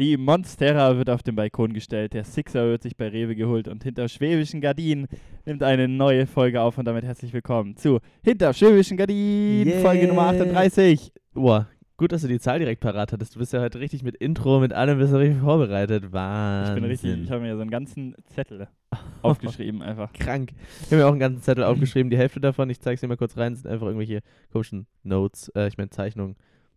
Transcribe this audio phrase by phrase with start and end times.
[0.00, 3.84] Die Monstera wird auf den Balkon gestellt, der Sixer wird sich bei Rewe geholt und
[3.84, 5.06] hinter schwäbischen Gardinen
[5.46, 9.78] nimmt eine neue Folge auf und damit herzlich willkommen zu Hinter schwäbischen Gardinen, Yeah.
[9.82, 11.12] Folge Nummer 38.
[11.32, 13.36] Boah, gut, dass du die Zahl direkt parat hattest.
[13.36, 16.10] Du bist ja heute richtig mit Intro, mit allem bist du richtig vorbereitet.
[16.10, 16.74] Wahnsinn.
[16.74, 18.66] Ich bin richtig, ich habe mir so einen ganzen Zettel
[19.22, 20.12] aufgeschrieben einfach.
[20.12, 20.54] krank.
[20.80, 22.10] Ich habe mir auch einen ganzen Zettel aufgeschrieben.
[22.10, 25.50] Die Hälfte davon, ich zeige es dir mal kurz rein, sind einfach irgendwelche komischen Notes,
[25.54, 26.34] äh, ich meine Zeichnungen.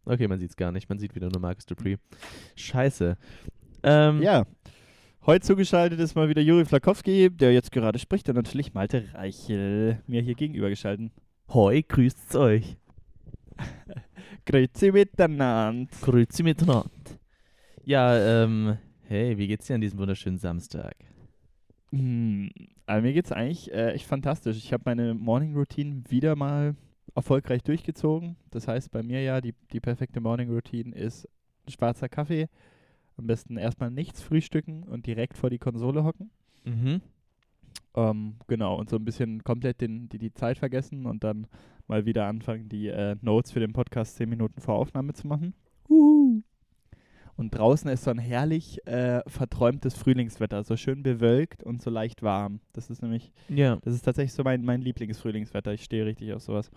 [0.07, 0.87] Okay, man sieht es gar nicht.
[0.87, 1.97] Man sieht wieder nur Marcus Dupree.
[2.55, 3.17] Scheiße.
[3.83, 4.45] Ähm, Ja.
[5.25, 10.01] Heute zugeschaltet ist mal wieder Juri Flakowski, der jetzt gerade spricht, und natürlich Malte Reichel,
[10.07, 11.11] mir hier gegenüber geschalten.
[11.49, 12.77] Hoi, grüßt's euch.
[14.45, 15.91] Grüezi miteinander.
[16.01, 16.89] Grüezi miteinander.
[17.83, 20.95] Ja, ähm, hey, wie geht's dir an diesem wunderschönen Samstag?
[21.91, 22.49] Hm,
[22.85, 24.55] also mir geht's eigentlich äh, echt fantastisch.
[24.57, 26.75] Ich habe meine Morning Routine wieder mal
[27.15, 28.35] erfolgreich durchgezogen.
[28.51, 31.27] Das heißt, bei mir ja, die, die perfekte Morning Routine ist
[31.67, 32.47] schwarzer Kaffee.
[33.17, 36.29] Am besten erstmal nichts frühstücken und direkt vor die Konsole hocken.
[36.65, 37.01] Mhm.
[37.95, 41.47] Ähm, genau, und so ein bisschen komplett den, die, die Zeit vergessen und dann
[41.87, 45.53] mal wieder anfangen, die äh, Notes für den Podcast zehn Minuten vor Aufnahme zu machen.
[47.37, 52.23] Und draußen ist so ein herrlich äh, verträumtes Frühlingswetter, so schön bewölkt und so leicht
[52.23, 52.59] warm.
[52.73, 53.77] Das ist nämlich, Ja.
[53.83, 55.71] das ist tatsächlich so mein, mein Lieblingsfrühlingswetter.
[55.73, 56.71] Ich stehe richtig auf sowas.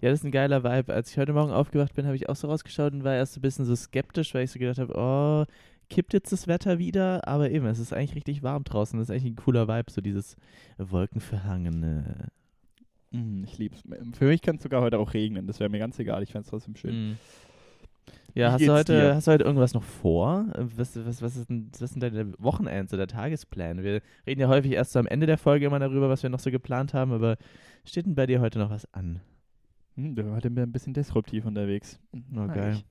[0.00, 0.94] Ja, das ist ein geiler Vibe.
[0.94, 3.40] Als ich heute Morgen aufgewacht bin, habe ich auch so rausgeschaut und war erst so
[3.40, 5.44] ein bisschen so skeptisch, weil ich so gedacht habe, oh,
[5.90, 7.26] kippt jetzt das Wetter wieder?
[7.26, 8.96] Aber eben, es ist eigentlich richtig warm draußen.
[8.96, 10.36] Das ist eigentlich ein cooler Vibe, so dieses
[10.76, 12.28] wolkenverhangene.
[13.10, 13.82] Mm, ich lieb's.
[14.16, 15.46] Für mich kann es sogar heute auch regnen.
[15.46, 16.22] Das wäre mir ganz egal.
[16.22, 17.10] Ich fände es trotzdem schön.
[17.12, 17.18] Mm.
[18.34, 19.14] Ja, hast du, heute, dir?
[19.14, 20.46] hast du heute irgendwas noch vor?
[20.54, 23.82] Was, was, was, ist denn, was sind deine Wochenends oder Tagespläne?
[23.82, 26.38] Wir reden ja häufig erst so am Ende der Folge immer darüber, was wir noch
[26.38, 27.36] so geplant haben, aber
[27.84, 29.20] steht denn bei dir heute noch was an?
[29.96, 31.98] Hm, du heute ein bisschen disruptiv unterwegs.
[32.12, 32.82] Oh, Mag geil.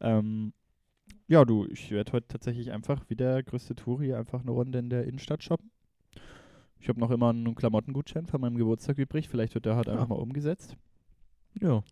[0.00, 0.52] Ähm,
[1.26, 4.90] ja, du, ich werde heute tatsächlich einfach wie der größte Touri einfach eine Runde in
[4.90, 5.70] der Innenstadt shoppen.
[6.78, 9.28] Ich habe noch immer einen Klamottengutschein von meinem Geburtstag übrig.
[9.28, 10.08] Vielleicht wird der heute einfach Ah.
[10.14, 10.76] mal umgesetzt.
[11.60, 11.82] Ja.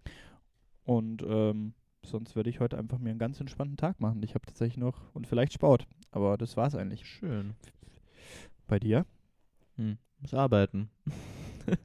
[0.84, 1.74] Und ähm,
[2.06, 4.22] sonst werde ich heute einfach mir einen ganz entspannten Tag machen.
[4.22, 5.86] Ich habe tatsächlich noch und vielleicht Sport.
[6.10, 7.06] Aber das war's eigentlich.
[7.06, 7.54] Schön.
[8.66, 9.06] Bei dir?
[9.76, 9.98] Hm.
[10.20, 10.90] Muss arbeiten.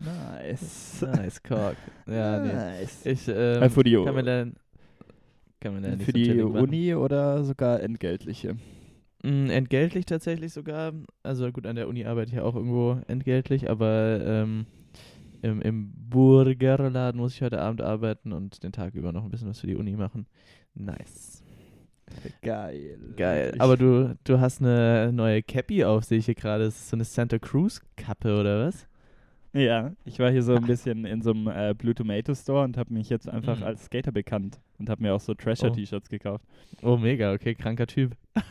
[0.00, 1.02] Nice.
[1.02, 1.76] Nice, Cock.
[2.06, 2.52] Ja, nee.
[2.52, 3.04] nice.
[3.04, 4.54] Ich ähm, Äh, für die, kann mir dann,
[5.60, 6.40] kann mir dann nicht für die.
[6.40, 8.56] Uni oder sogar entgeltliche?
[9.24, 10.92] Mm, entgeltlich tatsächlich sogar.
[11.24, 14.66] Also gut, an der Uni arbeite ich ja auch irgendwo entgeltlich, aber ähm,
[15.42, 19.48] im, im Burgerladen muss ich heute Abend arbeiten und den Tag über noch ein bisschen
[19.48, 20.26] was für die Uni machen.
[20.74, 21.42] Nice.
[22.42, 22.98] Geil.
[23.16, 23.54] Geil.
[23.58, 26.64] Aber du, du hast eine neue Cappy auf, sehe ich hier gerade.
[26.64, 28.86] Das ist so eine Santa Cruz Kappe oder was?
[29.54, 32.76] Ja, ich war hier so ein bisschen in so einem äh, Blue Tomato Store und
[32.76, 33.64] habe mich jetzt einfach Mhm.
[33.64, 35.34] als Skater bekannt und habe mir auch so Oh.
[35.34, 36.44] Trasher-T-Shirts gekauft.
[36.82, 37.32] Oh, mega.
[37.32, 38.14] Okay, kranker Typ.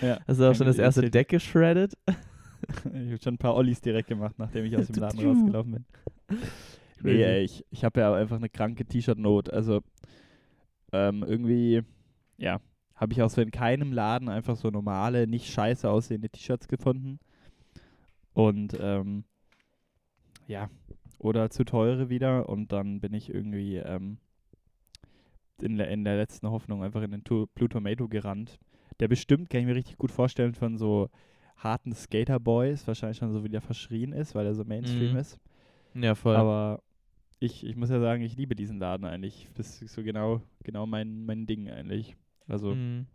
[0.00, 0.20] Ja.
[0.28, 1.94] Hast du auch schon das erste Deck geschreddet?
[2.84, 5.84] Ich habe schon ein paar Ollis direkt gemacht, nachdem ich aus dem Laden rausgelaufen bin.
[7.02, 9.52] Nee, ey, ich, ich habe ja einfach eine kranke T-Shirt-Not.
[9.52, 9.82] Also
[10.92, 11.82] ähm, irgendwie,
[12.38, 12.60] ja,
[12.94, 17.18] habe ich auch so in keinem Laden einfach so normale, nicht scheiße aussehende T-Shirts gefunden.
[18.32, 19.24] Und ähm,
[20.46, 20.70] ja,
[21.18, 22.48] oder zu teure wieder.
[22.48, 24.18] Und dann bin ich irgendwie ähm,
[25.60, 28.58] in, der, in der letzten Hoffnung einfach in den Blue Tomato gerannt.
[29.00, 31.10] Der bestimmt, kann ich mir richtig gut vorstellen, von so
[31.56, 35.16] harten Skater-Boys wahrscheinlich schon so wieder verschrien ist, weil er so Mainstream Mhm.
[35.16, 35.38] ist.
[35.94, 36.36] Ja, voll.
[36.36, 36.82] Aber
[37.40, 39.48] ich, ich muss ja sagen, ich liebe diesen Laden eigentlich.
[39.54, 42.16] Das ist so genau, genau mein, mein Ding eigentlich.
[42.48, 43.06] Also Mm.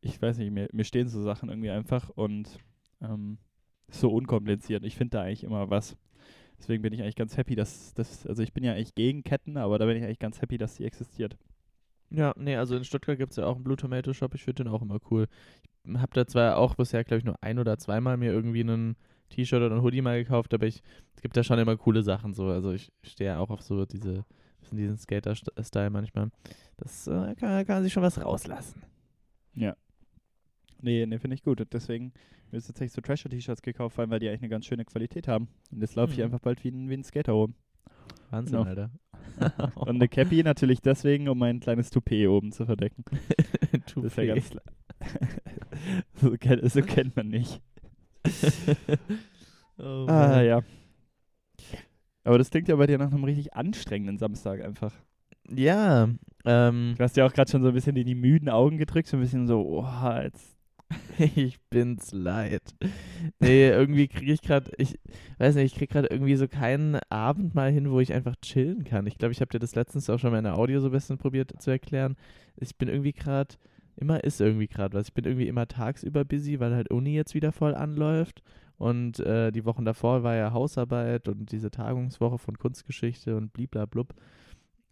[0.00, 2.58] ich weiß nicht, mir, mir stehen so Sachen irgendwie einfach und
[3.00, 3.38] ähm,
[3.90, 4.84] so unkompliziert.
[4.84, 5.96] Ich finde da eigentlich immer was.
[6.58, 9.56] Deswegen bin ich eigentlich ganz happy, dass das, also ich bin ja eigentlich gegen Ketten,
[9.56, 11.36] aber da bin ich eigentlich ganz happy, dass die existiert.
[12.10, 14.34] Ja, nee, also in Stuttgart gibt es ja auch einen Blue Tomato Shop.
[14.34, 15.26] Ich finde den auch immer cool.
[15.62, 18.96] Ich habe da zwar auch bisher, glaube ich, nur ein oder zweimal mir irgendwie einen
[19.30, 20.82] T-Shirt oder ein Hoodie mal gekauft, aber ich,
[21.14, 22.46] es gibt da schon immer coole Sachen so.
[22.48, 24.24] Also ich stehe ja auch auf so diese,
[24.70, 26.30] diesen Skater-Style manchmal.
[26.76, 28.82] Das äh, kann, kann sich schon was rauslassen.
[29.54, 29.76] Ja.
[30.80, 31.60] Nee, nee, finde ich gut.
[31.60, 32.12] Und deswegen
[32.50, 35.26] mir ist tatsächlich so Trasher-T-Shirts gekauft, vor allem weil die eigentlich eine ganz schöne Qualität
[35.28, 35.48] haben.
[35.72, 36.24] Und jetzt laufe ich Mhm.
[36.24, 37.54] einfach bald wie ein, wie ein Skater rum.
[38.30, 38.68] Wahnsinn, Genau.
[38.68, 38.90] Alter.
[39.74, 43.04] Und eine Cappy natürlich deswegen, um mein kleines Toupet oben zu verdecken.
[43.86, 44.04] Toupet.
[44.04, 44.50] Das ist ja ganz.
[46.14, 47.60] so, kennt, so kennt man nicht.
[49.78, 50.62] oh, Ah, ja.
[52.24, 54.94] Aber das klingt ja bei dir nach einem richtig anstrengenden Samstag einfach.
[55.50, 56.08] Ja,
[56.46, 59.08] ähm, Du hast ja auch gerade schon so ein bisschen in die müden Augen gedrückt,
[59.08, 60.54] so ein bisschen so, oh, jetzt
[61.36, 62.62] ich bin's leid.
[63.40, 64.98] Nee, irgendwie kriege ich gerade, ich
[65.38, 68.84] weiß nicht, ich kriege gerade irgendwie so keinen Abend mal hin, wo ich einfach chillen
[68.84, 69.06] kann.
[69.06, 70.92] Ich glaube, ich habe dir das letztens auch schon mal in der Audio so ein
[70.92, 72.16] bisschen probiert zu erklären.
[72.56, 73.54] Ich bin irgendwie gerade,
[73.96, 75.08] immer ist irgendwie gerade was.
[75.08, 78.42] Ich bin irgendwie immer tagsüber busy, weil halt Uni jetzt wieder voll anläuft.
[78.76, 84.14] Und äh, die Wochen davor war ja Hausarbeit und diese Tagungswoche von Kunstgeschichte und bliblablub.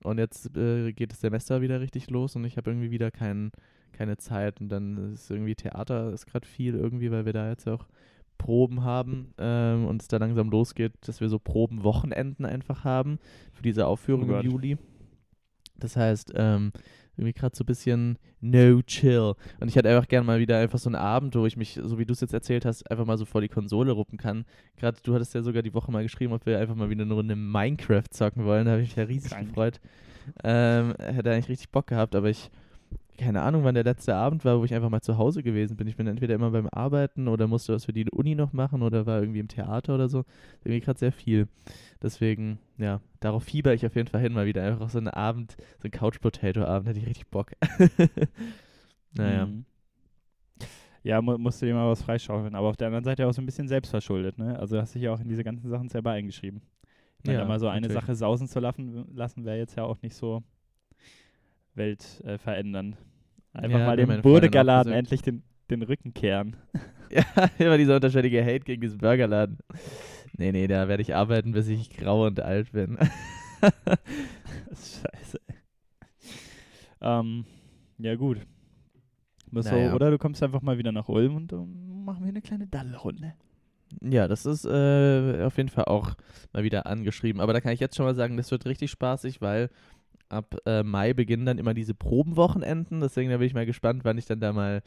[0.04, 3.52] Und jetzt äh, geht das Semester wieder richtig los und ich habe irgendwie wieder keinen
[3.92, 7.68] keine Zeit und dann ist irgendwie Theater ist gerade viel irgendwie, weil wir da jetzt
[7.68, 7.86] auch
[8.38, 13.18] Proben haben ähm, und es da langsam losgeht, dass wir so Probenwochenenden einfach haben
[13.52, 14.50] für diese Aufführung Oh im.
[14.50, 14.78] Juli.
[15.76, 16.72] Das heißt, ähm,
[17.16, 19.34] irgendwie gerade so ein bisschen no chill.
[19.60, 21.98] Und ich hätte einfach gerne mal wieder einfach so einen Abend, wo ich mich, so
[21.98, 24.44] wie du es jetzt erzählt hast, einfach mal so vor die Konsole ruppen kann.
[24.76, 27.14] Gerade du hattest ja sogar die Woche mal geschrieben, ob wir einfach mal wieder eine
[27.14, 28.66] Runde Minecraft zocken wollen.
[28.66, 29.48] Da habe ich mich ja riesig Krank.
[29.48, 29.80] gefreut.
[30.44, 32.50] Ähm, hätte eigentlich richtig Bock gehabt, aber ich,
[33.18, 35.86] keine Ahnung, wann der letzte Abend war, wo ich einfach mal zu Hause gewesen bin.
[35.86, 39.06] Ich bin entweder immer beim Arbeiten oder musste was für die Uni noch machen oder
[39.06, 40.24] war irgendwie im Theater oder so.
[40.64, 41.48] Irgendwie gerade sehr viel.
[42.02, 45.56] Deswegen, ja, darauf fieber ich auf jeden Fall hin, mal wieder einfach so einen Abend,
[45.78, 47.52] so einen Couch-Potato-Abend, hätte ich richtig Bock.
[49.12, 49.46] naja.
[49.46, 49.64] Mhm.
[51.04, 52.54] Ja, mu musst du dir mal was freischaufeln.
[52.54, 54.58] Aber auf der anderen Seite auch so ein bisschen selbstverschuldet, ne?
[54.58, 56.62] Also hast dich ja auch in diese ganzen Sachen selber eingeschrieben.
[57.26, 58.00] Ja, mal so eine natürlich.
[58.00, 60.42] Sache sausen zu lassen, lassen wäre jetzt ja auch nicht so
[61.74, 62.24] weltverändernd.
[62.24, 62.96] Äh, verändernd.
[63.54, 66.56] Einfach Ja, mal dem Burgerladen endlich den, den Rücken kehren.
[67.14, 67.24] Ja,
[67.58, 69.58] immer dieser unterschwellige Hate gegen diesen Burgerladen.
[70.38, 72.96] Nee, nee, da werde ich arbeiten, bis ich grau und alt bin.
[74.70, 75.38] Scheiße.
[77.02, 77.44] Ähm,
[77.98, 78.38] ja, gut.
[79.50, 79.90] Naja.
[79.90, 83.34] so, oder du kommst einfach mal wieder nach Ulm und machen wir eine kleine Daddelrunde.
[84.00, 86.14] Ja, das ist äh, auf jeden Fall auch
[86.54, 87.42] mal wieder angeschrieben.
[87.42, 89.68] Aber da kann ich jetzt schon mal sagen, das wird richtig spaßig, weil
[90.32, 93.00] ab äh, Mai beginnen dann immer diese Probenwochenenden.
[93.00, 94.82] Deswegen da bin ich mal gespannt, wann ich dann da mal,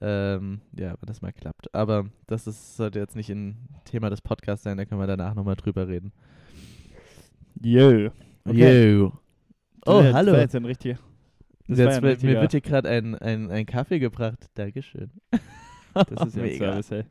[0.00, 1.74] ähm, ja, wann das mal klappt.
[1.74, 5.34] Aber das ist, sollte jetzt nicht ein Thema des Podcasts sein, da können wir danach
[5.34, 6.12] nochmal drüber reden.
[7.62, 8.10] Yo.
[8.44, 8.92] Okay.
[8.92, 9.12] Yo.
[9.84, 10.26] Das Oh, jetzt- hallo.
[10.26, 10.98] Das war jetzt ein richtiger.
[11.66, 14.46] Das Jetzt ja ein mir wird hier gerade ein, ein, ein Kaffee gebracht.
[14.54, 15.10] Dankeschön.
[15.92, 16.82] Das ist ja Mega.
[16.82, 17.04] Service, ey.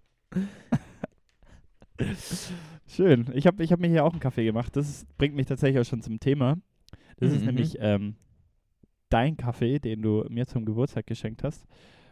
[2.87, 3.25] Schön.
[3.33, 4.75] Ich habe ich hab mir hier auch einen Kaffee gemacht.
[4.75, 6.57] Das ist, bringt mich tatsächlich auch schon zum Thema.
[7.17, 8.15] Das ist Mhm, nämlich ähm,
[9.09, 11.65] dein Kaffee, den du mir zum Geburtstag geschenkt hast.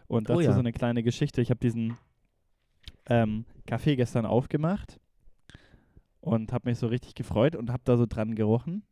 [0.07, 0.53] Und Oh dazu ja.
[0.53, 1.41] so eine kleine Geschichte.
[1.41, 1.97] Ich habe diesen
[3.07, 4.99] ähm, Kaffee gestern aufgemacht
[6.21, 8.83] und habe mich so richtig gefreut und habe da so dran gerochen.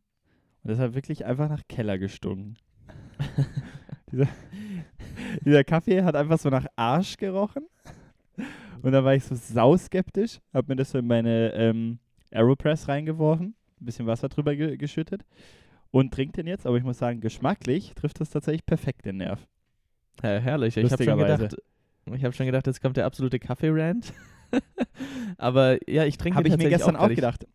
[0.62, 2.56] Und das hat wirklich einfach nach Keller gestunken.
[4.12, 4.28] dieser,
[5.44, 7.66] dieser Kaffee hat einfach so nach Arsch gerochen.
[8.82, 11.98] Und da war ich so sauskeptisch, habe mir das so in meine ähm,
[12.32, 15.24] Aeropress reingeworfen, ein bisschen Wasser drüber ge geschüttet
[15.94, 16.66] und trinke den jetzt.
[16.66, 19.46] Aber ich muss sagen, geschmacklich trifft das tatsächlich perfekt den Nerv.
[20.22, 20.76] Ja, herrlich.
[20.76, 21.56] Ich habe schon gedacht,
[22.12, 24.12] ich habe schon gedacht, jetzt kommt der absolute Kaffee-Rant.
[25.38, 27.08] Aber ja, ich trinke Habe ich mir gestern auch.
[27.08, 27.46] Ich- gedacht.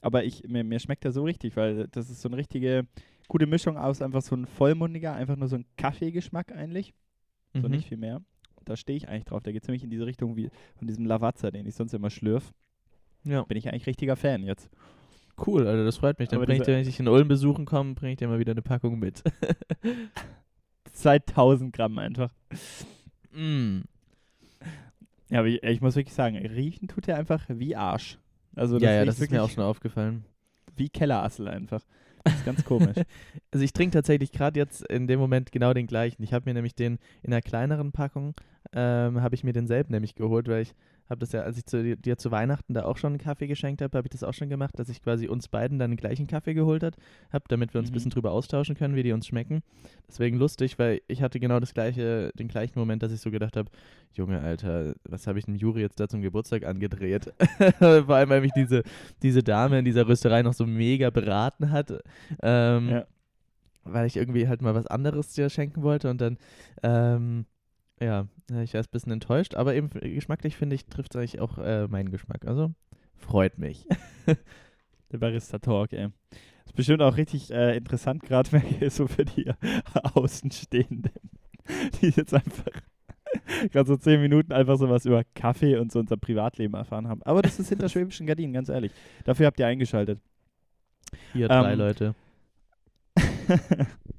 [0.00, 2.86] Aber ich, mir, mir schmeckt der so richtig, weil das ist so eine richtige
[3.26, 6.94] gute Mischung aus einfach so ein vollmundiger, einfach nur so ein Kaffeegeschmack eigentlich.
[7.54, 7.70] So Mhm.
[7.70, 8.22] nicht viel mehr.
[8.64, 9.42] Da stehe ich eigentlich drauf.
[9.42, 12.52] Der geht ziemlich in diese Richtung wie von diesem Lavazza, den ich sonst immer schlürf.
[13.24, 14.70] Ja, Bin ich eigentlich richtiger Fan jetzt.
[15.46, 16.28] Cool, Alter, das freut mich.
[16.28, 18.38] Dann bringe ich dir, wenn ich dich in Ulm besuchen komme, bringe ich dir mal
[18.38, 19.22] wieder eine Packung mit.
[20.92, 22.30] 2000 Gramm einfach.
[23.32, 23.80] mm.
[25.30, 28.18] Ja, aber ich, ich muss wirklich sagen, riechen tut er einfach wie Arsch.
[28.56, 30.24] Also Ja, ja, riecht das ist mir auch schon aufgefallen.
[30.76, 31.82] Wie Kellerassel einfach.
[32.24, 32.96] Das ist ganz komisch.
[33.50, 36.22] Also ich trinke tatsächlich gerade jetzt in dem Moment genau den gleichen.
[36.22, 38.34] Ich habe mir nämlich den in einer kleineren Packung,
[38.72, 40.74] ähm, habe ich mir denselben nämlich geholt, weil ich
[41.10, 43.80] habe das ja, als ich zu, dir zu Weihnachten da auch schon einen Kaffee geschenkt
[43.82, 46.26] habe, habe ich das auch schon gemacht, dass ich quasi uns beiden dann den gleichen
[46.26, 46.96] Kaffee geholt habe,
[47.48, 47.94] damit wir uns ein Mhm.
[47.94, 49.62] bisschen drüber austauschen können, wie die uns schmecken.
[50.08, 53.56] Deswegen lustig, weil ich hatte genau das gleiche, den gleichen Moment, dass ich so gedacht
[53.56, 53.70] habe,
[54.12, 57.32] Junge, Alter, was habe ich dem Juri jetzt da zum Geburtstag angedreht?
[57.78, 58.82] Vor allem, weil mich diese,
[59.22, 61.92] diese Dame in dieser Rösterei noch so mega beraten hat.
[62.42, 63.06] Ähm, Ja.
[63.84, 66.36] Weil ich irgendwie halt mal was anderes dir schenken wollte und dann,
[66.82, 67.46] ähm,
[68.00, 71.40] ja, äh, ich war ein bisschen enttäuscht, aber eben geschmacklich finde ich, trifft es eigentlich
[71.40, 72.46] auch äh, meinen Geschmack.
[72.46, 72.72] Also
[73.16, 73.86] freut mich.
[75.12, 76.08] Der Barista-Talk, ey.
[76.66, 78.50] Ist bestimmt auch richtig äh, interessant, gerade
[78.90, 79.50] so für die
[80.14, 81.12] Außenstehenden,
[82.00, 82.70] die jetzt einfach
[83.72, 87.22] gerade so zehn Minuten einfach so was über Kaffee und so unser Privatleben erfahren haben.
[87.22, 88.92] Aber das ist hinter schwäbischen Gardinen, ganz ehrlich.
[89.24, 90.20] Dafür habt ihr eingeschaltet.
[91.32, 92.14] Hier drei Ähm, Leute.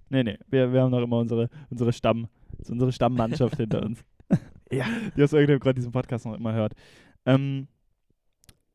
[0.10, 2.28] Nee, nee, wir, wir haben noch immer unsere, unsere Stamm,
[2.68, 4.04] unsere Stammmannschaft hinter uns.
[4.72, 4.86] Ja.
[5.18, 6.74] Die aus irgendeinem Grund diesen Podcast noch immer hört.
[7.26, 7.68] Ähm,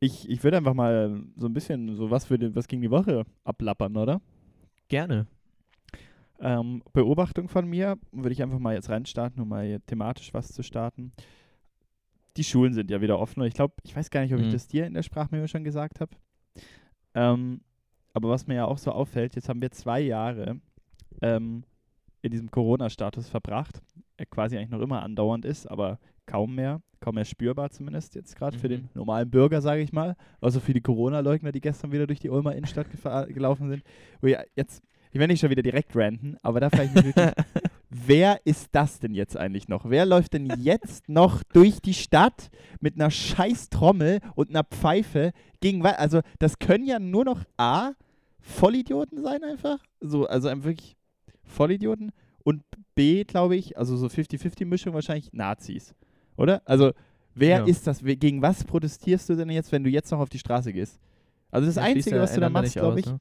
[0.01, 2.91] ich, ich würde einfach mal so ein bisschen so was für den, was gegen die
[2.91, 4.19] Woche ablappern, oder?
[4.89, 5.25] Gerne.
[6.41, 10.63] Ähm, Beobachtung von mir würde ich einfach mal jetzt reinstarten, um mal thematisch was zu
[10.63, 11.13] starten.
[12.35, 14.51] die Schulen sind ja wieder offen ich glaube, ich weiß gar nicht, ob ich Mhm.
[14.51, 16.11] das dir in der Sprachmemo schon gesagt habe.
[17.13, 17.61] Ähm,
[18.13, 20.59] aber was mir ja auch so auffällt, jetzt haben wir zwei Jahre
[21.21, 21.63] ähm,
[22.21, 23.81] in diesem Corona-Status verbracht,
[24.19, 28.35] der quasi eigentlich noch immer andauernd ist, aber kaum mehr, kaum mehr spürbar zumindest jetzt
[28.35, 28.71] gerade für Mhm.
[28.71, 30.15] den normalen Bürger, sage ich mal.
[30.41, 32.87] Also für die Corona-Leugner, die gestern wieder durch die Ulmer Innenstadt
[33.29, 33.83] gelaufen sind.
[34.21, 34.81] Wo ja jetzt,
[35.11, 37.33] ich werde nicht schon wieder direkt ranten, aber da frage ich mich wirklich,
[37.89, 39.87] wer ist das denn jetzt eigentlich noch?
[39.87, 42.49] Wer läuft denn jetzt noch durch die Stadt
[42.81, 45.31] mit einer scheiß Trommel und einer Pfeife
[45.61, 47.91] gegen Also, das können ja nur noch A,
[48.39, 49.77] Vollidioten sein einfach.
[49.99, 50.94] So, also wirklich
[51.45, 52.11] Vollidioten.
[52.43, 55.95] Und B, glaube ich, also so 50-50-Mischung wahrscheinlich Nazis.
[56.37, 56.61] Oder?
[56.65, 56.91] Also,
[57.33, 57.65] wer Ja.
[57.65, 58.01] ist das?
[58.03, 60.99] Gegen was protestierst du denn jetzt, wenn du jetzt noch auf die Straße gehst?
[61.51, 63.19] Also das schließt Einzige, was du da machst, glaube aus, ich, ne?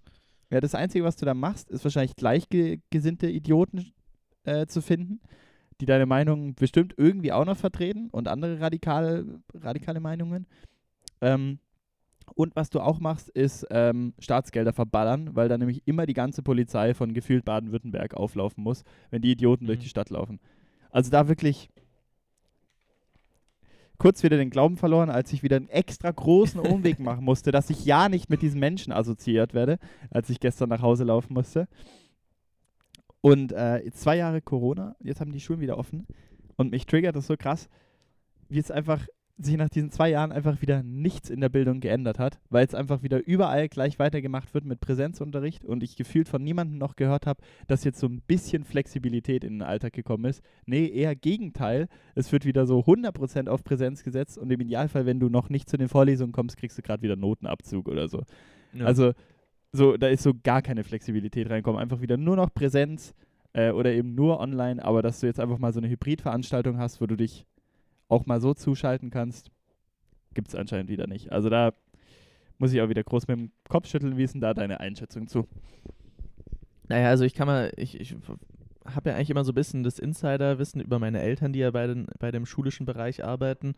[0.50, 3.92] ja, das Einzige, was du da machst, ist wahrscheinlich gleichgesinnte Idioten
[4.44, 5.20] äh, zu finden,
[5.80, 10.46] die deine Meinung bestimmt irgendwie auch noch vertreten und andere radikale, radikale Meinungen.
[11.20, 11.58] Ähm,
[12.34, 16.42] und was du auch machst, ist ähm, Staatsgelder verballern, weil dann nämlich immer die ganze
[16.42, 19.82] Polizei von gefühlt Baden-Württemberg auflaufen muss, wenn die Idioten durch Mhm.
[19.82, 20.40] die Stadt laufen.
[20.90, 21.68] Also da wirklich
[23.98, 27.70] kurz wieder den Glauben verloren, als ich wieder einen extra großen Umweg machen musste, dass
[27.70, 29.78] ich ja nicht mit diesen Menschen assoziiert werde,
[30.10, 31.68] als ich gestern nach Hause laufen musste.
[33.20, 36.06] Und äh, zwei Jahre Corona, jetzt haben die Schulen wieder offen
[36.56, 37.68] und mich triggert das so krass,
[38.48, 42.20] wie es einfach sich nach diesen zwei Jahren einfach wieder nichts in der Bildung geändert
[42.20, 46.42] hat, weil es einfach wieder überall gleich weitergemacht wird mit Präsenzunterricht und ich gefühlt von
[46.42, 50.42] niemandem noch gehört habe, dass jetzt so ein bisschen Flexibilität in den Alltag gekommen ist.
[50.66, 51.88] Nee, eher Gegenteil.
[52.14, 55.68] Es wird wieder so 100% auf Präsenz gesetzt und im Idealfall, wenn du noch nicht
[55.68, 58.22] zu den Vorlesungen kommst, kriegst du gerade wieder Notenabzug oder so.
[58.72, 58.86] Ja.
[58.86, 59.12] Also
[59.72, 61.80] so, da ist so gar keine Flexibilität reinkommen.
[61.80, 63.14] Einfach wieder nur noch Präsenz
[63.52, 67.00] äh, oder eben nur online, aber dass du jetzt einfach mal so eine Hybridveranstaltung hast,
[67.00, 67.44] wo du dich
[68.08, 69.50] auch mal so zuschalten kannst,
[70.34, 71.32] gibt es anscheinend wieder nicht.
[71.32, 71.72] Also da
[72.58, 74.16] muss ich auch wieder groß mit dem Kopf schütteln.
[74.16, 75.46] Wie ist denn da deine Einschätzung zu?
[76.88, 78.14] Naja, also ich kann mal, ich, ich
[78.84, 81.86] habe ja eigentlich immer so ein bisschen das Insiderwissen über meine Eltern, die ja bei,
[81.86, 83.74] den, bei dem schulischen Bereich arbeiten.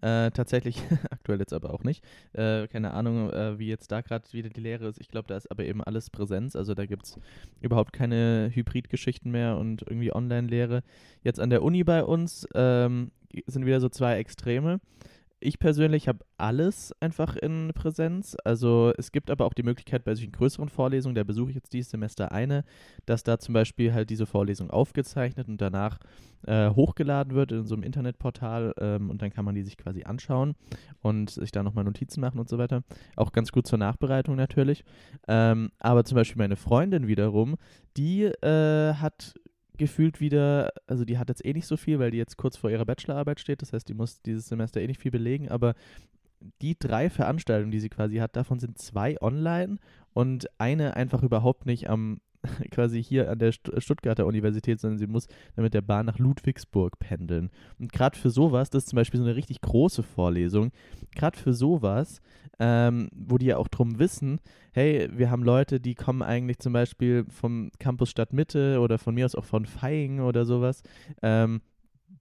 [0.00, 2.04] Äh, tatsächlich, aktuell jetzt aber auch nicht.
[2.32, 5.00] Äh, keine Ahnung, äh, wie jetzt da gerade wieder die Lehre ist.
[5.00, 6.54] Ich glaube, da ist aber eben alles Präsenz.
[6.54, 7.18] Also da gibt es
[7.60, 10.82] überhaupt keine Hybridgeschichten mehr und irgendwie Online-Lehre.
[11.22, 13.10] Jetzt an der Uni bei uns ähm,
[13.46, 14.80] sind wieder so zwei Extreme.
[15.40, 18.34] Ich persönlich habe alles einfach in Präsenz.
[18.44, 21.74] Also es gibt aber auch die Möglichkeit bei solchen größeren Vorlesungen, da besuche ich jetzt
[21.74, 22.64] dieses Semester eine,
[23.04, 25.98] dass da zum Beispiel halt diese Vorlesung aufgezeichnet und danach
[26.46, 30.04] äh, hochgeladen wird in so einem Internetportal ähm, und dann kann man die sich quasi
[30.04, 30.54] anschauen
[31.02, 32.82] und sich da nochmal Notizen machen und so weiter.
[33.16, 34.82] Auch ganz gut zur Nachbereitung natürlich.
[35.28, 37.56] Ähm, aber zum Beispiel meine Freundin wiederum,
[37.98, 39.34] die äh, hat
[39.78, 42.70] gefühlt wieder, also die hat jetzt eh nicht so viel, weil die jetzt kurz vor
[42.70, 43.62] ihrer Bachelorarbeit steht.
[43.62, 45.74] Das heißt, die muss dieses Semester eh nicht viel belegen, aber
[46.60, 49.78] die drei Veranstaltungen, die sie quasi hat, davon sind zwei online
[50.12, 52.20] und eine einfach überhaupt nicht am
[52.70, 56.18] quasi hier an der St Stuttgarter Universität, sondern sie muss dann mit der Bahn nach
[56.18, 57.50] Ludwigsburg pendeln.
[57.78, 60.72] Und gerade für sowas, das ist zum Beispiel so eine richtig große Vorlesung,
[61.14, 62.20] gerade für sowas,
[62.58, 64.40] ähm, wo die ja auch drum wissen,
[64.72, 69.24] hey, wir haben Leute, die kommen eigentlich zum Beispiel vom Campus Stadtmitte oder von mir
[69.24, 70.82] aus auch von Feying oder sowas,
[71.22, 71.60] ähm,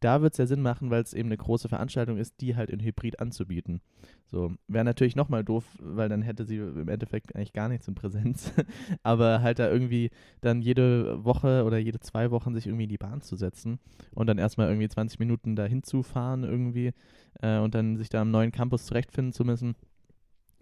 [0.03, 2.69] da wird es ja Sinn machen, weil es eben eine große Veranstaltung ist, die halt
[2.69, 3.81] in Hybrid anzubieten.
[4.25, 7.95] So, wäre natürlich nochmal doof, weil dann hätte sie im Endeffekt eigentlich gar nichts in
[7.95, 8.51] Präsenz.
[9.03, 10.09] Aber halt da irgendwie
[10.41, 13.79] dann jede Woche oder jede zwei Wochen sich irgendwie in die Bahn zu setzen
[14.13, 16.91] und dann erstmal irgendwie 20 Minuten dahin zu fahren irgendwie
[17.41, 19.75] äh, und dann sich da am neuen Campus zurechtfinden zu müssen.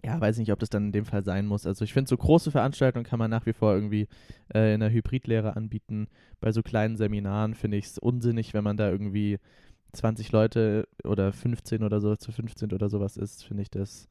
[0.04, 1.64] Ja, weiß nicht, ob das dann in dem Fall sein muss.
[1.64, 4.08] Also ich finde, so große Veranstaltungen kann man nach wie vor irgendwie
[4.52, 6.08] äh, in der Hybridlehre anbieten.
[6.40, 9.38] Bei so kleinen Seminaren finde ich es unsinnig, wenn man da irgendwie
[9.92, 14.08] 20 Leute oder 15 oder so zu 15 oder sowas ist, finde ich das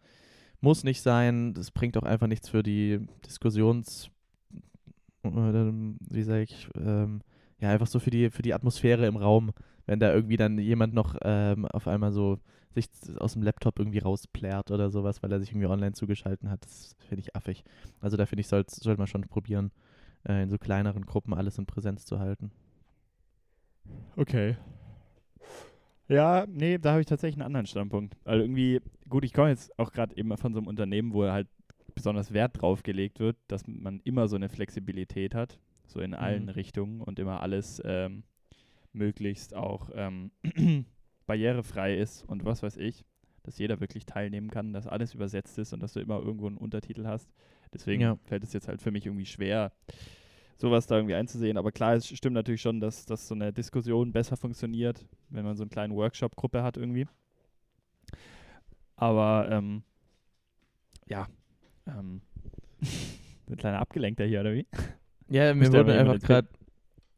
[0.62, 1.54] muss nicht sein.
[1.54, 4.10] Das bringt auch einfach nichts für die Diskussions,
[5.24, 7.22] äh, wie sage ich, ähm,
[7.60, 9.52] ja, einfach so für die, für die Atmosphäre im Raum,
[9.86, 12.40] wenn da irgendwie dann jemand noch ähm, auf einmal so
[12.74, 12.88] sich
[13.20, 16.64] aus dem Laptop irgendwie rausplärt oder sowas, weil er sich irgendwie online zugeschalten hat.
[16.66, 17.64] Das finde ich affig.
[18.00, 19.72] Also da finde ich, sollte sollt man schon probieren,
[20.28, 22.52] äh, in so kleineren Gruppen alles in Präsenz zu halten.
[24.18, 24.56] Okay.
[26.08, 28.18] Ja, nee, da habe ich tatsächlich einen anderen Standpunkt.
[28.26, 31.48] Also irgendwie, gut, ich komme jetzt auch gerade eben von so einem Unternehmen, wo halt
[31.96, 36.46] besonders Wert drauf gelegt wird, dass man immer so eine Flexibilität hat, so in allen
[36.46, 36.50] Mhm.
[36.50, 38.24] Richtungen und immer alles ähm,
[38.94, 40.32] möglichst auch ähm,
[41.32, 43.06] barrierefrei ist und was weiß ich,
[43.44, 46.58] dass jeder wirklich teilnehmen kann, dass alles übersetzt ist und dass du immer irgendwo einen
[46.58, 47.32] Untertitel hast.
[47.74, 48.18] Deswegen Ja.
[48.26, 49.72] fällt es jetzt halt für mich irgendwie schwer,
[50.58, 51.58] sowas da irgendwie einzusehen.
[51.58, 55.56] Aber klar, es stimmt natürlich schon, dass, dass so eine Diskussion besser funktioniert, wenn man
[55.56, 57.08] so eine kleine Workshop-Gruppe hat irgendwie.
[58.98, 59.84] Aber ähm,
[61.08, 61.28] ja,
[61.88, 62.22] ähm,
[63.50, 64.68] ein kleiner Abgelenkter hier, oder wie?
[65.30, 66.50] Ja, mir wurde einfach gerade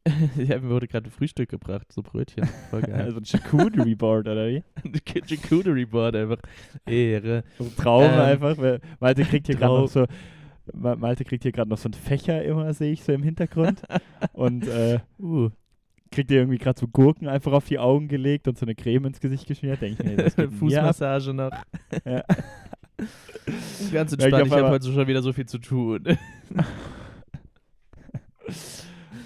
[0.38, 2.46] ja, mir wurde gerade Frühstück gebracht, so Brötchen.
[2.70, 2.94] Voll geil.
[3.02, 4.64] Also ein Charcuterie Board, oder wie?
[5.28, 6.38] Charcuterie Board einfach.
[6.86, 7.44] Ehre.
[7.58, 8.58] So ein Traum Ähm, einfach.
[9.00, 10.06] Malte kriegt hier gerade noch so
[10.74, 13.82] Ma- Malte kriegt hier gerade noch so einen Fächer immer, sehe ich so im Hintergrund.
[14.34, 15.50] und äh, Uh.
[16.12, 19.06] kriegt hier irgendwie gerade so Gurken einfach auf die Augen gelegt und so eine Creme
[19.06, 19.82] ins Gesicht geschmiert.
[19.82, 20.36] Denke ich mir, das.
[20.60, 21.52] Fußmassage noch.
[22.06, 22.24] Ja.
[23.92, 26.04] Ganz ich entspannt, glaub ich habe heute schon wieder so viel zu tun.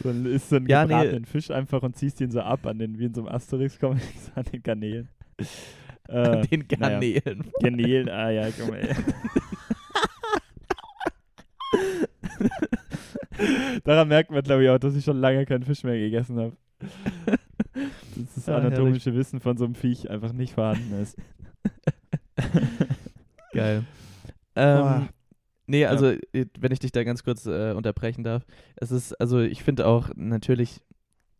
[0.08, 0.94] So ein, isst so einen Ja, nee.
[0.94, 4.02] gebratenen Fisch einfach und ziehst ihn so ab an den, wie in so einem Asterix-Comic,
[4.26, 5.10] so an den Garnelen.
[6.10, 7.00] Äh, Den naja.
[7.00, 7.52] Garnelen.
[7.62, 8.88] Garnelen, ah ja, komm ey.
[13.84, 16.56] Daran merkt man, glaube ich, auch, dass ich schon lange keinen Fisch mehr gegessen habe.
[16.80, 21.18] Dass das Ah, anatomische Wissen von so einem Viech einfach nicht vorhanden ist.
[23.52, 23.84] Geil.
[24.56, 25.10] Ähm,
[25.68, 28.46] nee, also, äh, wenn ich dich da ganz kurz äh, unterbrechen darf.
[28.76, 30.82] Es ist, also, ich finde auch natürlich,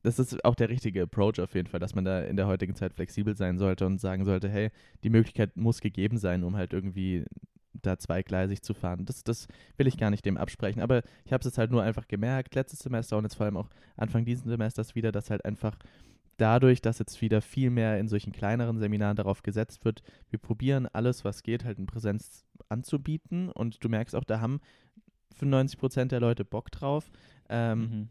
[0.04, 2.76] das ist auch der richtige Approach auf jeden Fall, dass man da in der heutigen
[2.76, 4.70] Zeit flexibel sein sollte und sagen sollte, hey,
[5.04, 7.26] die Möglichkeit muss gegeben sein, um halt irgendwie
[7.82, 9.06] da zweigleisig zu fahren.
[9.06, 10.82] Das, das will ich gar nicht dem absprechen.
[10.82, 13.58] Aber ich habe es jetzt halt nur einfach gemerkt, letztes Semester und jetzt vor allem
[13.58, 15.78] auch Anfang dieses Semesters wieder, dass halt einfach
[16.38, 20.88] dadurch, dass jetzt wieder viel mehr in solchen kleineren Seminaren darauf gesetzt wird, wir probieren
[20.88, 23.50] alles, was geht, halt in Präsenz anzubieten.
[23.52, 24.60] Und du merkst auch, da haben
[25.36, 27.10] 95 Prozent der Leute Bock drauf.
[27.50, 28.10] Ähm, Mhm.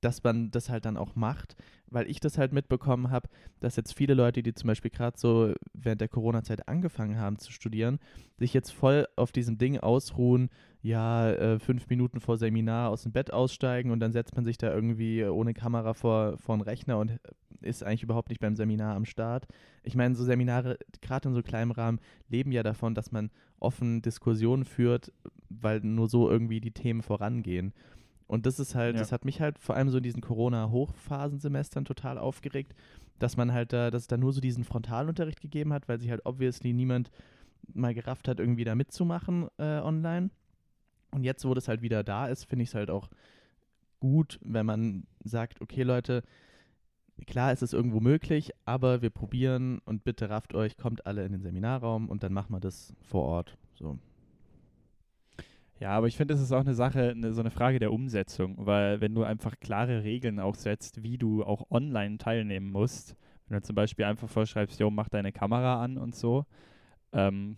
[0.00, 1.56] dass man das halt dann auch macht,
[1.88, 5.52] weil ich das halt mitbekommen habe, dass jetzt viele Leute, die zum Beispiel gerade so
[5.72, 7.98] während der Corona-Zeit angefangen haben zu studieren,
[8.36, 10.50] sich jetzt voll auf diesem Ding ausruhen,
[10.82, 14.58] ja, äh, fünf Minuten vor Seminar aus dem Bett aussteigen und dann setzt man sich
[14.58, 17.18] da irgendwie ohne Kamera vor, vor einen Rechner und
[17.60, 19.46] ist eigentlich überhaupt nicht beim Seminar am Start.
[19.82, 24.00] Ich meine, so Seminare, gerade in so kleinem Rahmen, leben ja davon, dass man offen
[24.02, 25.12] Diskussionen führt,
[25.48, 27.72] weil nur so irgendwie die Themen vorangehen.
[28.28, 29.00] Und das ist halt, Ja.
[29.00, 32.74] das hat mich halt vor allem so in diesen Corona-Hochphasensemestern total aufgeregt,
[33.18, 36.10] dass man halt da, dass es da nur so diesen Frontalunterricht gegeben hat, weil sich
[36.10, 37.10] halt obviously niemand
[37.74, 40.30] mal gerafft hat, irgendwie da mitzumachen äh, online.
[41.10, 43.08] Und jetzt, wo das halt wieder da ist, finde ich es halt auch
[44.00, 46.22] gut, wenn man sagt, okay Leute,
[47.26, 51.32] klar ist es irgendwo möglich, aber wir probieren und bitte rafft euch, kommt alle in
[51.32, 53.56] den Seminarraum und dann machen wir das vor Ort.
[53.74, 53.98] So.
[55.80, 58.54] Ja, aber ich finde, es ist auch eine Sache, eine, so eine Frage der Umsetzung,
[58.58, 63.14] weil wenn du einfach klare Regeln auch setzt, wie du auch online teilnehmen musst,
[63.46, 66.46] wenn du zum Beispiel einfach vorschreibst, jo, mach deine Kamera an und so,
[67.12, 67.56] ähm,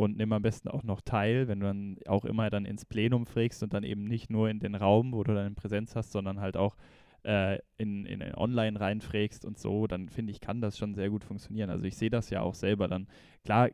[0.00, 3.26] und nimm am besten auch noch teil, wenn du dann auch immer dann ins Plenum
[3.26, 6.40] frägst und dann eben nicht nur in den Raum, wo du deine Präsenz hast, sondern
[6.40, 6.76] halt auch
[7.22, 11.10] äh, in, in, in online reinfrägst und so, dann finde ich, kann das schon sehr
[11.10, 11.68] gut funktionieren.
[11.68, 13.08] Also ich sehe das ja auch selber dann.
[13.44, 13.68] Klar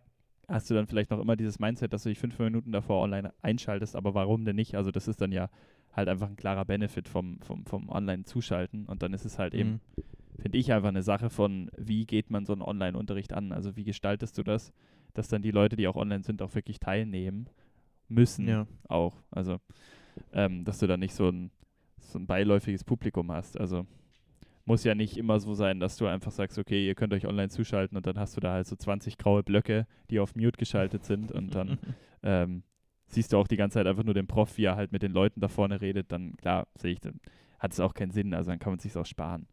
[0.48, 3.32] hast du dann vielleicht noch immer dieses Mindset, dass du dich fünf Minuten davor online
[3.42, 4.74] einschaltest, aber warum denn nicht?
[4.74, 5.48] Also das ist dann ja
[5.92, 9.80] halt einfach ein klarer Benefit vom, vom, vom Online-Zuschalten und dann ist es halt eben,
[9.96, 10.42] Mhm.
[10.42, 13.52] finde ich, einfach eine Sache von, wie geht man so einen Online-Unterricht an?
[13.52, 14.72] Also wie gestaltest du das,
[15.18, 17.48] dass dann die Leute, die auch online sind, auch wirklich teilnehmen
[18.09, 18.66] müssen Ja.
[18.88, 19.14] auch.
[19.31, 19.59] Also
[20.33, 21.50] ähm, dass du dann nicht so ein,
[22.00, 23.59] so ein beiläufiges Publikum hast.
[23.59, 23.87] Also
[24.64, 27.48] muss ja nicht immer so sein, dass du einfach sagst, okay, ihr könnt euch online
[27.48, 31.05] zuschalten und dann hast du da halt so 20 graue Blöcke, die auf Mute geschaltet
[31.05, 31.79] sind und dann
[32.22, 32.62] ähm,
[33.07, 35.12] siehst du auch die ganze Zeit einfach nur den Prof, wie er halt mit den
[35.12, 37.20] Leuten da vorne redet, dann klar, sehe ich, dann
[37.61, 39.46] hat es auch keinen Sinn, also dann kann man sich auch sparen.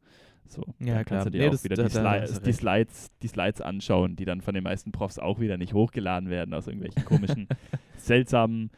[0.48, 1.04] So, Ja, klar.
[1.06, 2.54] kannst du dir Nee, auch das- wieder da- die, da hast Sli du die.
[2.54, 6.54] Slides, die Slides anschauen, die dann von den meisten Profs auch wieder nicht hochgeladen werden
[6.54, 7.48] aus irgendwelchen komischen,
[7.98, 8.70] seltsamen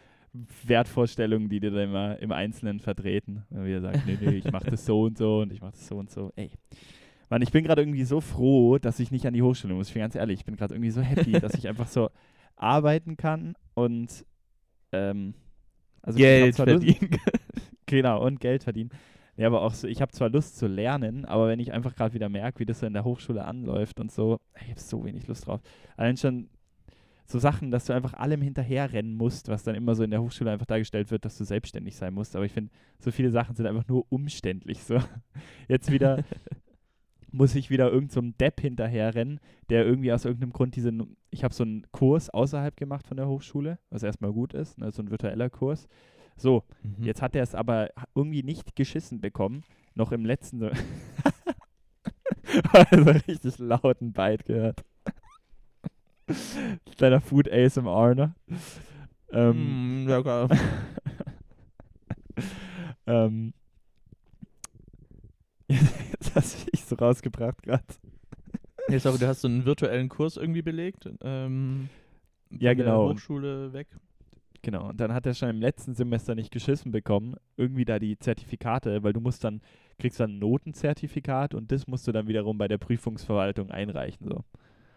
[0.65, 3.43] Wertvorstellungen, die dir dann immer im Einzelnen vertreten.
[3.49, 5.87] Wenn wir sagen, nee, nee, ich mache das so und so und ich mache das
[5.87, 6.31] so und so.
[6.35, 6.51] Ey.
[7.29, 9.87] Mann, ich bin gerade irgendwie so froh, dass ich nicht an die Hochschule muss.
[9.87, 12.09] Ich bin ganz ehrlich, ich bin gerade irgendwie so happy, dass ich einfach so
[12.55, 14.25] arbeiten kann und
[14.91, 15.33] ähm,
[16.01, 17.09] also Geld verdienen.
[17.87, 18.89] Genau, und Geld verdienen.
[19.37, 22.13] Ja, aber auch so, ich habe zwar Lust zu lernen, aber wenn ich einfach gerade
[22.13, 25.27] wieder merke, wie das so in der Hochschule anläuft und so, ich habe so wenig
[25.27, 25.61] Lust drauf.
[25.97, 26.49] Allein schon
[27.27, 30.51] so Sachen, dass du einfach allem hinterherrennen musst, was dann immer so in der Hochschule
[30.51, 32.35] einfach dargestellt wird, dass du selbstständig sein musst.
[32.35, 34.83] Aber ich finde, so viele Sachen sind einfach nur umständlich.
[34.83, 34.99] So.
[35.67, 36.23] Jetzt wieder
[37.35, 41.53] muss ich wieder irgendeinem so Depp hinterherrennen, der irgendwie aus irgendeinem Grund diesen, ich habe
[41.53, 45.11] so einen Kurs außerhalb gemacht von der Hochschule, was erstmal gut ist, ne, so ein
[45.11, 45.87] virtueller Kurs.
[46.37, 47.03] So, Mhm.
[47.03, 49.63] Jetzt hat er es aber irgendwie nicht geschissen bekommen.
[49.95, 50.69] Noch im letzten.
[52.73, 54.83] Also richtig lauten Bite gehört.
[56.97, 58.35] Kleiner Food ASMR, ne?
[59.31, 60.49] Ähm, Mm, ja, klar.
[63.07, 63.53] ähm,
[65.67, 67.83] jetzt hast du mich so rausgebracht gerade.
[68.87, 71.09] Nee, sorry, du hast so einen virtuellen Kurs irgendwie belegt.
[71.21, 71.89] Ähm,
[72.51, 73.07] Ja, genau.
[73.07, 73.87] Der Hochschule weg.
[74.65, 78.17] Genau, und dann hat er schon im letzten Semester nicht geschissen bekommen, irgendwie da die
[78.17, 79.61] Zertifikate, weil du musst dann,
[79.99, 84.27] kriegst dann ein Notenzertifikat und das musst du dann wiederum bei der Prüfungsverwaltung einreichen.
[84.27, 84.43] So.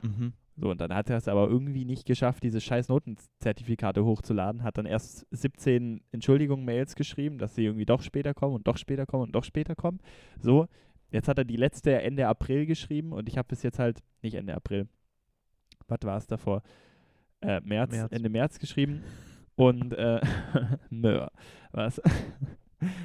[0.00, 0.32] Mhm.
[0.56, 4.78] So, und dann hat er es aber irgendwie nicht geschafft, diese scheiß Notenzertifikate hochzuladen, hat
[4.78, 9.24] dann erst 17 Entschuldigung-Mails geschrieben, dass sie irgendwie doch später kommen und doch später kommen
[9.24, 10.00] und doch später kommen.
[10.40, 10.66] So,
[11.10, 14.34] jetzt hat er die letzte Ende April geschrieben und ich habe bis jetzt halt, nicht
[14.34, 14.88] Ende April,
[15.88, 16.62] was war es davor?
[17.42, 18.12] Äh, März, März.
[18.12, 19.02] Ende März geschrieben
[19.58, 20.20] und äh,
[20.90, 21.32] Mör,
[21.72, 22.00] was?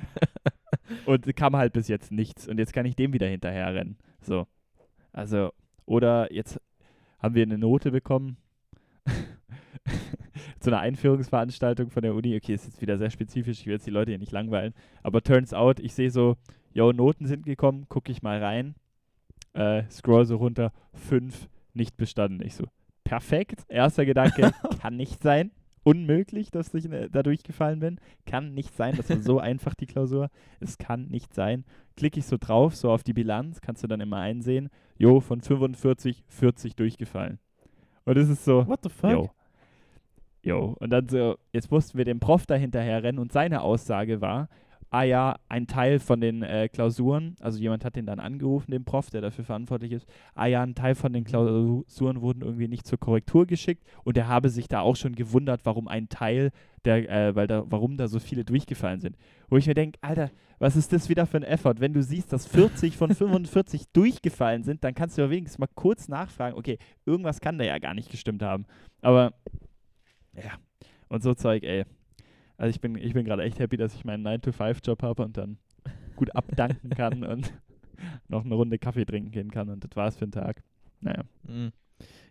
[1.05, 3.97] und kam halt bis jetzt nichts und jetzt kann ich dem wieder hinterherrennen.
[4.21, 4.45] So,
[5.11, 5.51] also,
[5.85, 6.61] oder jetzt
[7.19, 8.37] haben wir eine Note bekommen
[10.59, 12.35] zu einer Einführungsveranstaltung von der Uni.
[12.35, 14.75] Okay, ist jetzt wieder sehr spezifisch, ich will jetzt die Leute hier nicht langweilen.
[15.01, 16.37] Aber turns out, ich sehe so,
[16.71, 18.75] yo, Noten sind gekommen, gucke ich mal rein,
[19.53, 22.45] äh, scroll so runter, fünf nicht bestanden.
[22.45, 22.65] Ich so,
[23.03, 23.65] perfekt.
[23.69, 25.51] Erster Gedanke, kann nicht sein.
[25.83, 27.99] Unmöglich, dass ich äh, da durchgefallen bin.
[28.25, 28.95] Kann nicht sein.
[28.95, 30.29] Das war so einfach, die Klausur.
[30.59, 31.65] Es kann nicht sein.
[31.95, 34.69] Klicke ich so drauf, so auf die Bilanz, kannst du dann immer einsehen.
[34.97, 37.39] Jo, von 45, 40 durchgefallen.
[38.05, 39.11] Und es ist so, What the fuck?
[39.11, 39.29] Jo.
[40.43, 40.75] Jo.
[40.79, 44.49] Und dann so, jetzt mussten wir dem Prof da hinterher rennen und seine Aussage war,
[44.93, 48.85] ah ja, ein Teil von den äh, Klausuren, also jemand hat den dann angerufen, den
[48.85, 52.85] Prof, der dafür verantwortlich ist, ah ja, ein Teil von den Klausuren wurden irgendwie nicht
[52.85, 56.51] zur Korrektur geschickt und er habe sich da auch schon gewundert, warum ein Teil
[56.85, 59.17] der, äh, weil da, warum da so viele durchgefallen sind.
[59.49, 60.29] Wo ich mir denke, Alter,
[60.59, 61.79] was ist das wieder für ein Effort?
[61.79, 65.69] Wenn du siehst, dass 40 von 45 durchgefallen sind, dann kannst du ja wenigstens mal
[65.73, 68.67] kurz nachfragen, okay, irgendwas kann da ja gar nicht gestimmt haben.
[69.01, 69.33] Aber
[70.35, 70.51] ja,
[71.07, 71.83] und so Zeug, ey.
[72.57, 75.57] Also ich bin, ich bin gerade echt happy, dass ich meinen 9-to-5-Job habe und dann
[76.15, 77.53] gut abdanken kann und
[78.27, 80.63] noch eine Runde Kaffee trinken gehen kann und das war's für den Tag.
[81.01, 81.23] Naja.
[81.43, 81.71] Mhm.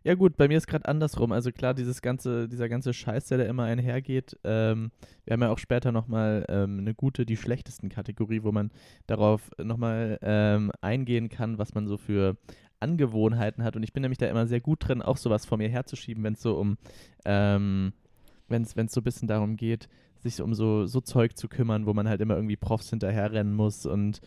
[0.05, 1.31] Ja gut, bei mir ist gerade andersrum.
[1.31, 4.37] Also klar, dieses ganze, dieser ganze Scheiß, der da immer einhergeht.
[4.43, 4.91] Ähm,
[5.25, 8.73] wir haben ja auch später nochmal ähm, eine gute, die schlechtesten Kategorie, wo man
[9.07, 12.37] darauf nochmal ähm, eingehen kann, was man so für
[12.81, 13.77] Angewohnheiten hat.
[13.77, 16.35] Und ich bin nämlich da immer sehr gut drin, auch sowas vor mir herzuschieben, wenn
[16.35, 16.79] es so um,
[17.25, 17.93] ähm,
[18.49, 19.89] wenn es so ein bisschen darum geht,
[20.23, 23.87] sich um so, so Zeug zu kümmern, wo man halt immer irgendwie Profs hinterherrennen muss
[23.87, 24.21] und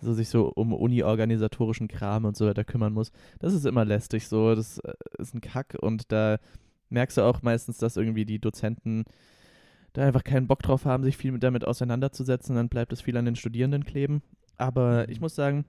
[0.00, 3.12] so sich so um uni-organisatorischen Kram und so weiter kümmern muss.
[3.38, 6.38] Das ist immer lästig so, das äh, ist ein Kack und da
[6.88, 9.04] merkst du auch meistens, dass irgendwie die Dozenten
[9.92, 13.16] da einfach keinen Bock drauf haben, sich viel mit damit auseinanderzusetzen, dann bleibt es viel
[13.16, 14.22] an den Studierenden kleben.
[14.56, 15.64] Aber ich muss sagen,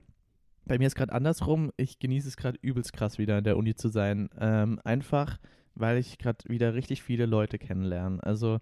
[0.64, 1.72] bei mir ist gerade andersrum.
[1.76, 4.28] Ich genieße es gerade übelst krass, wieder in der Uni zu sein.
[4.38, 5.38] Ähm, einfach,
[5.74, 8.22] weil ich gerade wieder richtig viele Leute kennenlerne.
[8.22, 8.58] Also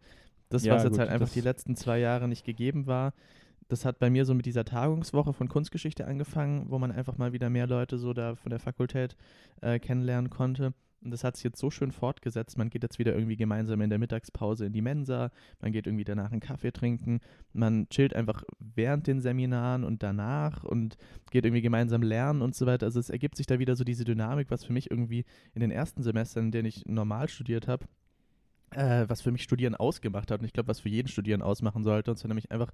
[0.50, 3.14] das, Ja, was jetzt gut, halt einfach die letzten zwei Jahre nicht gegeben war,
[3.68, 7.32] das hat bei mir so mit dieser Tagungswoche von Kunstgeschichte angefangen, wo man einfach mal
[7.32, 9.16] wieder mehr Leute so da von der Fakultät
[9.62, 10.74] äh, kennenlernen konnte.
[11.02, 12.58] Und das hat sich jetzt so schön fortgesetzt.
[12.58, 16.04] Man geht jetzt wieder irgendwie gemeinsam in der Mittagspause in die Mensa, man geht irgendwie
[16.04, 17.20] danach einen Kaffee trinken,
[17.54, 20.98] man chillt einfach während den Seminaren und danach und
[21.30, 22.84] geht irgendwie gemeinsam lernen und so weiter.
[22.86, 25.70] Also es ergibt sich da wieder so diese Dynamik, was für mich irgendwie in den
[25.70, 27.86] ersten Semestern, in denen ich normal studiert habe,
[28.72, 31.85] äh, was für mich Studieren ausgemacht hat und ich glaube, was für jeden Studieren ausmachen
[31.85, 32.11] sollte.
[32.11, 32.72] Und zwar nämlich einfach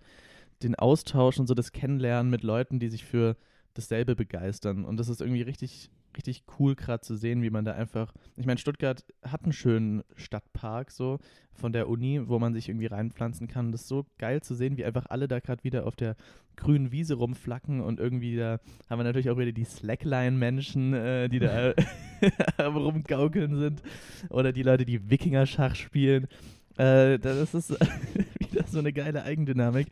[0.63, 3.37] den Austausch und so das Kennenlernen mit Leuten, die sich für
[3.75, 4.85] dasselbe begeistern.
[4.85, 8.47] Und das ist irgendwie richtig, richtig cool gerade zu sehen, wie man da einfach, ich
[8.47, 11.19] meine, Stuttgart hat einen schönen Stadtpark so
[11.53, 13.67] von der Uni, wo man sich irgendwie reinpflanzen kann.
[13.67, 16.17] Und das ist so geil zu sehen, wie einfach alle da gerade wieder auf der
[16.57, 21.39] grünen Wiese rumflacken und irgendwie da haben wir natürlich auch wieder die Slackline-Menschen, äh, die
[21.39, 21.75] da
[22.59, 23.83] rumgaukeln sind
[24.31, 26.29] oder die Leute, die Wikinger-Schach spielen.
[26.77, 27.71] Äh, das ist
[28.39, 29.89] wieder so eine geile Eigendynamik.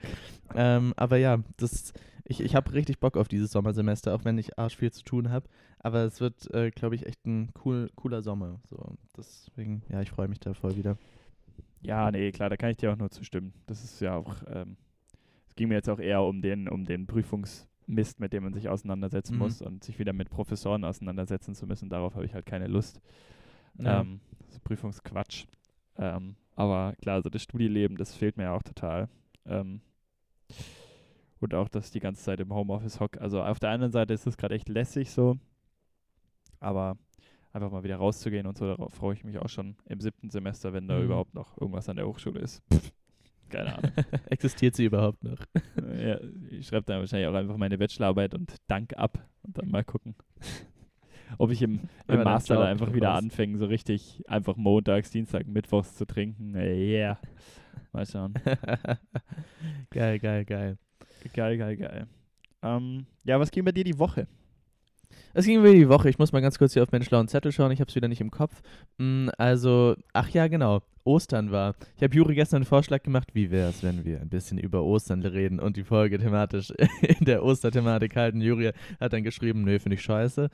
[0.55, 1.93] Ähm, aber ja, das,
[2.25, 5.31] ich, ich habe richtig Bock auf dieses Sommersemester, auch wenn ich arsch viel zu tun
[5.31, 5.49] habe.
[5.79, 8.61] Aber es wird, äh, glaube ich, echt ein cool, cooler Sommer.
[8.69, 10.97] So, deswegen, ja, ich freue mich da voll wieder.
[11.83, 13.53] Ja, nee, klar, da kann ich dir auch nur zustimmen.
[13.67, 14.77] Das ist ja auch, ähm,
[15.49, 18.71] es ging mir jetzt auch eher um den, um den Prüfungsmist, mit dem man sich
[18.71, 19.39] auseinandersetzen Mhm.
[19.41, 21.91] muss und sich wieder mit Professoren auseinandersetzen zu müssen.
[21.91, 23.03] Darauf habe ich halt keine Lust.
[23.79, 24.01] Ja.
[24.01, 25.45] Ähm, so Prüfungsquatsch.
[25.97, 29.09] Ähm, aber klar, so das Studieleben, das fehlt mir ja auch total.
[29.45, 29.83] Ähm,
[31.45, 33.19] und auch, dass ich die ganze Zeit im Homeoffice hock.
[33.21, 35.39] Also auf der einen Seite ist es gerade echt lässig so,
[36.61, 36.97] aber
[37.53, 40.73] einfach mal wieder rauszugehen und so, darauf freue ich mich auch schon im siebten Semester,
[40.73, 41.05] wenn da Mhm.
[41.05, 42.63] überhaupt noch irgendwas an der Hochschule ist.
[42.73, 42.93] Pff,
[43.49, 43.93] keine Ahnung.
[44.27, 45.39] Existiert sie überhaupt noch?
[45.97, 46.19] ja,
[46.51, 50.17] ich schreibe dann wahrscheinlich auch einfach meine Bachelorarbeit und Dank ab und dann mal gucken.
[51.39, 55.95] Ob ich im, im Master da einfach wieder anfange, so richtig einfach montags, Dienstag, Mittwochs
[55.95, 56.55] zu trinken.
[56.55, 57.19] Yeah.
[57.93, 58.35] Mal schauen.
[59.91, 60.79] geil, geil, geil.
[61.33, 62.07] Geil, geil, geil.
[62.63, 64.27] Ähm, ja, was ging bei dir die Woche?
[65.33, 66.09] Es ging wieder die Woche.
[66.09, 67.73] Ich muss mal ganz kurz hier auf meinen schlauen Zettel schauen.
[67.73, 68.63] Ich habe es wieder nicht im Kopf.
[68.99, 70.83] Mm, Also, ach ja, genau.
[71.05, 71.75] Ostern war.
[71.97, 73.35] Ich habe Juri gestern einen Vorschlag gemacht.
[73.35, 76.71] Wie wäre es, wenn wir ein bisschen über Ostern reden und die Folge thematisch
[77.03, 78.41] in der Osterthematik halten?
[78.41, 80.49] Juri hat dann geschrieben, nö, finde ich scheiße.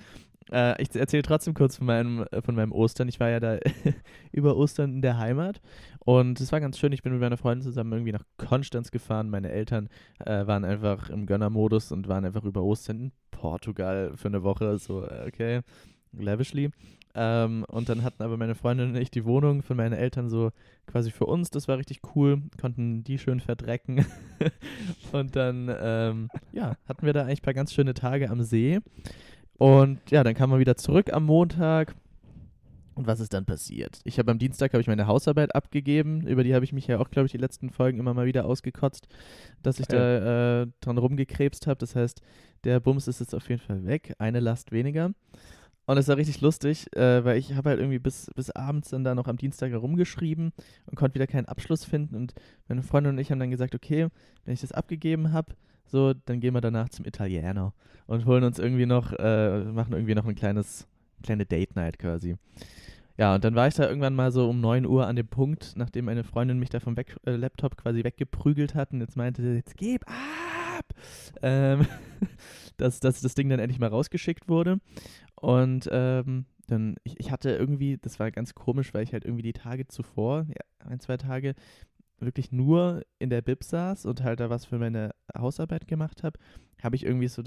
[0.50, 3.08] Äh, ich erzähle trotzdem kurz von meinem, äh, von meinem Ostern.
[3.08, 3.58] Ich war ja da
[4.32, 5.60] über Ostern in der Heimat
[6.04, 6.92] und es war ganz schön.
[6.92, 9.28] Ich bin mit meiner Freundin zusammen irgendwie nach Konstanz gefahren.
[9.28, 14.28] Meine Eltern äh, waren einfach im Gönnermodus und waren einfach über Ostern in Portugal für
[14.28, 14.78] eine Woche.
[14.78, 15.60] So, äh, okay,
[16.12, 16.70] lavishly.
[17.14, 20.52] Ähm, und dann hatten aber meine Freundin und ich die Wohnung von meinen Eltern so
[20.86, 21.50] quasi für uns.
[21.50, 22.42] Das war richtig cool.
[22.58, 24.06] Konnten die schön verdrecken.
[25.12, 28.80] und dann, ähm, ja, hatten wir da eigentlich ein paar ganz schöne Tage am See.
[29.58, 31.94] Und ja, dann kam man wieder zurück am Montag.
[33.00, 34.02] Und was ist dann passiert?
[34.04, 36.98] Ich habe am Dienstag habe ich meine Hausarbeit abgegeben, über die habe ich mich ja
[36.98, 39.08] auch, glaube ich, die letzten Folgen immer mal wieder ausgekotzt,
[39.62, 41.78] dass ich da äh, dran rumgekrebst habe.
[41.78, 42.20] Das heißt,
[42.64, 45.12] der Bums ist jetzt auf jeden Fall weg, eine Last weniger.
[45.86, 49.02] Und es war richtig lustig, äh, weil ich habe halt irgendwie bis, bis abends dann
[49.02, 50.52] da noch am Dienstag herumgeschrieben
[50.84, 52.16] und konnte wieder keinen Abschluss finden.
[52.16, 52.34] Und
[52.68, 54.08] meine Freundin und ich haben dann gesagt, okay,
[54.44, 55.54] wenn ich das abgegeben habe,
[55.86, 57.72] so, dann gehen wir danach zum Italiener
[58.06, 60.86] und holen uns irgendwie noch, äh, machen irgendwie noch ein kleines,
[61.22, 62.36] kleine Date Night quasi.
[63.16, 65.74] Ja, und dann war ich da irgendwann mal so um 9 Uhr an dem Punkt,
[65.76, 69.42] nachdem meine Freundin mich da vom Weg äh, Laptop quasi weggeprügelt hat und jetzt meinte
[69.42, 70.94] sie, jetzt gib ab,
[71.42, 71.86] ähm,
[72.78, 74.80] dass, dass das Ding dann endlich mal rausgeschickt wurde.
[75.34, 79.42] Und ähm, dann, ich, ich hatte irgendwie, das war ganz komisch, weil ich halt irgendwie
[79.42, 81.54] die Tage zuvor, ja, ein, zwei Tage,
[82.20, 86.38] wirklich nur in der Bib saß und halt da was für meine Hausarbeit gemacht habe,
[86.82, 87.42] habe ich irgendwie so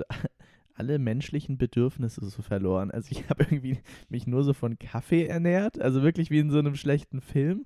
[0.75, 2.91] alle menschlichen Bedürfnisse so verloren.
[2.91, 6.59] Also ich habe irgendwie mich nur so von Kaffee ernährt, also wirklich wie in so
[6.59, 7.65] einem schlechten Film.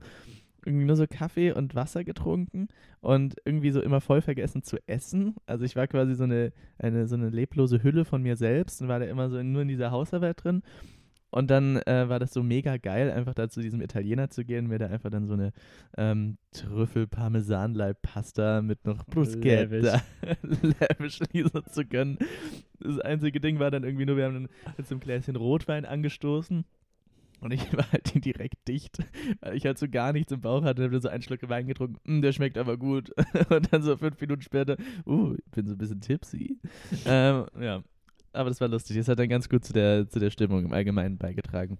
[0.65, 2.67] Irgendwie nur so Kaffee und Wasser getrunken
[2.99, 5.35] und irgendwie so immer voll vergessen zu essen.
[5.45, 8.89] Also ich war quasi so eine, eine, so eine leblose Hülle von mir selbst und
[8.89, 10.63] war da immer so nur in dieser Hausarbeit drin.
[11.29, 14.67] Und dann äh, war das so mega geil, einfach da zu diesem Italiener zu gehen,
[14.67, 15.51] mir da einfach dann so eine
[15.97, 20.01] ähm, Trüffel-Parmesanleib-Pasta mit noch Bruschetta
[20.61, 21.19] lavish
[21.53, 22.17] so zu gönnen.
[22.79, 25.85] Das einzige Ding war dann irgendwie nur, wir haben dann mit so einem Gläschen Rotwein
[25.85, 26.63] angestoßen.
[27.39, 28.99] Und ich war halt direkt dicht,
[29.41, 30.83] weil ich halt so gar nichts im Bauch hatte.
[30.83, 33.11] habe so einen Schluck Wein getrunken, mm, der schmeckt aber gut.
[33.49, 36.59] Und dann so fünf Minuten später, uh, ich bin so ein bisschen tipsy.
[37.05, 37.83] ähm, ja,
[38.37, 38.97] aber das war lustig.
[38.97, 41.77] Es hat dann ganz gut zu der, zu der Stimmung im Allgemeinen beigetragen.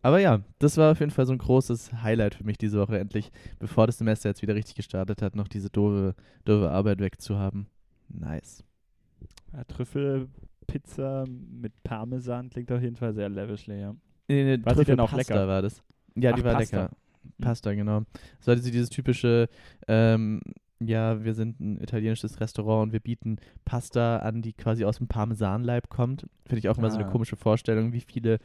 [0.00, 2.98] Aber ja, das war auf jeden Fall so ein großes Highlight für mich diese Woche,
[2.98, 7.66] endlich, bevor das Semester jetzt wieder richtig gestartet hat, noch diese doofe, doofe Arbeit wegzuhaben.
[8.08, 8.64] Nice.
[9.52, 13.94] Ja, Trüffelpizza mit Parmesan klingt auf jeden Fall sehr lavishly, ja.
[14.28, 15.48] Nee, nee, War denn auch Trüffelpasta lecker?
[15.48, 15.82] war das.
[16.14, 16.82] Ja, die Ach, war Pasta.
[16.82, 16.96] lecker.
[17.40, 18.02] Pasta, genau.
[18.46, 19.48] Hatte sie dieses typische,
[19.86, 20.40] ähm,
[20.80, 25.08] ja, wir sind ein italienisches Restaurant und wir bieten Pasta an, die quasi aus dem
[25.08, 26.26] Parmesanleib kommt.
[26.46, 27.10] Finde ich auch immer so eine Ah.
[27.10, 28.38] komische Vorstellung, wie viele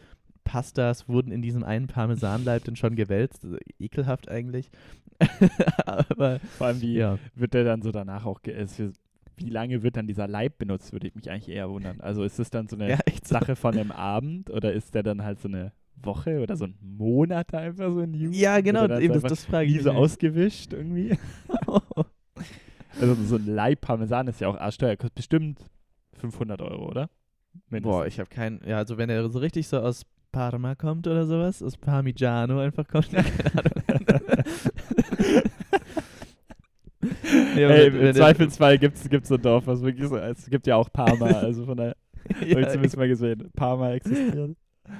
[0.43, 3.43] Pastas wurden in diesem einen Parmesanleib denn schon gewälzt.
[3.45, 4.69] Also, ekelhaft eigentlich.
[5.85, 7.17] Aber Vor allem, wie ja.
[7.35, 8.93] wird der dann so danach auch gegessen?
[9.37, 12.01] Wie lange wird dann dieser Leib benutzt, würde ich mich eigentlich eher wundern.
[12.01, 13.29] Also ist es dann so eine ja, so.
[13.33, 16.75] Sache von einem Abend oder ist der dann halt so eine Woche oder so ein
[16.81, 18.39] Monat einfach so ein Use?
[18.39, 19.83] Ja, genau, eben, das, das frage ich mich.
[19.83, 21.17] so ausgewischt irgendwie?
[22.99, 25.59] Also so ein Leib Parmesan ist ja auch arschteuer, kostet bestimmt
[26.19, 27.09] 500 Euro, oder?
[27.69, 27.91] Mindestens.
[27.91, 28.61] Boah, ich habe keinen.
[28.65, 32.87] Ja, also wenn er so richtig so aus Parma kommt oder sowas, aus Parmigiano einfach
[32.87, 33.25] kommt, Ahnung.
[37.55, 40.67] Ja, Ey, wenn Im Zweifelsfall gibt es so ein Dorf, was wirklich so Es gibt
[40.67, 41.95] ja auch Parma, also von daher
[42.35, 43.49] habe ich ja, zumindest mal gesehen.
[43.55, 44.55] Parma existiert.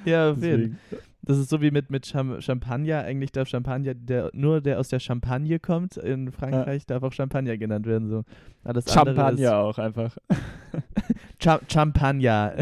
[0.06, 0.78] ja, auf jeden.
[0.92, 1.13] Deswegen.
[1.26, 3.04] Das ist so wie mit, mit Cham Champagner.
[3.04, 7.58] Eigentlich darf Champagner, der, nur der aus der Champagne kommt, in Frankreich darf auch Champagner
[7.58, 8.10] genannt werden.
[8.10, 8.24] So.
[8.66, 10.18] Alles Champagner auch einfach.
[11.40, 12.56] Cha Champagner.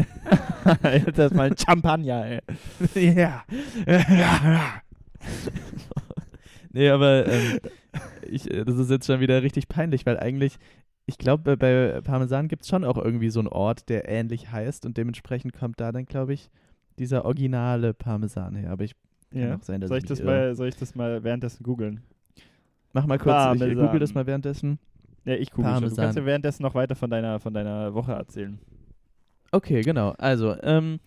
[0.84, 2.40] Erstmal ein Champagner, ey.
[3.16, 3.42] ja.
[6.72, 7.58] nee, aber ähm,
[8.30, 10.58] ich, äh, das ist jetzt schon wieder richtig peinlich, weil eigentlich,
[11.06, 14.52] ich glaube, bei, bei Parmesan gibt es schon auch irgendwie so einen Ort, der ähnlich
[14.52, 16.48] heißt und dementsprechend kommt da dann, glaube ich,
[16.98, 18.70] dieser originale Parmesan her.
[18.70, 18.94] Aber ich
[19.30, 19.56] kann Ja.
[19.56, 22.02] auch sein, dass Soll ich, ich das mal, soll ich das mal währenddessen googeln?
[22.92, 23.74] Mach mal kurz, ich Parmesan.
[23.76, 24.78] google das mal währenddessen.
[25.24, 25.74] Ja, ich google schon.
[25.74, 26.04] Du Parmesan.
[26.04, 28.58] kannst ja währenddessen noch weiter von deiner, von deiner Woche erzählen.
[29.52, 30.10] Okay, genau.
[30.18, 30.98] Also, ähm,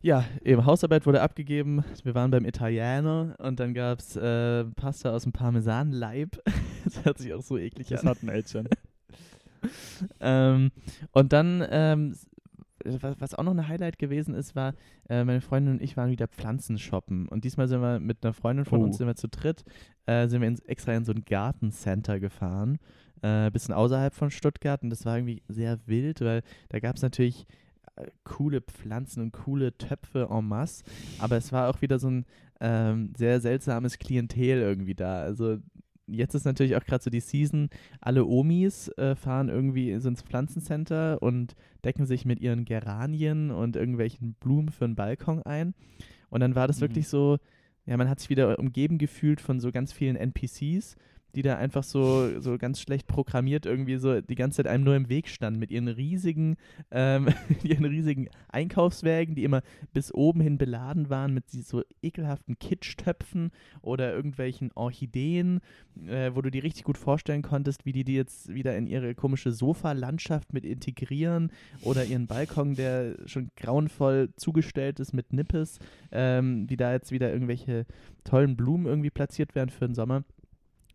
[0.00, 1.84] ja, eben Hausarbeit wurde abgegeben.
[2.04, 6.40] Wir waren beim Italiener und dann gab es äh, Pasta aus dem Parmesanleib.
[6.84, 8.08] das hört sich auch so eklig Das an.
[8.10, 8.68] hatten wir jetzt schon.
[10.20, 10.70] ähm,
[11.12, 12.14] und dann, ähm,
[13.18, 14.74] was, auch noch ein Highlight gewesen ist, war,
[15.08, 17.28] äh, meine Freundin und ich waren wieder Pflanzen shoppen.
[17.28, 18.84] Und diesmal sind wir mit einer Freundin von Oh.
[18.84, 19.64] uns, sind wir zu dritt,
[20.06, 22.78] äh, sind wir ins, extra in so ein Gartencenter gefahren.
[23.22, 24.82] Äh, bisschen außerhalb von Stuttgart.
[24.82, 27.46] Und das war irgendwie sehr wild, weil da gab es natürlich
[27.96, 30.84] äh, coole Pflanzen und coole Töpfe en masse,
[31.18, 32.26] aber es war auch wieder so ein
[32.60, 35.20] ähm, sehr seltsames Klientel irgendwie da.
[35.22, 35.58] Also
[36.08, 37.68] jetzt ist natürlich auch gerade so die Season,
[38.00, 44.34] alle Omis äh, fahren irgendwie ins Pflanzencenter und decken sich mit ihren Geranien und irgendwelchen
[44.34, 45.74] Blumen für den Balkon ein.
[46.30, 46.82] Und dann war das Mhm.
[46.82, 47.38] wirklich so,
[47.86, 50.96] ja, man hat sich wieder umgeben gefühlt von so ganz vielen NPCs,
[51.34, 54.96] die da einfach so, so ganz schlecht programmiert irgendwie so die ganze Zeit einem nur
[54.96, 56.56] im Weg standen mit ihren riesigen,
[56.90, 57.28] ähm,
[57.62, 59.62] ihren riesigen Einkaufswägen, die immer
[59.92, 63.50] bis oben hin beladen waren mit so ekelhaften Kitschtöpfen
[63.82, 65.60] oder irgendwelchen Orchideen,
[66.06, 69.14] äh, wo du dir richtig gut vorstellen konntest, wie die die jetzt wieder in ihre
[69.14, 75.78] komische Sofalandschaft mit integrieren oder ihren Balkon, der schon grauenvoll zugestellt ist mit Nippes,
[76.10, 77.86] ähm, wie da jetzt wieder irgendwelche
[78.24, 80.24] tollen Blumen irgendwie platziert werden für den Sommer.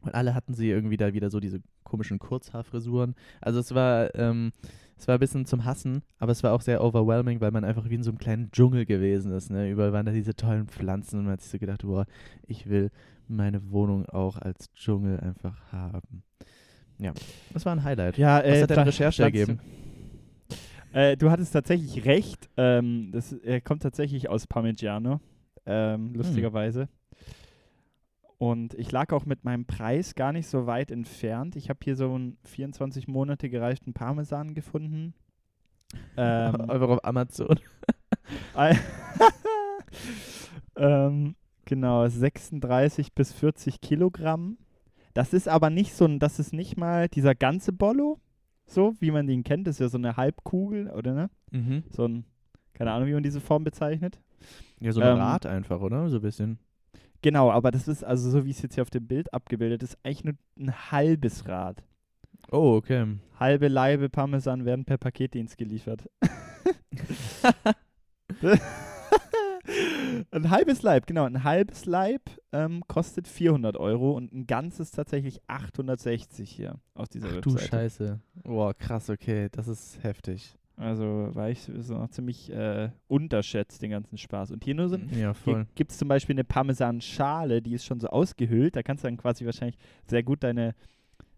[0.04, 3.16] Und alle hatten sie irgendwie da wieder so diese komischen Kurzhaarfrisuren.
[3.42, 4.52] Also es war, ähm,
[4.98, 7.90] es war ein bisschen zum Hassen, aber es war auch sehr overwhelming, weil man einfach
[7.90, 9.50] wie in so einem kleinen Dschungel gewesen ist.
[9.50, 9.70] Ne?
[9.70, 12.06] Überall waren da diese tollen Pflanzen und man hat sich so gedacht, boah,
[12.48, 12.92] ich will
[13.28, 16.24] meine Wohnung auch als Dschungel einfach haben.
[17.00, 17.14] Ja,
[17.54, 18.18] das war ein Highlight.
[18.18, 19.60] Ja, Was äh, hat deine Recherche ergeben?
[20.94, 22.50] Äh, du hattest tatsächlich recht.
[22.56, 25.20] Ähm, das er kommt tatsächlich aus Parmigiano,
[25.66, 26.88] ähm, lustigerweise.
[28.44, 31.56] Und ich lag auch mit meinem Preis gar nicht so weit entfernt.
[31.56, 35.14] Ich habe hier so einen 24 Monate gereiiften Parmesan gefunden.
[36.18, 37.58] Ähm, Einfach auf Amazon.
[40.76, 44.58] Ähm, genau, 36 bis 40 Kilogramm.
[45.14, 48.20] Das ist aber nicht so ein, das ist nicht mal dieser ganze Bollo,
[48.66, 49.68] so wie man den kennt.
[49.68, 51.30] Das ist ja so eine Halbkugel, oder ne?
[51.52, 51.84] Mhm.
[51.92, 52.26] So ein,
[52.74, 54.20] keine Ahnung, wie man diese Form bezeichnet.
[54.82, 56.10] Ja, so ein Ähm, Rad einfach, oder?
[56.10, 56.60] So ein bisschen.
[57.24, 59.98] Genau, aber das ist, also so wie es jetzt hier auf dem Bild abgebildet ist,
[60.04, 61.82] eigentlich nur ein halbes Rad.
[62.52, 63.18] Oh, okay.
[63.40, 66.10] Halbe Laibe Parmesan werden per Paketdienst geliefert.
[70.32, 71.24] ein halbes Leib, genau.
[71.24, 77.30] Ein halbes Leib ähm, kostet 400 Euro und ein ganzes tatsächlich 860 hier auf dieser
[77.30, 77.70] Ach du Webseite.
[77.70, 78.20] Scheiße.
[78.44, 79.48] Boah, krass, okay.
[79.50, 80.58] Das ist heftig.
[80.76, 84.52] Also war ich so noch ziemlich äh, unterschätzt, den ganzen Spaß.
[84.52, 85.34] Und hier nur so ein, Ja,
[85.76, 88.76] gibt es zum Beispiel eine Parmesanschale, die ist schon so ausgehöhlt.
[88.76, 90.74] Da kannst du dann quasi wahrscheinlich sehr gut deine,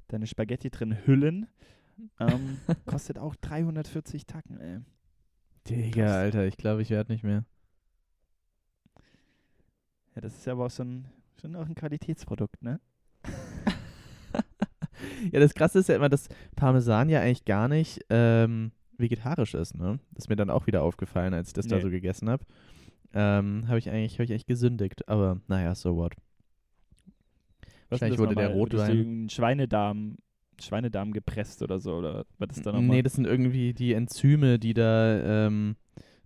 [0.08, 1.48] deine Spaghetti drin hüllen.
[2.19, 4.80] Ähm, kostet auch 340 Tacken, ey.
[5.67, 6.12] Digga, krass.
[6.13, 7.43] Alter, ich glaube, ich werde nicht mehr.
[10.15, 11.08] Ja, das ist ja aber auch so ein,
[11.41, 12.80] schon auch ein Qualitätsprodukt, ne?
[15.32, 19.75] Ja, das Krasse ist ja immer, dass Parmesan ja eigentlich gar nicht ähm, vegetarisch ist,
[19.75, 19.99] ne?
[20.13, 21.81] Das ist mir dann auch wieder aufgefallen, als ich das da Nee.
[21.81, 22.43] so gegessen habe.
[23.13, 26.15] Ähm, habe ich eigentlich, habe ich eigentlich gesündigt, aber naja, so what.
[27.89, 28.53] Was Wahrscheinlich wurde der?
[28.53, 30.17] Wurde Rotwein- Schweinedarm,
[30.60, 32.95] Schweinedarm gepresst oder so, oder was ist da nochmal?
[32.97, 35.75] Nee, das sind irgendwie die Enzyme, die da, ähm,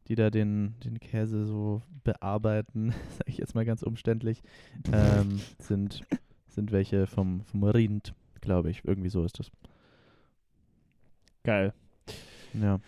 [0.07, 4.41] die da den, den Käse so bearbeiten, sage ich jetzt mal ganz umständlich,
[4.91, 6.03] ähm, sind,
[6.47, 8.83] sind welche vom, vom Rind, glaube ich.
[8.85, 9.51] Irgendwie so ist das.
[11.43, 11.73] Geil.
[12.53, 12.79] Ja.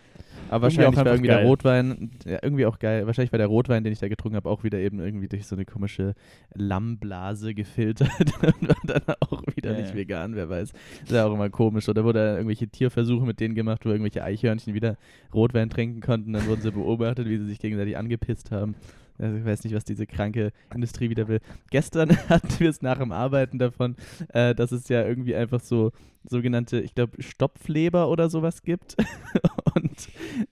[0.48, 1.38] Aber Irgendwie wahrscheinlich auch war irgendwie geil.
[1.38, 3.06] der Rotwein, ja, irgendwie auch geil.
[3.06, 5.54] Wahrscheinlich war der Rotwein, den ich da getrunken habe, auch wieder eben irgendwie durch so
[5.56, 6.14] eine komische
[6.54, 8.10] Lammblase gefiltert
[8.42, 9.96] und war dann auch wieder Ja, nicht ja.
[9.96, 10.72] vegan, wer weiß.
[11.04, 11.88] ist ja auch immer komisch.
[11.88, 14.96] Oder wurde irgendwelche Tierversuche mit denen gemacht, wo irgendwelche Eichhörnchen wieder
[15.32, 16.32] Rotwein trinken konnten.
[16.32, 18.74] Dann wurden sie beobachtet, wie sie sich gegenseitig angepisst haben.
[19.22, 21.40] Also ich weiß nicht, was diese kranke Industrie wieder will.
[21.70, 23.96] Gestern hatten wir es nach dem Arbeiten davon,
[24.28, 25.92] äh, dass es ja irgendwie einfach so
[26.24, 28.96] sogenannte, ich glaube, Stopfleber oder sowas gibt.
[29.74, 30.08] Und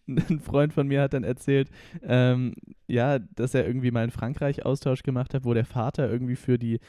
[0.09, 1.69] ein Freund von mir hat dann erzählt,
[2.03, 2.55] ähm,
[2.87, 6.59] ja, dass er irgendwie mal in Frankreich Austausch gemacht hat, wo der Vater irgendwie für
[6.59, 6.81] die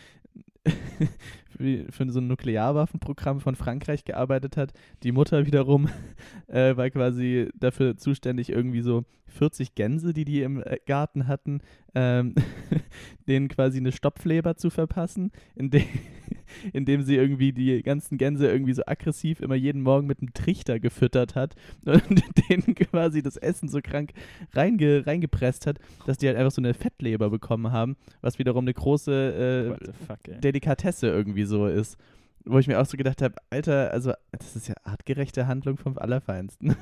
[1.57, 4.73] für, so ein Nuklearwaffenprogramm von Frankreich gearbeitet hat.
[5.03, 5.89] Die Mutter wiederum
[6.47, 11.61] äh, war quasi dafür zuständig, irgendwie so 40 Gänse, die die im äh, Garten hatten,
[11.95, 12.35] ähm,
[13.27, 15.83] denen quasi eine Stopfleber zu verpassen, indem,
[16.73, 20.79] indem sie irgendwie die ganzen Gänse irgendwie so aggressiv immer jeden Morgen mit einem Trichter
[20.79, 24.11] gefüttert hat und denen quasi das Essen so krank
[24.53, 28.73] reinge, reingepresst hat, dass die halt einfach so eine Fettleber bekommen haben, was wiederum eine
[28.73, 30.41] große äh, fuck.
[30.41, 31.97] Delikatesse irgendwie so ist.
[32.43, 35.99] Wo ich mir auch so gedacht habe, Alter, also das ist ja artgerechte Handlung vom
[35.99, 36.75] Allerfeinsten.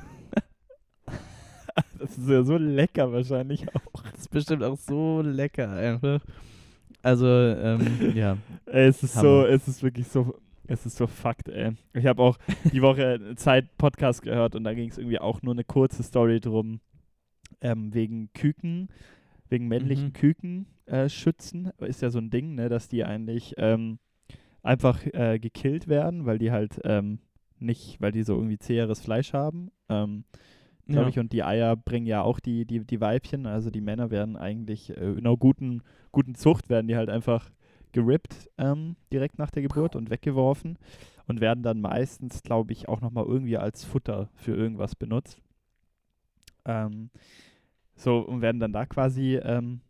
[2.00, 4.02] Das ist ja so lecker wahrscheinlich auch.
[4.12, 6.20] Das ist bestimmt auch so lecker einfach.
[7.02, 8.36] Also, ähm, ja.
[8.66, 9.42] Ey, es ist Hammer.
[9.42, 10.34] so, es ist wirklich so,
[10.66, 11.72] es ist so Fakt, ey.
[11.94, 12.38] Ich habe auch
[12.72, 16.80] die Woche Zeit-Podcast gehört und da ging es irgendwie auch nur eine kurze Story drum,
[17.60, 18.88] ähm, wegen Küken,
[19.48, 20.12] wegen männlichen Mhm.
[20.12, 21.70] Küken äh, schützen.
[21.78, 23.98] Ist ja so ein Ding, ne, dass die eigentlich ähm,
[24.62, 27.18] einfach äh, gekillt werden, weil die halt ähm,
[27.58, 29.70] nicht, weil die so irgendwie zäheres Fleisch haben.
[29.88, 30.24] Ähm,
[30.90, 31.08] glaube Ja.
[31.10, 33.46] ich, und die Eier bringen ja auch die, die, die Weibchen.
[33.46, 35.82] Also die Männer werden eigentlich äh, in einer guten,
[36.12, 37.50] guten Zucht, werden die halt einfach
[37.92, 40.78] gerippt ähm, direkt nach der Geburt und weggeworfen
[41.26, 45.40] und werden dann meistens, glaube ich, auch nochmal irgendwie als Futter für irgendwas benutzt.
[46.64, 47.10] Ähm,
[47.96, 49.80] so, und werden dann da quasi ähm,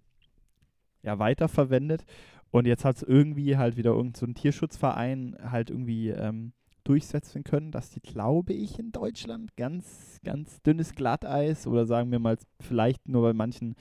[1.03, 2.05] ja, weiterverwendet.
[2.51, 6.53] Und jetzt hat es irgendwie halt wieder irgend so ein Tierschutzverein halt irgendwie ähm,
[6.85, 12.19] durchsetzen können, dass die, glaube ich, in Deutschland ganz, ganz dünnes Glatteis oder sagen wir
[12.19, 13.75] mal vielleicht nur bei manchen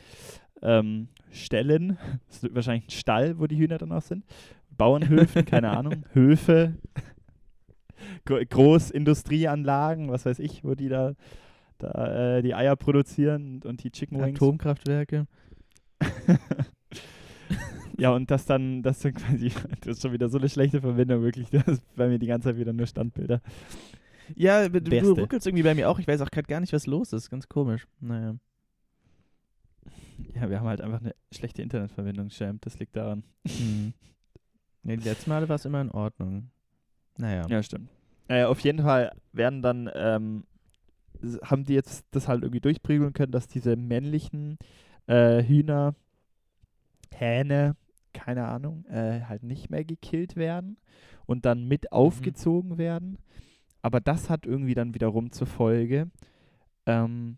[0.61, 1.97] ähm, Stellen,
[2.51, 4.25] wahrscheinlich ein Stall, wo die Hühner dann auch sind,
[4.77, 6.75] Bauernhöfen, keine Ahnung, Höfe,
[8.25, 11.13] Gro- Großindustrieanlagen, was weiß ich, wo die da,
[11.77, 14.37] da äh, die Eier produzieren und, und die Chicken Wings.
[14.37, 15.27] Atomkraftwerke.
[17.99, 21.21] Ja, und das dann, das dann quasi, das ist schon wieder so eine schlechte Verbindung,
[21.21, 21.49] wirklich.
[21.51, 23.41] Das ist bei mir die ganze Zeit wieder nur Standbilder.
[24.35, 25.99] Ja, du, du ruckelst irgendwie bei mir auch.
[25.99, 27.29] Ich weiß auch gerade gar nicht, was los ist.
[27.29, 27.87] Ganz komisch.
[27.99, 28.35] Naja.
[30.35, 32.61] Ja, wir haben halt einfach eine schlechte Internetverbindung, Champ.
[32.61, 33.23] Das liegt daran.
[33.47, 33.93] Hm.
[34.83, 36.51] Ja, die letzten Male war es immer in Ordnung.
[37.17, 37.45] Naja.
[37.47, 37.89] Ja, stimmt.
[38.27, 40.43] Äh, auf jeden Fall werden dann, ähm,
[41.43, 44.57] haben die jetzt das halt irgendwie durchprügeln können, dass diese männlichen
[45.07, 45.95] äh, Hühner,
[47.13, 47.75] Hähne,
[48.13, 50.77] keine Ahnung, äh, halt nicht mehr gekillt werden
[51.25, 53.17] und dann mit aufgezogen werden.
[53.81, 56.09] Aber das hat irgendwie dann wiederum zur Folge,
[56.85, 57.37] ähm,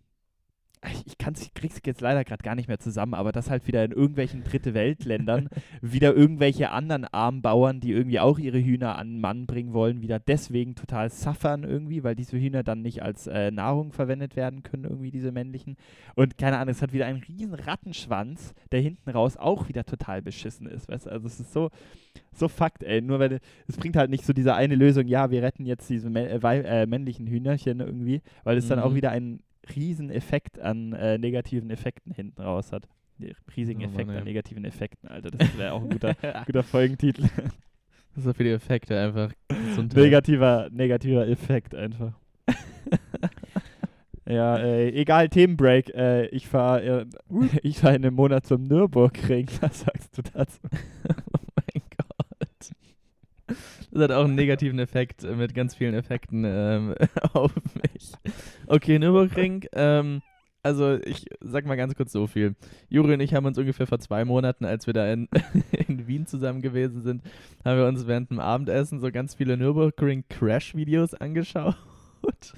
[0.90, 3.86] ich, ich kann's, krieg's jetzt leider gerade gar nicht mehr zusammen, aber dass halt wieder
[3.86, 5.50] in irgendwelchen dritte Weltländern
[5.82, 10.20] wieder irgendwelche anderen Armbauern, die irgendwie auch ihre Hühner an den Mann bringen wollen, wieder
[10.20, 14.86] deswegen total suffern irgendwie, weil diese Hühner dann nicht als äh, Nahrung verwendet werden können,
[14.86, 15.78] irgendwie diese männlichen.
[16.16, 20.22] Und keine Ahnung, es hat wieder einen riesen Rattenschwanz, der hinten raus auch wieder total
[20.22, 20.90] beschissen ist.
[20.90, 21.12] Weißt du?
[21.12, 21.70] Also es ist so,
[22.34, 23.02] so Fakt, ey.
[23.02, 26.10] Nur weil es bringt halt nicht so diese eine Lösung, ja, wir retten jetzt diese
[26.10, 28.96] mä äh, äh, männlichen Hühnerchen irgendwie, weil es dann auch Mhm.
[28.96, 29.44] wieder einen
[29.76, 32.88] riesen Effekt an äh, negativen Effekten hinten raus hat.
[33.56, 35.32] Riesigen Oh Effekt an negativen Effekten, Alter.
[35.32, 36.16] Das wäre auch ein guter,
[36.46, 37.30] guter Folgentitel.
[38.16, 39.32] so viele Effekte einfach.
[39.94, 42.14] Negativer, negativer Effekt einfach.
[44.26, 45.94] ja, äh, egal, Themenbreak.
[45.94, 47.06] Äh, ich fahre äh,
[47.64, 49.48] ich fahr in einem Monat zum Nürburgring.
[49.62, 50.60] Was sagst du dazu?
[53.92, 56.96] Das hat auch einen negativen Effekt äh, mit ganz vielen Effekten ähm,
[57.34, 58.14] auf mich.
[58.68, 59.66] Okay, Nürburgring.
[59.74, 60.22] Ähm,
[60.64, 62.56] also ich sag mal ganz kurz so viel.
[62.90, 65.28] Juri und ich haben uns ungefähr vor zwei Monaten, als wir da in,
[65.88, 67.24] in Wien zusammen gewesen sind,
[67.66, 71.76] haben wir uns während dem Abendessen so ganz viele Nürburgring Crash-Videos angeschaut.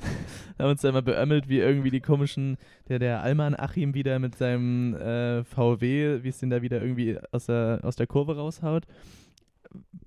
[0.59, 2.57] haben uns da immer beömmelt, wie irgendwie die komischen,
[2.89, 7.17] der, der Alman Achim wieder mit seinem äh, VW, wie es den da wieder irgendwie
[7.31, 8.85] aus der, aus der Kurve raushaut.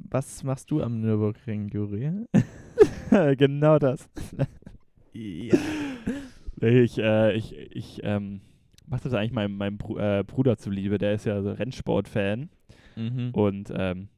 [0.09, 2.27] Was machst du am Nürburgring, Juri?
[3.37, 4.09] genau das.
[5.13, 5.57] ja.
[6.61, 8.41] Ich, äh, ich, ich ähm,
[8.87, 10.99] mache das eigentlich meinem, meinem Bru äh, Bruder zuliebe.
[10.99, 12.49] Der ist ja so Rennsport-Fan.
[12.97, 13.31] Mhm.
[13.33, 14.09] Und ähm,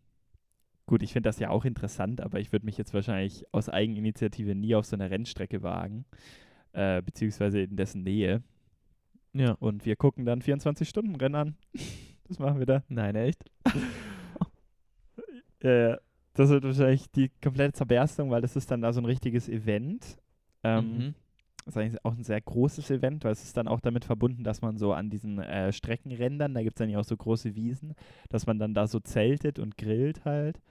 [0.86, 4.54] gut, ich finde das ja auch interessant, aber ich würde mich jetzt wahrscheinlich aus Eigeninitiative
[4.54, 6.04] nie auf so eine Rennstrecke wagen,
[6.72, 8.42] äh, beziehungsweise in dessen Nähe.
[9.32, 9.52] Ja.
[9.58, 11.56] Und wir gucken dann 24-Stunden-Rennen an.
[12.28, 12.82] Das machen wir da.
[12.88, 13.44] Nein, echt?
[15.62, 15.98] Ja, ja.
[16.34, 20.18] Das wird wahrscheinlich die komplette Zerberstung, weil das ist dann da so ein richtiges Event.
[20.62, 21.14] Ähm, Mhm.
[21.64, 24.42] Das ist eigentlich auch ein sehr großes Event, weil es ist dann auch damit verbunden,
[24.42, 27.54] dass man so an diesen äh, Streckenrändern, da gibt es dann ja auch so große
[27.56, 27.94] Wiesen,
[28.30, 30.62] dass man dann da so zeltet und grillt halt.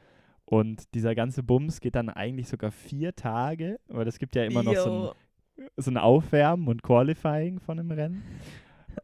[0.43, 4.63] Und dieser ganze Bums geht dann eigentlich sogar vier Tage, weil es gibt ja immer
[4.63, 5.13] noch so
[5.57, 8.23] ein, so ein Aufwärmen und Qualifying von einem Rennen.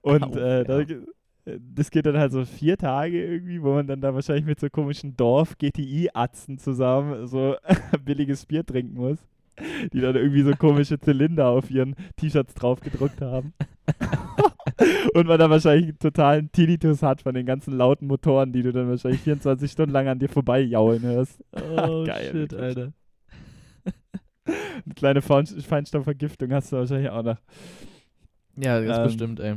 [0.01, 1.05] Und äh, da, äh,
[1.45, 4.69] das geht dann halt so vier Tage irgendwie, wo man dann da wahrscheinlich mit so
[4.69, 7.55] komischen Dorf-GTI-Atzen zusammen so
[8.05, 9.17] billiges Bier trinken muss,
[9.91, 13.53] die dann irgendwie so komische Zylinder auf ihren T-Shirts drauf gedruckt haben.
[15.13, 18.71] Und man dann wahrscheinlich einen totalen Tinnitus hat von den ganzen lauten Motoren, die du
[18.71, 21.43] dann wahrscheinlich 24 Stunden lang an dir vorbei jaulen hörst.
[21.55, 22.61] Oh, Geil, shit, wirklich.
[22.61, 22.93] Alter.
[24.45, 27.37] Eine kleine Fein- Feinstaubvergiftung hast du wahrscheinlich auch noch.
[28.57, 29.55] Ja, ganz Ähm, bestimmt, ey.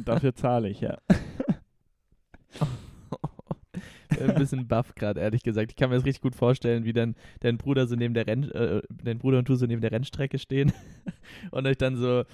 [0.00, 0.96] Und dafür zahle ich, ja.
[4.18, 5.72] ein bisschen baff gerade, ehrlich gesagt.
[5.72, 8.50] Ich kann mir das richtig gut vorstellen, wie dann dein Bruder so neben der Renn,
[8.50, 10.72] äh, dein Bruder und du so neben der Rennstrecke stehen
[11.50, 12.24] und euch dann so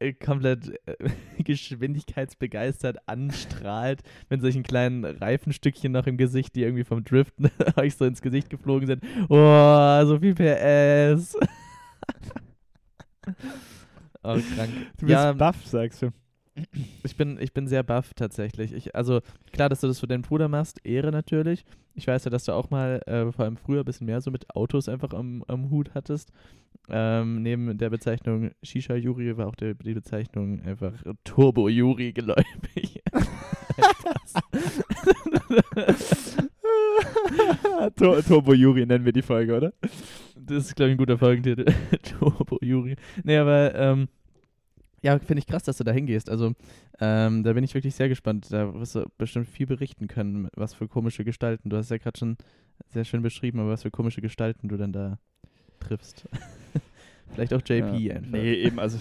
[0.00, 0.96] äh, komplett äh,
[1.42, 8.04] geschwindigkeitsbegeistert anstrahlt mit solchen kleinen Reifenstückchen noch im Gesicht, die irgendwie vom Driften euch so
[8.04, 9.02] ins Gesicht geflogen sind.
[9.30, 11.38] Oh, so viel PS.
[14.22, 14.72] oh, krank.
[14.98, 16.10] Du bist Ja, baff, sagst du.
[17.02, 18.72] Ich bin, ich bin sehr baff tatsächlich.
[18.72, 19.20] Ich, also
[19.52, 21.64] klar, dass du das für deinen Bruder machst, Ehre natürlich.
[21.94, 24.30] Ich weiß ja, dass du auch mal, äh, vor allem früher, ein bisschen mehr so
[24.30, 26.32] mit Autos einfach am, am Hut hattest.
[26.88, 30.92] ähm, neben der Bezeichnung Shisha-Juri war auch der, die Bezeichnung einfach
[31.24, 33.02] Turbo-Juri geläufig.
[37.96, 39.72] Tur Turbo Juri nennen wir die Folge, oder?
[40.36, 41.66] Das ist, glaube ich, ein guter Folgentitel.
[42.02, 42.96] Turbo Juri.
[43.22, 44.08] Nee, aber ähm,
[45.04, 46.30] ja, finde ich krass, dass du da hingehst.
[46.30, 46.54] Also,
[46.98, 48.50] ähm, da bin ich wirklich sehr gespannt.
[48.50, 51.68] Da wirst du bestimmt viel berichten können, was für komische Gestalten.
[51.68, 52.38] Du hast ja gerade schon
[52.88, 55.18] sehr schön beschrieben, aber was für komische Gestalten du dann da
[55.78, 56.26] triffst.
[57.34, 58.30] Vielleicht auch JP ja, einfach.
[58.30, 58.98] Nee, eben, also.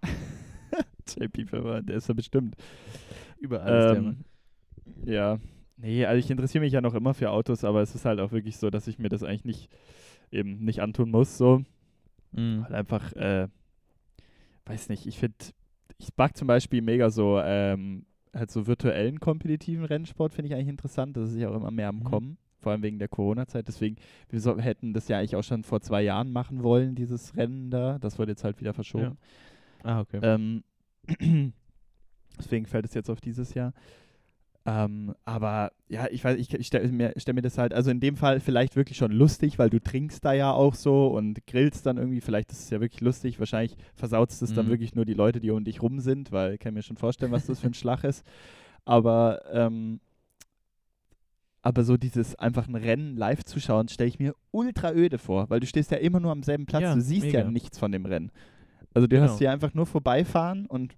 [1.20, 2.56] JP, der ist ja bestimmt.
[3.38, 4.24] Überall ähm,
[5.04, 5.38] Ja.
[5.76, 8.32] Nee, also ich interessiere mich ja noch immer für Autos, aber es ist halt auch
[8.32, 9.70] wirklich so, dass ich mir das eigentlich nicht
[10.32, 11.62] eben nicht antun muss, so.
[12.32, 12.64] Mhm.
[12.64, 13.48] Weil einfach, äh,
[14.70, 15.36] weiß nicht, ich finde,
[15.98, 20.68] ich mag zum Beispiel mega so, ähm, halt so virtuellen kompetitiven Rennsport finde ich eigentlich
[20.68, 21.16] interessant.
[21.16, 22.04] Das ist ja auch immer mehr am Mhm.
[22.04, 23.66] Kommen, vor allem wegen der Corona-Zeit.
[23.68, 23.96] Deswegen,
[24.28, 27.70] wir so, hätten das ja eigentlich auch schon vor zwei Jahren machen wollen, dieses Rennen
[27.70, 27.98] da.
[27.98, 29.18] Das wurde jetzt halt wieder verschoben.
[29.82, 30.20] Ah, okay.
[30.22, 30.62] Ähm,
[32.38, 33.72] deswegen fällt es jetzt auf dieses Jahr.
[34.66, 37.98] Ähm, aber ja, ich weiß, ich, ich stelle mir, stell mir das halt, also in
[37.98, 41.86] dem Fall vielleicht wirklich schon lustig, weil du trinkst da ja auch so und grillst
[41.86, 44.70] dann irgendwie, vielleicht ist es ja wirklich lustig, wahrscheinlich versaut es dann Mhm.
[44.70, 47.32] wirklich nur die Leute, die um dich rum sind, weil ich kann mir schon vorstellen,
[47.32, 48.22] was das für ein Schlag ist.
[48.84, 50.00] Aber, ähm,
[51.62, 55.48] aber so dieses einfach ein Rennen live zu schauen, stelle ich mir ultra öde vor,
[55.50, 57.50] weil du stehst ja immer nur am selben Platz, Ja, du siehst ja mega.
[57.50, 58.30] nichts von dem Rennen.
[58.94, 59.28] Also du Genau.
[59.28, 60.96] hast hier einfach nur vorbeifahren und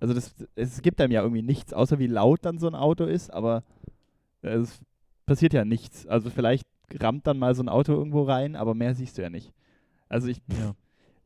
[0.00, 3.04] also das, es gibt einem ja irgendwie nichts, außer wie laut dann so ein Auto
[3.04, 3.62] ist, aber
[4.42, 4.80] es
[5.26, 6.06] passiert ja nichts.
[6.06, 6.66] Also vielleicht
[6.98, 9.52] rammt dann mal so ein Auto irgendwo rein, aber mehr siehst du ja nicht.
[10.08, 10.74] Also ich ja.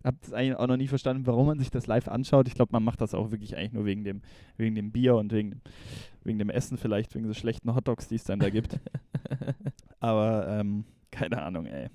[0.02, 2.48] habe das eigentlich auch noch nie verstanden, warum man sich das live anschaut.
[2.48, 4.22] Ich glaube, man macht das auch wirklich eigentlich nur wegen dem,
[4.56, 5.62] wegen dem Bier und wegen,
[6.24, 8.78] wegen dem Essen vielleicht, wegen so schlechten Hotdogs, die es dann da gibt.
[10.00, 11.88] Aber ähm, keine Ahnung, ey.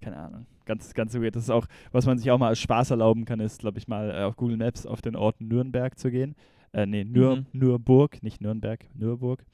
[0.00, 0.46] Keine Ahnung.
[0.64, 1.36] Ganz, ganz so weird.
[1.36, 3.88] Das ist auch, was man sich auch mal als Spaß erlauben kann, ist, glaube ich,
[3.88, 6.34] mal äh, auf Google Maps auf den Ort Nürnberg zu gehen.
[6.72, 7.46] Äh, nee, Nür Mhm.
[7.52, 9.44] Nürburg, nicht Nürnberg, Nürburg.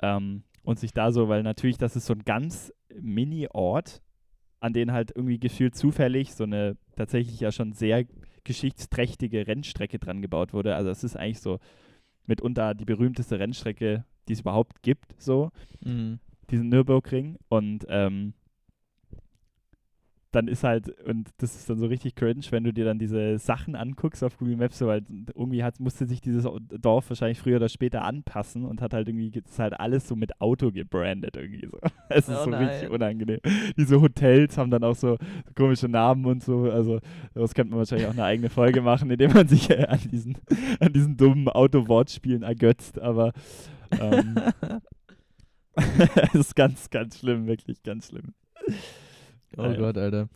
[0.00, 4.02] Ähm, und sich da so, weil natürlich, das ist so ein ganz Mini-Ort,
[4.60, 8.04] an den halt irgendwie gefühlt zufällig so eine tatsächlich ja schon sehr
[8.44, 10.74] geschichtsträchtige Rennstrecke dran gebaut wurde.
[10.74, 11.58] Also es ist eigentlich so
[12.26, 15.50] mitunter die berühmteste Rennstrecke, die es überhaupt gibt, so
[15.84, 16.18] Mhm.
[16.50, 18.32] diesen Nürburgring und ähm,
[20.30, 23.38] dann ist halt, und das ist dann so richtig cringe, wenn du dir dann diese
[23.38, 25.02] Sachen anguckst auf Google Maps, so, weil
[25.34, 26.46] irgendwie hat, musste sich dieses
[26.80, 30.40] Dorf wahrscheinlich früher oder später anpassen und hat halt irgendwie, ist halt alles so mit
[30.40, 31.78] Auto gebrandet irgendwie so.
[32.10, 32.90] Es ist Oh so richtig nein.
[32.90, 33.40] unangenehm.
[33.76, 35.16] Diese Hotels haben dann auch so
[35.54, 37.00] komische Namen und so, also
[37.34, 40.36] daraus könnte man wahrscheinlich auch eine eigene Folge machen, indem man sich äh, an diesen,
[40.80, 43.32] an diesen dummen Autowortspielen ergötzt, aber
[43.98, 44.36] ähm,
[46.32, 48.34] es ist ganz, ganz schlimm, wirklich ganz schlimm.
[49.56, 49.76] Oh ja.
[49.76, 50.28] Gott, Alter.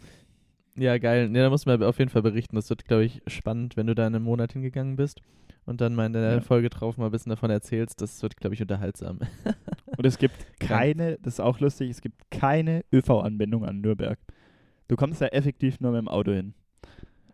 [0.77, 1.31] Ja, geil.
[1.35, 2.57] Ja, da muss man auf jeden Fall berichten.
[2.57, 5.21] Das wird, glaube ich, spannend, wenn du da einen Monat hingegangen bist
[5.67, 6.41] und dann mal in der Ja.
[6.41, 8.01] Folge drauf mal ein bisschen davon erzählst.
[8.01, 9.21] Das wird, glaube ich, unterhaltsam.
[9.99, 14.19] Und es gibt keine, das ist auch lustig, es gibt keine ÖV-Anbindung an Nürnberg.
[14.89, 16.55] Du kommst da effektiv nur mit dem Auto hin.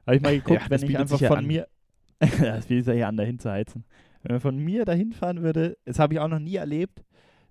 [0.05, 1.47] Habe ich mal geguckt, Ja, wenn ich einfach von an.
[1.47, 1.69] mir,
[2.19, 3.85] das bietet sich ja an, dahin zu heizen.
[4.25, 7.05] Wenn man von mir dahin fahren würde, das habe ich auch noch nie erlebt,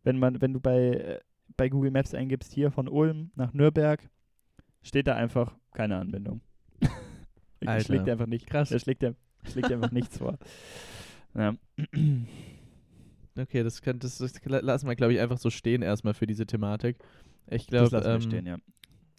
[0.04, 1.20] wenn man, wenn du bei, äh,
[1.56, 4.02] bei Google Maps eingibst, hier von Ulm nach Nürnberg,
[4.88, 6.42] steht da einfach keine Anbindung.
[6.82, 7.76] Alter.
[7.76, 8.48] Das schlägt einfach nicht.
[8.48, 8.70] Krass.
[8.70, 9.16] Der schlägt dir,
[9.50, 10.38] schlägt einfach nichts vor.
[11.36, 11.54] Ja.
[13.38, 16.48] Okay, das, kann, das, das lassen wir, glaube ich, einfach so stehen erstmal für diese
[16.48, 16.98] Thematik.
[17.46, 18.58] Ich Das glaube, lassen wir ähm, stehen, ja.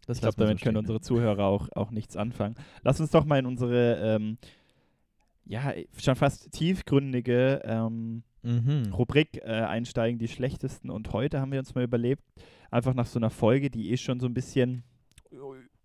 [0.06, 2.56] das Ich glaube, lassen wir damit so können unsere Zuhörer auch, auch nichts anfangen.
[2.82, 4.38] Lass uns doch mal in unsere, ähm,
[5.44, 8.92] ja, schon fast tiefgründige ähm, Mhm.
[8.92, 10.90] Rubrik äh, einsteigen, die schlechtesten.
[10.90, 12.22] Und heute haben wir uns mal überlebt,
[12.70, 14.84] einfach nach so einer Folge, die eh schon so ein bisschen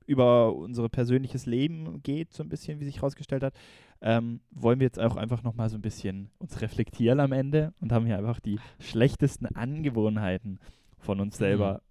[0.06, 3.54] über unser persönliches Leben geht, so ein bisschen, wie sich herausgestellt hat,
[4.02, 7.92] ähm, wollen wir jetzt auch einfach nochmal so ein bisschen uns reflektieren am Ende und
[7.92, 10.60] haben hier einfach die schlechtesten Angewohnheiten
[10.98, 11.82] von uns selber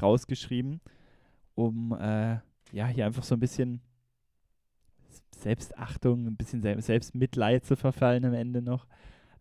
[0.00, 0.80] rausgeschrieben,
[1.54, 2.38] um äh,
[2.72, 3.80] ja hier einfach so ein bisschen
[5.36, 8.86] Selbstachtung, ein bisschen Sel Selbstmitleid zu verfallen am Ende noch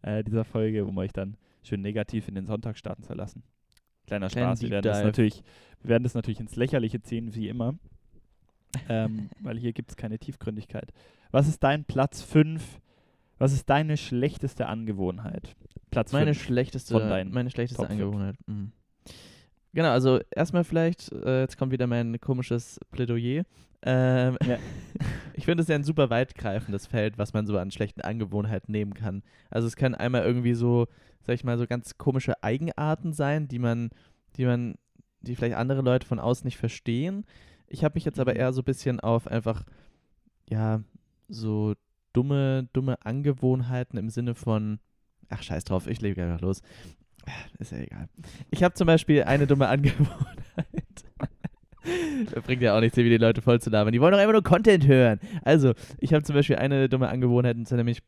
[0.01, 3.43] äh, dieser Folge, um euch dann schön negativ in den Sonntag starten zu lassen.
[4.07, 5.43] Kleiner Spaß, wir werden, das natürlich,
[5.82, 7.76] wir werden das natürlich ins Lächerliche ziehen, wie immer,
[8.89, 10.91] ähm, weil hier gibt es keine Tiefgründigkeit.
[11.32, 12.80] Was ist dein Platz 5?
[13.38, 15.55] Was ist deine schlechteste Angewohnheit?
[15.91, 16.43] Platz Meine 5.
[16.43, 18.01] schlechteste, von deinen meine schlechteste Top fünf.
[18.01, 18.36] Angewohnheit.
[18.47, 18.71] Mhm.
[19.73, 23.43] Genau, also erstmal vielleicht, äh, jetzt kommt wieder mein komisches Plädoyer.
[23.82, 24.57] Ähm, Ja.
[25.34, 28.93] ich finde es ja ein super weitgreifendes Feld, was man so an schlechten Angewohnheiten nehmen
[28.93, 29.21] kann.
[29.49, 30.88] Also es kann einmal irgendwie so,
[31.21, 33.89] sag ich mal, so ganz komische Eigenarten sein, die man,
[34.38, 34.76] die man,
[35.21, 37.26] die vielleicht andere Leute von außen nicht verstehen.
[37.76, 38.39] Ich habe mich jetzt aber Mhm.
[38.39, 39.65] eher so ein bisschen auf einfach,
[40.49, 40.82] ja,
[41.28, 41.73] so
[42.13, 44.80] dumme, dumme Angewohnheiten im Sinne von,
[45.28, 46.61] ach scheiß drauf, ich lege einfach los.
[47.59, 48.07] Ist ja egal.
[48.49, 51.03] Ich habe zum Beispiel eine dumme Angewohnheit.
[52.45, 53.91] Bringt ja auch nichts, wie die Leute voll zu labern.
[53.91, 55.19] Die wollen doch einfach nur Content hören.
[55.43, 58.01] Also, ich habe zum Beispiel eine dumme Angewohnheit, und zwar nämlich,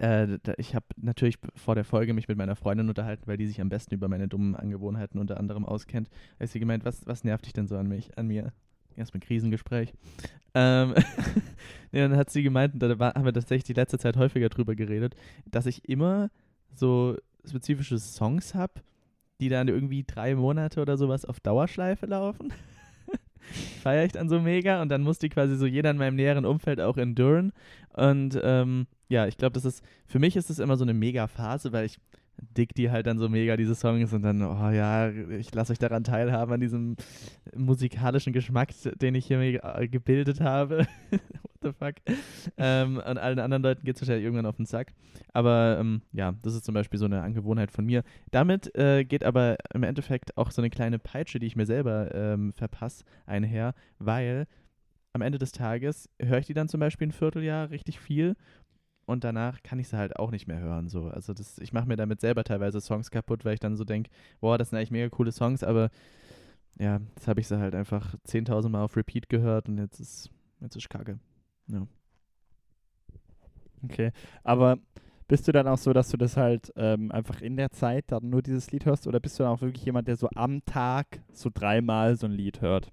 [0.00, 3.60] äh, ich habe natürlich vor der Folge mich mit meiner Freundin unterhalten, weil die sich
[3.60, 6.08] am besten über meine dummen Angewohnheiten unter anderem auskennt.
[6.38, 8.52] Da ist sie gemeint, was, was nervt dich denn so an mich, an mir?
[8.96, 9.92] Erstmal Krisengespräch.
[10.54, 10.94] Ähm,
[11.92, 14.74] ja, dann hat sie gemeint, und da haben wir tatsächlich die letzte Zeit häufiger drüber
[14.74, 15.14] geredet,
[15.46, 16.30] dass ich immer
[16.74, 17.16] so
[17.48, 18.74] spezifische Songs habe,
[19.40, 22.52] die dann irgendwie drei Monate oder sowas auf Dauerschleife laufen.
[23.82, 26.44] Feiere ich dann so mega und dann muss die quasi so jeder in meinem näheren
[26.44, 27.52] Umfeld auch enduren.
[27.94, 31.26] Und ähm, ja, ich glaube, das ist, für mich ist das immer so eine mega
[31.26, 31.98] Phase, weil ich
[32.56, 35.78] dick die halt dann so mega, diese Songs und dann, oh ja, ich lasse euch
[35.78, 36.96] daran teilhaben, an diesem
[37.54, 38.70] musikalischen Geschmack,
[39.00, 40.86] den ich hier äh, gebildet habe.
[41.10, 42.16] What the fuck?
[42.56, 44.92] ähm, und allen anderen Leuten geht es wahrscheinlich irgendwann auf den Sack.
[45.32, 48.02] Aber ähm, ja, das ist zum Beispiel so eine Angewohnheit von mir.
[48.30, 52.14] Damit äh, geht aber im Endeffekt auch so eine kleine Peitsche, die ich mir selber
[52.14, 54.46] ähm, verpasse, einher, weil
[55.12, 58.36] am Ende des Tages höre ich die dann zum Beispiel ein Vierteljahr richtig viel
[59.10, 60.88] und danach kann ich sie halt auch nicht mehr hören.
[60.88, 61.08] So.
[61.08, 64.10] Also das, ich mache mir damit selber teilweise Songs kaputt, weil ich dann so denke,
[64.40, 65.90] boah, das sind eigentlich mega coole Songs, aber
[66.78, 70.30] ja, jetzt habe ich sie halt einfach 10.000 Mal auf Repeat gehört und jetzt ist,
[70.60, 71.18] jetzt ist Kacke.
[71.66, 71.86] Ja.
[73.82, 74.12] Okay.
[74.44, 74.78] Aber
[75.28, 78.30] bist du dann auch so, dass du das halt ähm, einfach in der Zeit dann
[78.30, 81.06] nur dieses Lied hörst oder bist du dann auch wirklich jemand, der so am Tag
[81.32, 82.90] so dreimal so ein Lied hört?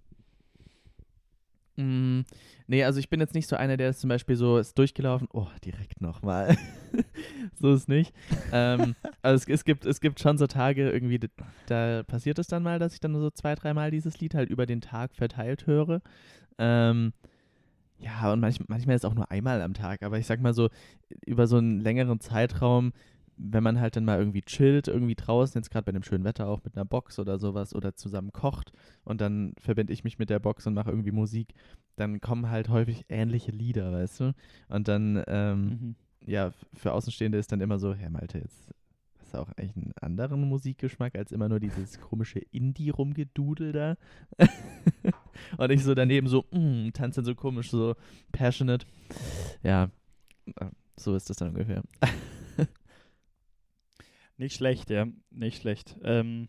[1.78, 2.22] Mm,
[2.66, 5.28] nee, also ich bin jetzt nicht so einer, der ist zum Beispiel so, ist durchgelaufen,
[5.32, 6.58] oh, direkt nochmal.
[7.60, 8.14] so ist nicht.
[8.52, 11.20] ähm, also es, es, gibt, es gibt schon so Tage irgendwie,
[11.68, 14.66] da passiert es dann mal, dass ich dann so zwei, dreimal dieses Lied halt über
[14.66, 16.02] den Tag verteilt höre.
[16.58, 17.14] Ähm,
[18.00, 20.54] ja, und manch, manchmal ist es auch nur einmal am Tag, aber ich sag mal
[20.54, 20.70] so,
[21.26, 22.92] über so einen längeren Zeitraum,
[23.38, 26.48] wenn man halt dann mal irgendwie chillt, irgendwie draußen, jetzt gerade bei dem schönen Wetter
[26.48, 28.72] auch mit einer Box oder sowas oder zusammen kocht
[29.04, 31.54] und dann verbinde ich mich mit der Box und mache irgendwie Musik,
[31.96, 34.34] dann kommen halt häufig ähnliche Lieder, weißt du?
[34.70, 35.96] Und dann, ähm, Mhm.
[36.26, 38.72] ja, für Außenstehende ist dann immer so, Herr Malte, jetzt
[39.20, 43.98] hast du auch eigentlich einen anderen Musikgeschmack als immer nur dieses komische Indie-Rumgedudel da.
[45.58, 47.96] und ich so daneben so, mm, tanze dann so komisch, so
[48.32, 48.86] passionate.
[49.64, 49.90] Ja,
[50.96, 51.84] so ist das dann ungefähr.
[54.38, 55.06] Nicht schlecht, ja.
[55.32, 55.96] Nicht schlecht.
[56.04, 56.48] Ähm,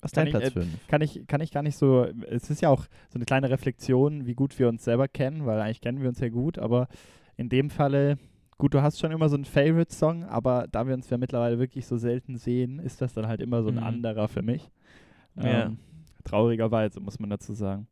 [0.00, 0.88] Was Kann dein ich, Platz äh, fünf?
[0.88, 2.04] kann, ich, kann ich gar nicht so.
[2.28, 5.60] Es ist ja auch so eine kleine Reflexion, wie gut wir uns selber kennen, weil
[5.60, 6.88] eigentlich kennen wir uns ja gut, aber
[7.36, 8.18] in dem Falle,
[8.58, 11.86] gut, du hast schon immer so einen Favorite-Song, aber da wir uns ja mittlerweile wirklich
[11.86, 13.82] so selten sehen, ist das dann halt immer so ein Mhm.
[13.84, 14.70] anderer für mich.
[15.36, 15.66] Ja.
[15.66, 15.78] Ähm,
[16.24, 17.86] traurigerweise, muss man dazu sagen.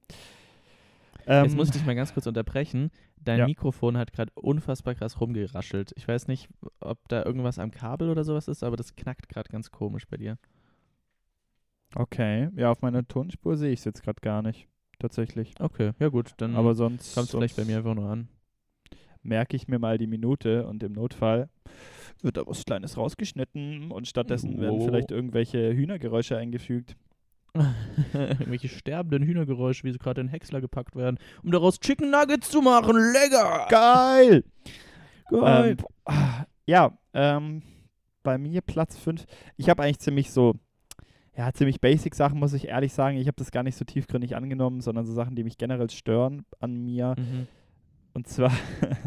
[1.30, 2.90] Jetzt Ähm, muss ich dich mal ganz kurz unterbrechen.
[3.22, 3.46] Dein Ja.
[3.46, 5.92] Mikrofon hat gerade unfassbar krass rumgeraschelt.
[5.96, 6.48] Ich weiß nicht,
[6.80, 10.16] ob da irgendwas am Kabel oder sowas ist, aber das knackt gerade ganz komisch bei
[10.16, 10.38] dir.
[11.94, 14.68] Okay, ja, auf meiner Tonspur sehe ich es jetzt gerade gar nicht.
[14.98, 15.54] Tatsächlich.
[15.60, 18.28] Okay, ja gut, dann Aber sonst, kommt es vielleicht bei mir einfach nur an.
[19.22, 21.48] merke ich mir mal die Minute und im Notfall
[22.22, 24.84] wird da was Kleines rausgeschnitten und stattdessen werden Wow.
[24.86, 26.96] vielleicht irgendwelche Hühnergeräusche eingefügt.
[28.12, 32.60] Irgendwelche sterbenden Hühnergeräusche, wie sie gerade in Häcksler gepackt werden, um daraus Chicken Nuggets zu
[32.60, 32.96] machen.
[33.12, 33.66] Lecker!
[33.68, 34.44] Geil!
[35.30, 35.76] Geil.
[36.06, 37.62] Ähm, ja, ähm,
[38.22, 39.24] bei mir Platz 5.
[39.56, 40.54] Ich habe eigentlich ziemlich so,
[41.36, 43.16] ja, ziemlich basic Sachen, muss ich ehrlich sagen.
[43.16, 46.44] Ich habe das gar nicht so tiefgründig angenommen, sondern so Sachen, die mich generell stören
[46.60, 47.14] an mir.
[47.18, 47.46] Mhm.
[48.14, 48.52] Und zwar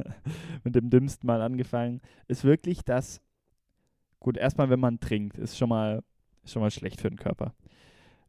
[0.64, 3.22] mit dem dümmsten Mal angefangen, ist wirklich das,
[4.20, 6.04] gut, erstmal, wenn man trinkt, ist schon mal,
[6.44, 7.54] ist schon mal schlecht für den Körper.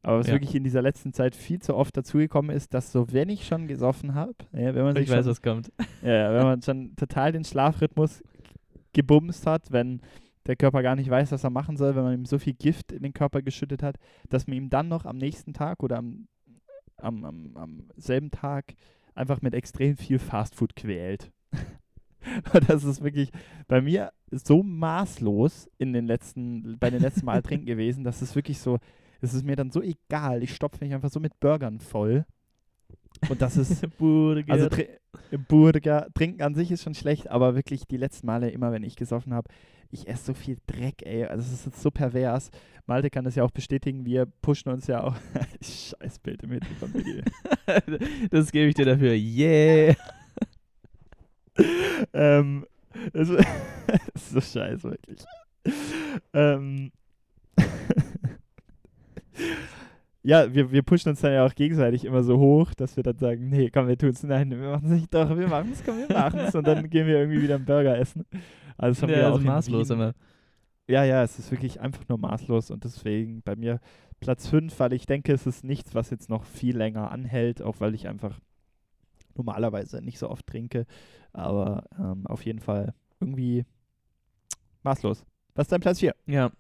[0.03, 0.35] Aber was Ja.
[0.35, 3.69] wirklich in dieser letzten Zeit viel zu oft dazugekommen ist, dass so, wenn ich schon
[3.69, 5.73] gesoffen habe, ja, wenn man sich Ich weiß, schon, was kommt.
[6.03, 8.23] ja, ja, wenn man schon total den Schlafrhythmus
[8.93, 10.01] gebumst hat, wenn
[10.47, 12.91] der Körper gar nicht weiß, was er machen soll, wenn man ihm so viel Gift
[12.91, 13.97] in den Körper geschüttet hat,
[14.29, 16.27] dass man ihm dann noch am nächsten Tag oder am,
[16.97, 18.75] am, am, am selben Tag
[19.15, 21.31] einfach mit extrem viel Fastfood quält.
[22.55, 23.31] Und das ist wirklich
[23.69, 28.35] bei mir so maßlos in den letzten, bei den letzten Mal trinken gewesen, dass es
[28.35, 28.79] wirklich so,
[29.23, 30.43] es ist mir dann so egal.
[30.43, 32.27] Ich stopfe mich einfach so mit Burgern voll.
[33.29, 34.53] Und das ist, Burger.
[34.53, 34.89] also tri
[35.49, 38.97] Burger, trinken an sich ist schon schlecht, aber wirklich die letzten Male, immer wenn ich
[38.97, 39.49] gesoffen habe,
[39.91, 41.25] ich esse so viel Dreck, ey.
[41.25, 42.51] Also es ist jetzt so pervers.
[42.87, 45.15] Malte kann das ja auch bestätigen, wir pushen uns ja auch.
[45.63, 47.05] Scheiß Bild im Hintergrund.
[48.31, 49.13] Das gebe ich dir dafür.
[49.13, 49.95] Yeah!
[52.13, 52.67] ähm,
[53.13, 53.47] das, das
[54.15, 55.25] ist so scheiße, wirklich.
[56.33, 56.91] ähm,
[60.23, 63.19] ja, wir, wir pushen uns dann ja auch gegenseitig immer so hoch, dass wir dann
[63.19, 65.83] sagen, nee, komm, wir tun es, nein, wir machen es nicht, doch, wir machen es,
[65.85, 68.25] komm, wir machen es und dann gehen wir irgendwie wieder einen Burger essen.
[68.77, 70.15] Also das haben ja, wir also auch maßlos immer.
[70.89, 73.81] Ja, ja, es ist wirklich einfach nur maßlos und deswegen bei mir
[74.21, 77.81] Platz 5, weil ich denke, es ist nichts, was jetzt noch viel länger anhält, auch
[77.81, 78.39] weil ich einfach
[79.35, 80.87] normalerweise nicht so oft trinke,
[81.33, 83.65] aber ähm, auf jeden Fall irgendwie
[84.83, 85.25] maßlos.
[85.55, 86.15] Was ist dein Platz 4?
[86.27, 86.51] Ja.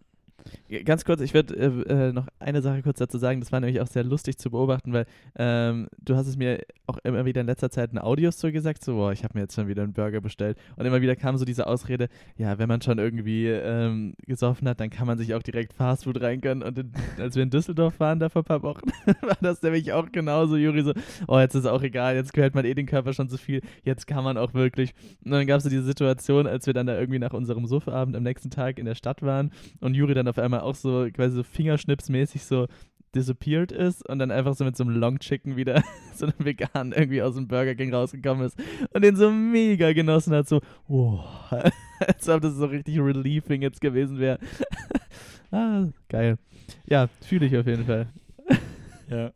[0.84, 3.40] Ganz kurz, ich würde äh, äh, noch eine Sache kurz dazu sagen.
[3.40, 6.98] Das war nämlich auch sehr lustig zu beobachten, weil ähm, du hast es mir auch
[7.04, 9.54] immer wieder in letzter Zeit in Audios so gesagt, so, boah, ich habe mir jetzt
[9.54, 10.58] schon wieder einen Burger bestellt.
[10.76, 14.80] Und immer wieder kam so diese Ausrede, ja, wenn man schon irgendwie ähm, gesoffen hat,
[14.80, 16.62] dann kann man sich auch direkt Fastfood reingönnen.
[16.62, 18.90] Und in, als wir in Düsseldorf waren, da vor ein paar Wochen,
[19.22, 20.92] war das nämlich auch genauso, Juri, so,
[21.28, 24.06] oh, jetzt ist auch egal, jetzt gehört man eh den Körper schon zu viel, jetzt
[24.06, 24.94] kann man auch wirklich.
[25.24, 28.16] Und dann gab es so diese Situation, als wir dann da irgendwie nach unserem Suffabend
[28.16, 31.36] am nächsten Tag in der Stadt waren und Juri dann auf einmal auch so quasi
[31.36, 32.66] so fingerschnipsmäßig so
[33.14, 35.82] disappeared ist und dann einfach so mit so einem Long Chicken wieder
[36.14, 38.58] so einem Vegan irgendwie aus dem Burger King rausgekommen ist
[38.92, 41.24] und den so mega genossen hat, so, wow,
[42.00, 44.38] als ob das so richtig relieving jetzt gewesen wäre.
[45.50, 46.38] ah, geil.
[46.86, 48.08] Ja, fühle ich auf jeden Fall.
[49.08, 49.30] Ja.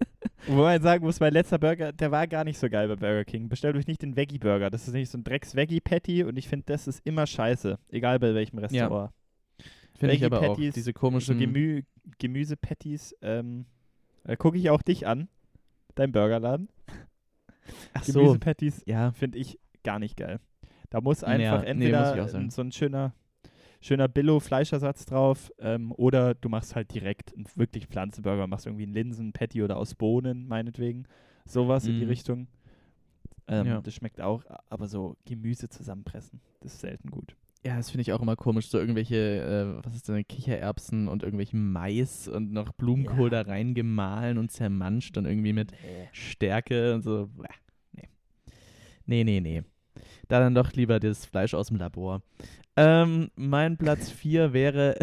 [0.47, 3.25] Wobei man sagen muss, mein letzter Burger, der war gar nicht so geil bei Burger
[3.25, 3.49] King.
[3.49, 4.71] Bestellt euch nicht den Veggie-Burger.
[4.71, 7.79] Das ist nicht so ein Drecks-Veggie-Patty und ich finde, das ist immer scheiße.
[7.91, 9.11] Egal bei welchem Restaurant.
[9.97, 10.43] Finde ich aber auch.
[10.43, 11.39] Veggie-Patties, Diese So komischen.
[11.39, 11.83] Gemü
[12.19, 13.17] Gemüse-Patties.
[13.23, 13.67] Ähm,
[14.25, 15.29] da gucke ich auch dich an.
[15.95, 16.69] Dein Burgerladen.
[17.95, 18.21] Ach so.
[18.21, 20.41] Gemüse-Patties Ja, finde ich gar nicht geil.
[20.91, 23.13] Da muss Ja, einfach nee, entweder muss auch ein- so ein schöner,
[23.81, 28.95] schöner Billo-Fleischersatz drauf ähm, oder du machst halt direkt einen wirklich Pflanzenburger, machst irgendwie einen
[28.95, 31.07] Linsen-Patty oder aus Bohnen, meinetwegen.
[31.45, 32.11] Sowas in die Mhm.
[32.11, 32.47] Richtung.
[33.49, 33.81] Ähm, Ja.
[33.81, 37.37] Das schmeckt auch, aber so Gemüse zusammenpressen, das ist selten gut.
[37.65, 38.69] Ja, das finde ich auch immer komisch.
[38.69, 39.17] So irgendwelche,
[39.81, 43.43] äh, was ist denn, Kichererbsen und irgendwelchen Mais und noch Blumenkohl Ja.
[43.43, 45.73] da reingemahlen und zermanscht und irgendwie mit
[46.13, 47.29] Stärke und so.
[47.93, 48.09] Nee.
[49.07, 49.63] Nee, nee, nee.
[50.29, 52.23] Da dann doch lieber das Fleisch aus dem Labor.
[52.77, 54.97] Ähm, mein Platz 4 wäre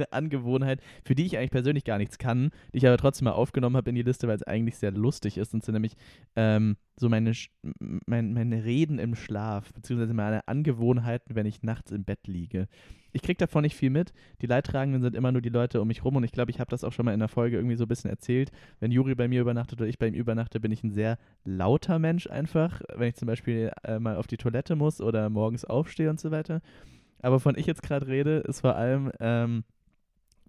[0.00, 3.32] eine Angewohnheit, für die ich eigentlich persönlich gar nichts kann, die ich aber trotzdem mal
[3.32, 5.54] aufgenommen habe in die Liste, weil es eigentlich sehr lustig ist.
[5.54, 5.94] Und sind nämlich
[6.36, 7.32] ähm, so meine,
[8.06, 12.68] mein, meine Reden im Schlaf, beziehungsweise meine Angewohnheiten, wenn ich nachts im Bett liege.
[13.12, 14.12] Ich kriege davon nicht viel mit.
[14.40, 16.70] Die Leidtragenden sind immer nur die Leute um mich rum und ich glaube, ich habe
[16.70, 18.50] das auch schon mal in der Folge irgendwie so ein bisschen erzählt.
[18.78, 21.98] Wenn Juri bei mir übernachtet oder ich bei ihm übernachte, bin ich ein sehr lauter
[21.98, 22.82] Mensch einfach.
[22.94, 26.30] Wenn ich zum Beispiel äh, mal auf die Toilette muss oder morgens aufstehe und so
[26.30, 26.60] weiter.
[27.22, 29.64] Aber von ich jetzt gerade rede, ist vor allem, ähm,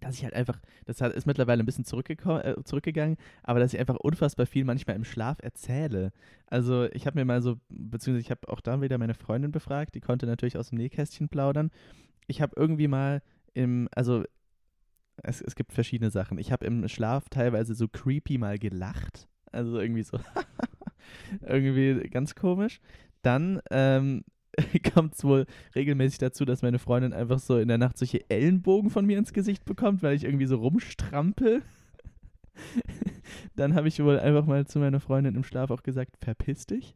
[0.02, 3.96] dass ich halt einfach, das ist mittlerweile ein bisschen äh, zurückgegangen, aber dass ich einfach
[3.96, 6.12] unfassbar viel manchmal im Schlaf erzähle.
[6.48, 9.96] Also ich habe mir mal so, beziehungsweise ich habe auch da wieder meine Freundin befragt,
[9.96, 11.72] die konnte natürlich aus dem Nähkästchen plaudern.
[12.28, 13.22] Ich habe irgendwie mal
[13.54, 14.24] im, also
[15.18, 16.38] es, es gibt verschiedene Sachen.
[16.38, 19.28] Ich habe im Schlaf teilweise so creepy mal gelacht.
[19.52, 20.20] Also irgendwie so,
[21.42, 22.82] irgendwie ganz komisch.
[23.22, 24.24] Dann ähm,
[24.94, 25.46] kommt es wohl
[25.76, 29.34] regelmäßig dazu, dass meine Freundin einfach so in der Nacht solche Ellenbogen von mir ins
[29.34, 31.62] Gesicht bekommt, weil ich irgendwie so rumstrampel.
[33.56, 36.96] Dann habe ich wohl einfach mal zu meiner Freundin im Schlaf auch gesagt, verpiss dich.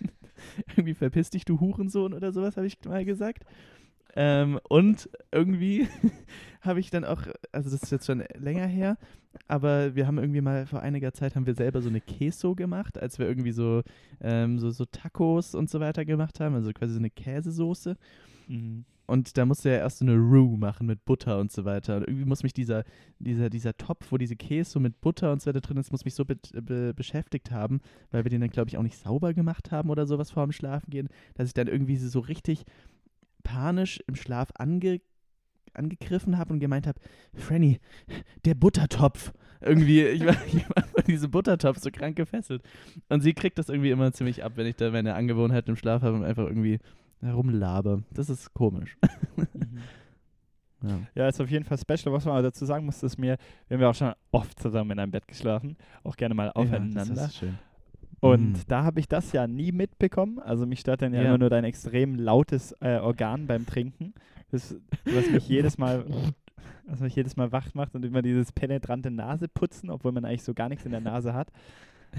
[0.68, 3.44] irgendwie verpiss dich, du Hurensohn oder sowas, habe ich mal gesagt.
[4.16, 5.86] Ähm, und irgendwie
[6.62, 8.96] habe ich dann auch, also das ist jetzt schon länger her,
[9.46, 12.98] aber wir haben irgendwie mal vor einiger Zeit haben wir selber so eine Queso gemacht,
[12.98, 13.82] als wir irgendwie so,
[14.20, 17.96] ähm, so, so Tacos und so weiter gemacht haben, also quasi so eine Käsesoße.
[18.48, 18.86] Mhm.
[19.06, 21.96] Und da musste er erst so eine Roux machen mit Butter und so weiter.
[21.96, 22.82] Und irgendwie muss mich dieser,
[23.20, 26.14] dieser, dieser Topf, wo diese Käse mit Butter und so weiter drin ist, muss mich
[26.14, 29.70] so be be beschäftigt haben, weil wir den dann, glaube ich, auch nicht sauber gemacht
[29.70, 32.64] haben oder sowas vor dem Schlafengehen, dass ich dann irgendwie so richtig
[33.46, 35.00] panisch im Schlaf ange
[35.74, 36.98] angegriffen habe und gemeint habe,
[37.34, 37.80] Franny,
[38.46, 39.32] der Buttertopf.
[39.60, 42.62] Irgendwie, ich war, ich war von diesem Buttertopf so krank gefesselt.
[43.10, 46.02] Und sie kriegt das irgendwie immer ziemlich ab, wenn ich da meine Angewohnheiten im Schlaf
[46.02, 46.78] habe und einfach irgendwie
[47.20, 48.04] herumlabe.
[48.10, 48.96] Das ist komisch.
[50.82, 50.88] Mhm.
[50.90, 51.00] Ja.
[51.14, 52.12] Ja, ist auf jeden Fall special.
[52.12, 54.90] Was man aber dazu sagen muss, ist mir, wir haben ja auch schon oft zusammen
[54.90, 57.02] in einem Bett geschlafen, auch gerne mal aufeinander.
[57.02, 57.58] Ja, das ist schön.
[58.20, 58.62] Und Mhm.
[58.68, 60.38] da habe ich das ja nie mitbekommen.
[60.38, 61.28] Also mich stört dann ja, Ja.
[61.28, 64.14] immer nur dein extrem lautes äh, Organ beim Trinken,
[64.50, 66.04] das, was mich jedes Mal,
[66.86, 70.54] was mich jedes Mal wach macht und immer dieses penetrante Naseputzen, obwohl man eigentlich so
[70.54, 71.48] gar nichts in der Nase hat.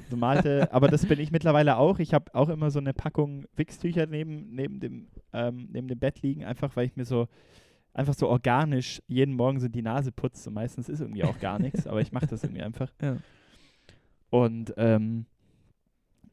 [0.10, 1.98] So malte, aber das bin ich mittlerweile auch.
[2.00, 6.22] Ich habe auch immer so eine Packung Wichstücher neben, neben, dem, ähm, neben dem Bett
[6.22, 7.28] liegen, einfach weil ich mir so
[7.93, 10.52] einfach so organisch jeden Morgen so die Nase putze.
[10.52, 12.91] Meistens ist irgendwie auch gar nichts, aber ich mache das irgendwie einfach.
[13.02, 13.18] Ja.
[14.30, 15.26] Und ähm,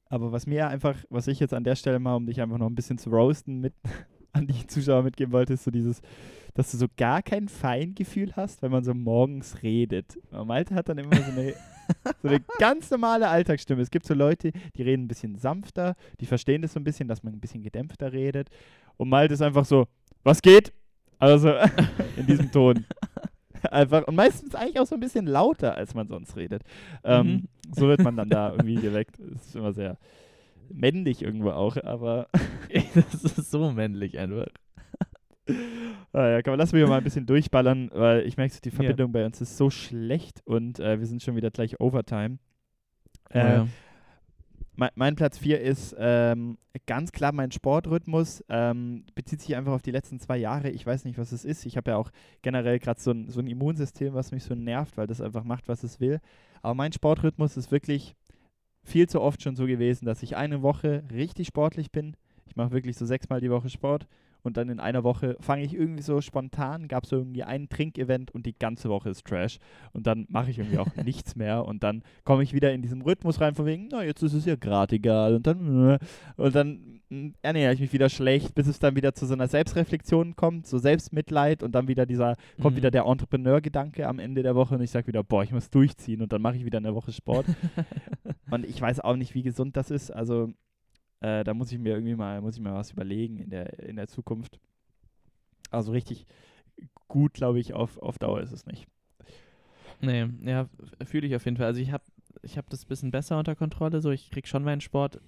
[0.09, 2.69] aber was mir einfach, was ich jetzt an der Stelle mal, um dich einfach noch
[2.69, 3.75] ein bisschen zu roasten, mit
[4.33, 6.03] an die Zuschauer mitgeben wollte, ist so dieses,
[6.55, 10.19] dass du so gar kein Feingefühl hast, wenn man so morgens redet.
[10.31, 11.55] Malte hat dann immer so eine
[12.23, 13.83] so eine ganz normale Alltagsstimme.
[13.83, 17.09] Es gibt so Leute, die reden ein bisschen sanfter, die verstehen das so ein bisschen,
[17.09, 18.49] dass man ein bisschen gedämpfter redet.
[18.97, 19.87] Und Malte ist einfach so,
[20.23, 20.73] was geht?
[21.19, 21.55] Also
[22.17, 22.85] in diesem Ton.
[23.73, 26.63] Einfach, und meistens eigentlich auch so ein bisschen lauter, als man sonst redet.
[27.05, 27.49] Ähm, Mhm.
[27.75, 29.17] So wird man dann da irgendwie geweckt.
[29.19, 29.97] Das ist immer sehr
[30.71, 32.29] männlich irgendwo auch, aber
[32.95, 34.47] das ist so männlich einfach.
[36.13, 38.75] Ah ja, komm, lass mich mal ein bisschen durchballern, weil ich merke, die Ja.
[38.77, 42.39] Verbindung bei uns ist so schlecht und äh, wir sind schon wieder gleich Overtime.
[43.35, 43.67] Oh, Äh, ja.
[44.77, 48.45] Mein, mein Platz 4 ist ähm, ganz klar mein Sportrhythmus.
[48.49, 50.71] Ähm, bezieht sich einfach auf die letzten zwei Jahre.
[50.71, 51.67] Ich weiß nicht, was es ist.
[51.67, 52.11] Ich habe ja auch
[52.43, 55.69] generell gerade so ein, so ein Immunsystem, was mich so nervt, weil das einfach macht,
[55.69, 56.21] was es will.
[56.63, 58.15] Aber mein Sportrhythmus ist wirklich
[58.83, 62.17] viel zu oft schon so gewesen, dass ich eine Woche richtig sportlich bin.
[62.47, 64.07] Ich mache wirklich so sechsmal die Woche Sport
[64.45, 67.69] und dann in einer Woche fange ich irgendwie so spontan, gab es so irgendwie ein
[67.69, 69.59] Trinkevent und die ganze Woche ist Trash.
[69.93, 73.01] Und dann mache ich irgendwie auch nichts mehr und dann komme ich wieder in diesem
[73.03, 75.35] Rhythmus rein, von wegen, na, jetzt ist es ja gerade egal.
[75.35, 75.99] Und dann, äh,
[76.37, 79.49] und dann mm, ernähre ich mich wieder schlecht, bis es dann wieder zu so einer
[79.49, 82.79] Selbstreflexion kommt, so Selbstmitleid und dann wieder dieser, kommt Mhm.
[82.79, 86.21] wieder der Entrepreneur-Gedanke am Ende der Woche und ich sage wieder, boah, ich muss durchziehen
[86.21, 87.47] und dann mache ich wieder eine Woche Sport.
[88.51, 90.11] und ich weiß auch nicht, wie gesund das ist.
[90.11, 90.53] Also
[91.25, 93.97] äh, da muss ich mir irgendwie mal, muss ich mir was überlegen in der, in
[93.97, 94.61] der Zukunft.
[95.71, 96.27] Also richtig
[97.09, 98.87] gut, glaube ich, auf, auf Dauer ist es nicht.
[100.03, 100.69] Nee, ja,
[101.07, 101.67] fühle ich auf jeden Fall.
[101.67, 102.05] Also ich habe
[102.43, 104.03] ich hab das ein bisschen besser unter Kontrolle.
[104.03, 105.19] So, ich krieg schon meinen Sport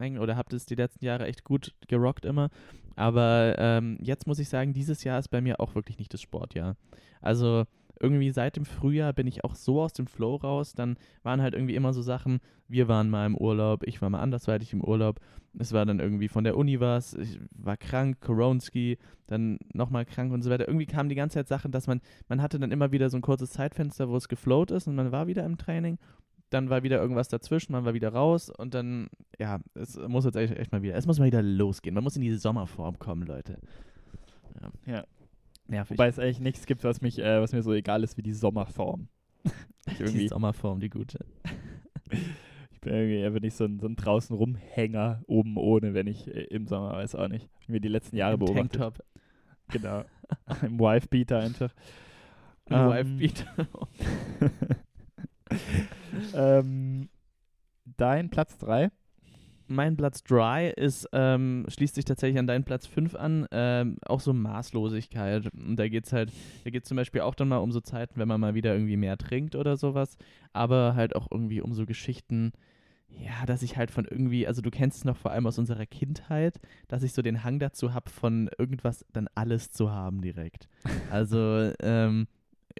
[0.00, 2.50] oder habe das die letzten Jahre echt gut gerockt immer.
[2.96, 6.20] Aber ähm, jetzt muss ich sagen, dieses Jahr ist bei mir auch wirklich nicht das
[6.20, 6.76] Sportjahr.
[7.20, 7.64] Also
[8.00, 10.74] irgendwie seit dem Frühjahr bin ich auch so aus dem Flow raus.
[10.74, 14.20] Dann waren halt irgendwie immer so Sachen, wir waren mal im Urlaub, ich war mal
[14.20, 15.20] andersweitig im Urlaub.
[15.58, 20.32] Es war dann irgendwie von der Uni was, ich war krank, Koronski, dann nochmal krank
[20.32, 20.66] und so weiter.
[20.68, 23.22] Irgendwie kamen die ganze Zeit Sachen, dass man, man hatte dann immer wieder so ein
[23.22, 25.98] kurzes Zeitfenster, wo es geflowt ist und man war wieder im Training.
[26.50, 30.36] Dann war wieder irgendwas dazwischen, man war wieder raus und dann, ja, es muss jetzt
[30.36, 31.94] echt, echt mal wieder, es muss mal wieder losgehen.
[31.94, 33.58] Man muss in diese Sommerform kommen, Leute.
[34.60, 34.92] Ja.
[34.92, 35.04] Ja.
[35.66, 35.96] Nervig.
[35.96, 38.34] Wobei es eigentlich nichts gibt, was, mich, äh, was mir so egal ist wie die
[38.34, 39.08] Sommerform.
[39.98, 41.18] Die Sommerform, die gute.
[42.86, 46.66] Ich bin nicht so ein, so ein draußen rumhänger oben ohne, wenn ich äh, im
[46.66, 47.48] Sommer, weiß auch nicht.
[47.68, 48.72] Mir die letzten Jahre Im beobachtet.
[48.72, 49.04] Tanktop.
[49.68, 50.04] Genau.
[50.62, 51.72] Im Wife-Beater einfach.
[52.66, 53.68] Im Ähm, Wife-Beater.
[56.34, 57.08] ähm,
[57.96, 58.90] dein Platz 3.
[59.66, 64.20] Mein Platz Dry ist, ähm, schließt sich tatsächlich an deinen Platz 5 an, ähm, auch
[64.20, 65.50] so Maßlosigkeit.
[65.54, 66.30] Und da geht es halt,
[66.64, 68.74] da geht es zum Beispiel auch dann mal um so Zeiten, wenn man mal wieder
[68.74, 70.18] irgendwie mehr trinkt oder sowas,
[70.52, 72.52] aber halt auch irgendwie um so Geschichten,
[73.16, 75.86] ja, dass ich halt von irgendwie, also du kennst es noch vor allem aus unserer
[75.86, 80.68] Kindheit, dass ich so den Hang dazu habe, von irgendwas dann alles zu haben direkt.
[81.10, 82.26] Also, ähm,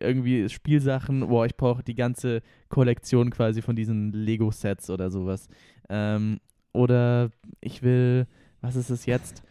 [0.01, 5.49] irgendwie Spielsachen, boah, ich brauche die ganze Kollektion quasi von diesen Lego-Sets oder sowas.
[5.89, 6.41] Ähm,
[6.73, 7.31] oder
[7.61, 8.27] ich will,
[8.61, 9.45] was ist es jetzt?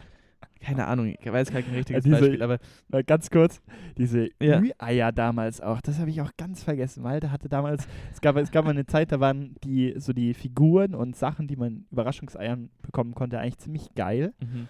[0.64, 2.58] Keine Ahnung, ich weiß kein richtiges diese- Beispiel, aber
[2.88, 3.62] Mal ganz kurz,
[3.98, 4.60] diese Ja.
[4.62, 7.04] Ü-Eier damals auch, das habe ich auch ganz vergessen.
[7.04, 10.34] Malte hatte damals, es gab, es gab mal eine Zeit, da waren die, so die
[10.34, 14.34] Figuren und Sachen, die man Überraschungseiern bekommen konnte, eigentlich ziemlich geil.
[14.42, 14.68] mhm.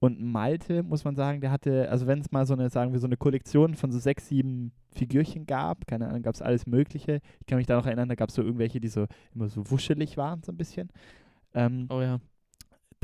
[0.00, 3.00] Und Malte, muss man sagen, der hatte, also wenn es mal so eine, sagen wir,
[3.00, 7.20] so eine Kollektion von so sechs, sieben Figürchen gab, keine Ahnung, gab es alles Mögliche.
[7.40, 9.70] Ich kann mich da noch erinnern, da gab es so irgendwelche, die so immer so
[9.70, 10.90] wuschelig waren, so ein bisschen.
[11.54, 12.18] Ähm, oh ja.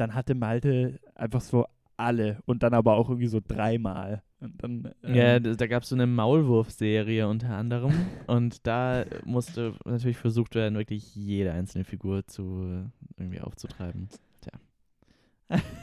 [0.00, 4.22] Dann hatte Malte einfach so alle und dann aber auch irgendwie so dreimal.
[4.40, 7.92] Dann, ähm, Ja, da, gab es so eine Maulwurf-Serie unter anderem
[8.26, 14.08] und da musste natürlich versucht werden, wirklich jede einzelne Figur zu äh, irgendwie aufzutreiben.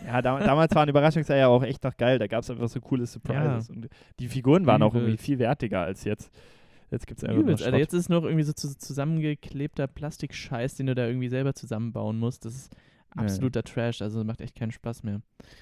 [0.06, 2.18] ja da, damals waren Überraschungseier auch echt noch geil.
[2.18, 3.70] Da gab es einfach so coole Surprises.
[3.70, 3.90] Und
[4.20, 6.32] die Figuren waren auch irgendwie viel wertiger als jetzt.
[6.90, 7.80] Jetzt gibt es einfach Übelst, Alter, Schrott.
[7.82, 12.46] jetzt ist noch irgendwie so zu, zusammengeklebter Plastikscheiß, den du da irgendwie selber zusammenbauen musst.
[12.46, 12.76] Das ist
[13.18, 13.24] Ja.
[13.24, 15.22] absoluter Trash, also macht echt keinen Spaß mehr.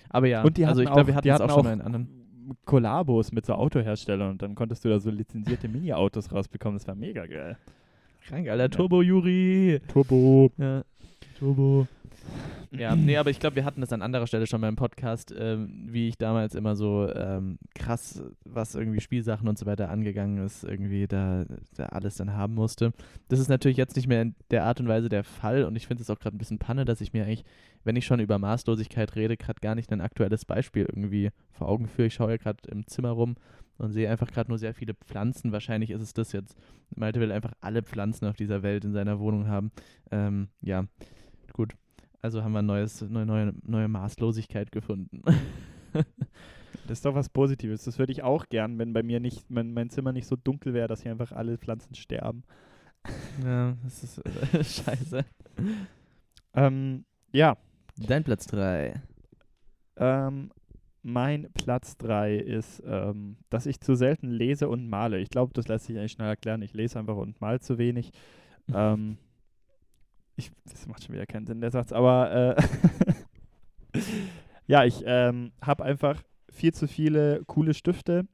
[0.09, 1.81] Aber ja, Und die also ich glaube, wir auch- hatten es auch schon mal in
[1.81, 2.07] anderen.
[2.65, 6.77] Kollabos mit so Autoherstellern und dann konntest du da so lizenzierte Mini-Autos rausbekommen.
[6.77, 7.57] Das war mega geil.
[8.27, 8.67] Krank, Alter, Ja.
[8.69, 9.79] Turbo Juri.
[9.87, 10.51] Turbo.
[10.57, 10.83] Ja.
[11.39, 11.87] Turbo.
[12.71, 15.33] Ja, nee, aber ich glaube, wir hatten das an anderer Stelle schon mal im Podcast,
[15.37, 20.43] ähm, wie ich damals immer so ähm, krass, was irgendwie Spielsachen und so weiter angegangen
[20.45, 21.45] ist, irgendwie da,
[21.75, 22.91] da alles dann haben musste.
[23.29, 25.87] Das ist natürlich jetzt nicht mehr in der Art und Weise der Fall und ich
[25.87, 27.45] finde es auch gerade ein bisschen Panne, dass ich mir eigentlich,
[27.83, 31.87] wenn ich schon über Maßlosigkeit rede, gerade gar nicht ein aktuelles Beispiel irgendwie vor Augen
[31.87, 32.07] führe.
[32.07, 33.35] Ich schaue ja gerade im Zimmer rum
[33.77, 35.51] und sehe einfach gerade nur sehr viele Pflanzen.
[35.51, 36.57] Wahrscheinlich ist es das jetzt.
[36.95, 39.71] Malte will einfach alle Pflanzen auf dieser Welt in seiner Wohnung haben.
[40.11, 40.85] Ähm, ja,
[41.53, 41.75] gut.
[42.25, 45.21] Also haben wir neues, neue, neue, neue Maßlosigkeit gefunden.
[46.87, 47.85] Das ist doch was Positives.
[47.85, 50.75] Das würde ich auch gern, wenn bei mir nicht, mein, mein Zimmer nicht so dunkel
[50.75, 52.43] wäre, dass hier einfach alle Pflanzen sterben.
[53.43, 55.25] Ja, das ist äh, scheiße.
[56.53, 57.57] Ähm, ja,
[57.97, 59.01] Dein Platz 3.
[59.97, 60.51] ähm,
[61.01, 65.17] mein Platz 3 ist, ähm, dass ich zu selten lese und male.
[65.19, 66.61] Ich glaube, das lässt sich eigentlich schnell erklären.
[66.61, 68.11] Ich lese einfach und mal zu wenig.
[68.73, 69.19] Ähm,
[70.35, 72.63] ich, das macht schon wieder keinen Sinn, der Satz, aber äh,
[74.67, 78.27] ja, ich ähm, habe einfach viel zu viele coole Stifte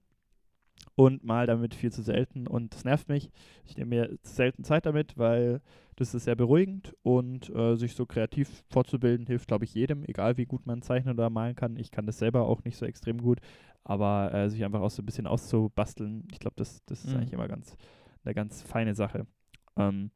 [0.96, 3.32] und mal damit viel zu selten und das nervt mich.
[3.66, 5.62] Ich nehme mir selten Zeit damit, weil
[5.96, 10.38] das ist sehr beruhigend und äh, sich so kreativ fortzubilden hilft, glaube ich, jedem, egal
[10.38, 11.78] wie gut man zeichnen oder malen kann.
[11.78, 13.40] Ich kann das selber auch nicht so extrem gut,
[13.84, 17.16] aber äh, sich einfach auch so ein bisschen auszubasteln, ich glaube, das, das ist Mhm.
[17.16, 17.78] eigentlich immer ganz
[18.24, 19.26] eine ganz feine Sache.
[19.78, 20.12] Ähm,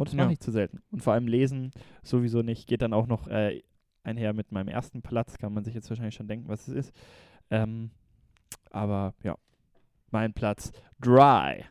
[0.00, 0.24] und das Ja.
[0.24, 0.80] mache ich zu selten.
[0.90, 1.70] Und vor allem lesen
[2.02, 2.66] sowieso nicht.
[2.66, 3.62] Geht dann auch noch äh,
[4.02, 6.96] einher mit meinem ersten Platz, kann man sich jetzt wahrscheinlich schon denken, was es ist.
[7.50, 7.90] Ähm,
[8.70, 9.36] aber ja,
[10.10, 11.64] mein Platz Dry.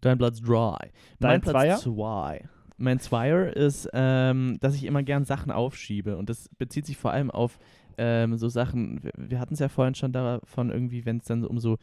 [0.00, 0.76] Dein Platz Dry.
[1.18, 1.76] Dein mein Platz Zweier?
[1.78, 2.48] Zwei.
[2.76, 6.16] Mein Zweier ist, ähm, dass ich immer gern Sachen aufschiebe.
[6.16, 7.58] Und das bezieht sich vor allem auf
[7.98, 11.44] ähm, so Sachen, wir, wir hatten es ja vorhin schon davon, irgendwie, wenn es dann
[11.44, 11.78] um so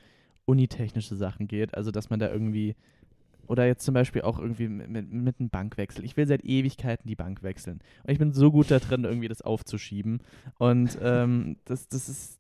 [0.45, 1.75] unitechnische Sachen geht.
[1.75, 2.75] Also, dass man da irgendwie,
[3.47, 6.03] oder jetzt zum Beispiel auch irgendwie mit, mit, einem Bankwechsel.
[6.03, 7.79] Ich will seit Ewigkeiten die Bank wechseln.
[8.03, 10.21] Und ich bin so gut da drin, irgendwie das aufzuschieben.
[10.57, 12.39] Und ähm, das, das ist,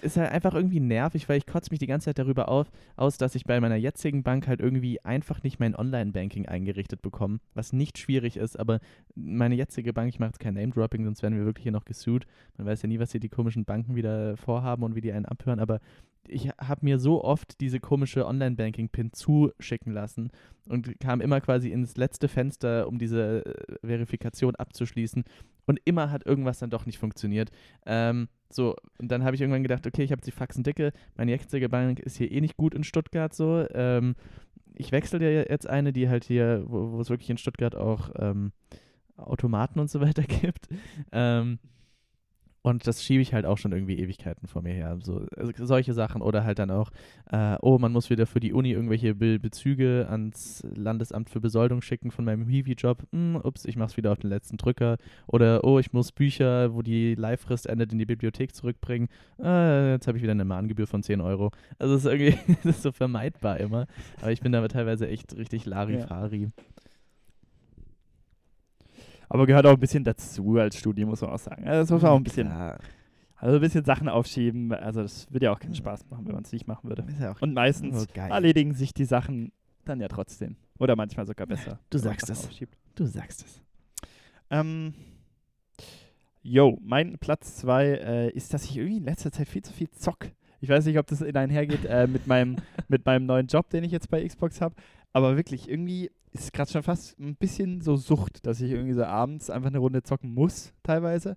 [0.00, 3.18] ist halt einfach irgendwie nervig, weil ich kotze mich die ganze Zeit darüber auf, aus,
[3.18, 7.72] dass ich bei meiner jetzigen Bank halt irgendwie einfach nicht mein Online-Banking eingerichtet bekomme, was
[7.72, 8.80] nicht schwierig ist, aber
[9.14, 12.26] meine jetzige Bank, ich mache jetzt kein Name-Dropping, sonst werden wir wirklich hier noch gesucht.
[12.56, 15.26] Man weiß ja nie, was hier die komischen Banken wieder vorhaben und wie die einen
[15.26, 15.80] abhören, aber
[16.28, 20.30] ich habe mir so oft diese komische Online-Banking-Pin zuschicken lassen
[20.68, 25.24] und kam immer quasi ins letzte Fenster, um diese äh, Verifikation abzuschließen.
[25.66, 27.50] Und immer hat irgendwas dann doch nicht funktioniert.
[27.86, 31.32] Ähm, so, und dann habe ich irgendwann gedacht, okay, ich habe die Faxen dicke, meine
[31.32, 33.66] jetzige Bank ist hier eh nicht gut in Stuttgart so.
[33.74, 34.14] Ähm,
[34.74, 38.52] ich wechsle dir jetzt eine, die halt hier, wo, es wirklich in Stuttgart auch ähm,
[39.16, 40.68] Automaten und so weiter gibt.
[41.12, 41.58] Ähm,
[42.66, 44.98] und das schiebe ich halt auch schon irgendwie Ewigkeiten vor mir her.
[45.00, 46.20] So, also solche Sachen.
[46.20, 46.90] Oder halt dann auch,
[47.30, 51.80] äh, oh, man muss wieder für die Uni irgendwelche Be Bezüge ans Landesamt für Besoldung
[51.80, 53.04] schicken von meinem Hiwi-Job.
[53.12, 54.96] Hm, ups, ich mach's wieder auf den letzten Drücker.
[55.28, 59.10] Oder, oh, ich muss Bücher, wo die Leihfrist endet, in die Bibliothek zurückbringen.
[59.40, 61.52] Äh, jetzt habe ich wieder eine Mahngebühr von 10 Euro.
[61.78, 63.86] Also es ist irgendwie das ist so vermeidbar immer.
[64.20, 66.50] Aber ich bin damit teilweise echt richtig Larifari.
[69.28, 71.64] Aber gehört auch ein bisschen dazu als Studium, muss man auch sagen.
[71.66, 72.78] Also das muss man auch ein bisschen, Klar.
[73.36, 74.72] also ein bisschen Sachen aufschieben.
[74.72, 77.04] Also das würde ja auch keinen Spaß machen, wenn man es nicht machen würde.
[77.20, 78.30] Ja Und meistens geil.
[78.30, 79.52] erledigen sich die Sachen
[79.84, 80.56] dann ja trotzdem.
[80.78, 81.78] Oder manchmal sogar besser.
[81.90, 82.48] Du sagst es.
[82.94, 83.62] Du sagst es.
[84.50, 84.94] Ähm,
[86.42, 89.90] yo, mein Platz zwei äh, ist, dass ich irgendwie in letzter Zeit viel zu viel
[89.90, 90.28] zock.
[90.60, 92.56] Ich weiß nicht, ob das in einhergeht äh, mit, meinem,
[92.88, 94.74] mit meinem neuen Job, den ich jetzt bei Xbox habe.
[95.12, 96.10] Aber wirklich, irgendwie
[96.40, 99.78] ist gerade schon fast ein bisschen so Sucht, dass ich irgendwie so abends einfach eine
[99.78, 101.36] Runde zocken muss, teilweise.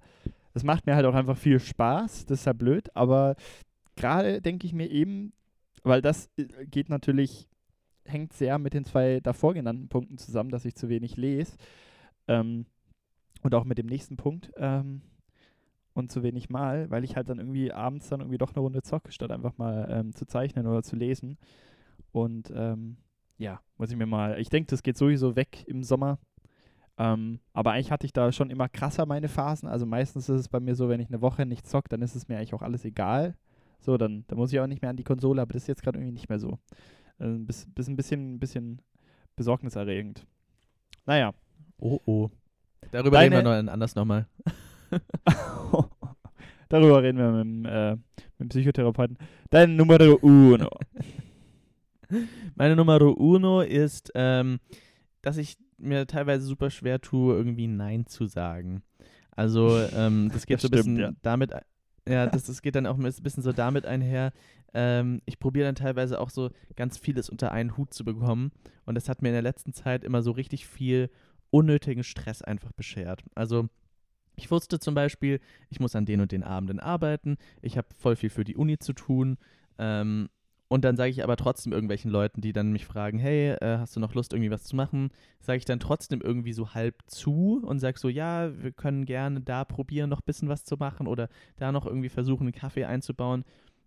[0.53, 3.35] Das macht mir halt auch einfach viel Spaß, das ist ja blöd, aber
[3.95, 5.33] gerade denke ich mir eben,
[5.83, 7.47] weil das äh, geht natürlich,
[8.05, 11.57] hängt sehr mit den zwei davor genannten Punkten zusammen, dass ich zu wenig lese.
[12.27, 12.65] Ähm,
[13.41, 15.01] und auch mit dem nächsten Punkt ähm,
[15.93, 18.81] und zu wenig mal, weil ich halt dann irgendwie abends dann irgendwie doch eine Runde
[18.81, 21.37] zocke, statt einfach mal ähm, zu zeichnen oder zu lesen.
[22.11, 22.97] Und ähm,
[23.39, 26.19] ja, muss ich mir mal, ich denke, das geht sowieso weg im Sommer.
[26.97, 29.67] Ähm, aber eigentlich hatte ich da schon immer krasser meine Phasen.
[29.67, 32.13] Also meistens ist es bei mir so, wenn ich eine Woche nicht zocke, dann ist
[32.15, 33.35] es mir eigentlich auch alles egal.
[33.79, 35.81] So, dann, dann muss ich auch nicht mehr an die Konsole, aber das ist jetzt
[35.81, 36.59] gerade irgendwie nicht mehr so.
[37.17, 38.81] Ein bis, bis ein bisschen, ein bisschen
[39.35, 40.27] besorgniserregend.
[41.05, 41.33] Naja,
[41.81, 42.29] Oh, oh.
[42.91, 44.27] Darüber Deine- reden wir noch anders nochmal.
[46.69, 49.17] Darüber reden wir mit dem, äh, mit dem Psychotherapeuten.
[49.49, 50.69] Dein Numero uno.
[52.55, 54.59] Meine Numero uno ist, ähm,
[55.21, 58.83] dass ich mir teilweise super schwer tue, irgendwie Nein zu sagen.
[59.31, 61.11] Also, ähm, das geht Das so ein bisschen ja.
[61.21, 61.51] damit,
[62.07, 64.33] ja, das, das geht dann auch ein bisschen so damit einher.
[64.73, 68.51] Ähm, ich probiere dann teilweise auch so ganz vieles unter einen Hut zu bekommen.
[68.85, 71.09] Und das hat mir in der letzten Zeit immer so richtig viel
[71.51, 73.23] unnötigen Stress einfach beschert.
[73.35, 73.69] Also,
[74.35, 75.39] ich wusste zum Beispiel,
[75.69, 78.77] ich muss an den und den Abenden arbeiten, ich habe voll viel für die Uni
[78.77, 79.37] zu tun.
[79.77, 80.29] Ähm,
[80.69, 83.95] und dann sage ich aber trotzdem irgendwelchen Leuten, die dann mich fragen, hey, äh, hast
[83.95, 85.09] du noch Lust, irgendwie was zu machen?
[85.41, 89.41] Sage ich dann trotzdem irgendwie so halb zu und sage so, ja, wir können gerne
[89.41, 92.85] da probieren, noch ein bisschen was zu machen oder da noch irgendwie versuchen, einen Kaffee
[92.85, 93.45] einzubauen.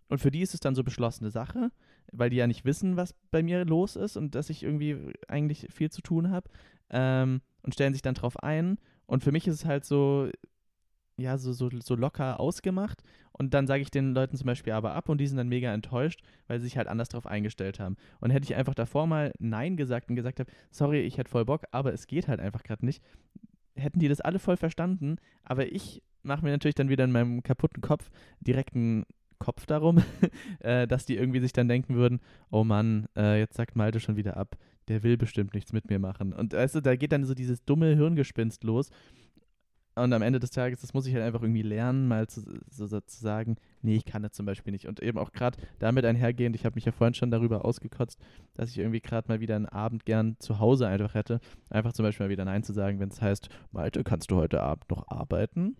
[0.08, 1.70] Und für die ist es dann so beschlossene Sache,
[2.10, 5.68] weil die ja nicht wissen, was bei mir los ist und dass ich irgendwie eigentlich
[5.70, 6.50] viel zu tun habe
[6.90, 8.78] ähm, und stellen sich dann drauf ein.
[9.06, 10.30] Und für mich ist es halt so,
[11.22, 13.02] ja, so, so, so locker ausgemacht
[13.32, 15.72] und dann sage ich den Leuten zum Beispiel aber ab und die sind dann mega
[15.72, 17.96] enttäuscht, weil sie sich halt anders darauf eingestellt haben.
[18.20, 21.44] Und hätte ich einfach davor mal Nein gesagt und gesagt habe, sorry, ich hätte voll
[21.44, 23.02] Bock, aber es geht halt einfach gerade nicht,
[23.74, 27.42] hätten die das alle voll verstanden, aber ich mache mir natürlich dann wieder in meinem
[27.42, 28.10] kaputten Kopf
[28.40, 29.04] direkt einen
[29.38, 30.02] Kopf darum,
[30.60, 32.20] äh, dass die irgendwie sich dann denken würden,
[32.50, 34.56] oh Mann, äh, jetzt sagt Malte schon wieder ab,
[34.88, 36.32] der will bestimmt nichts mit mir machen.
[36.32, 38.90] Und weißt du, da geht dann so dieses dumme Hirngespinst los.
[39.94, 42.40] Und am Ende des Tages, das muss ich halt einfach irgendwie lernen, mal zu,
[42.70, 44.86] so, so zu sagen, nee, ich kann das zum Beispiel nicht.
[44.86, 48.18] Und eben auch gerade damit einhergehend, ich habe mich ja vorhin schon darüber ausgekotzt,
[48.54, 51.40] dass ich irgendwie gerade mal wieder einen Abend gern zu Hause einfach hätte.
[51.68, 54.62] Einfach zum Beispiel mal wieder Nein zu sagen, wenn es heißt, Malte, kannst du heute
[54.62, 55.76] Abend noch arbeiten?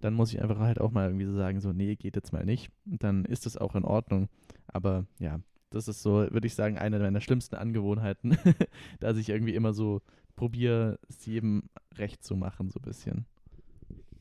[0.00, 2.46] Dann muss ich einfach halt auch mal irgendwie so sagen, so, nee, geht jetzt mal
[2.46, 2.70] nicht.
[2.86, 4.30] Und dann ist das auch in Ordnung.
[4.68, 8.38] Aber ja, das ist so, würde ich sagen, eine meiner schlimmsten Angewohnheiten,
[9.00, 10.00] dass ich irgendwie immer so
[10.34, 11.64] probiere, es jedem
[11.96, 13.26] recht zu machen, so ein bisschen.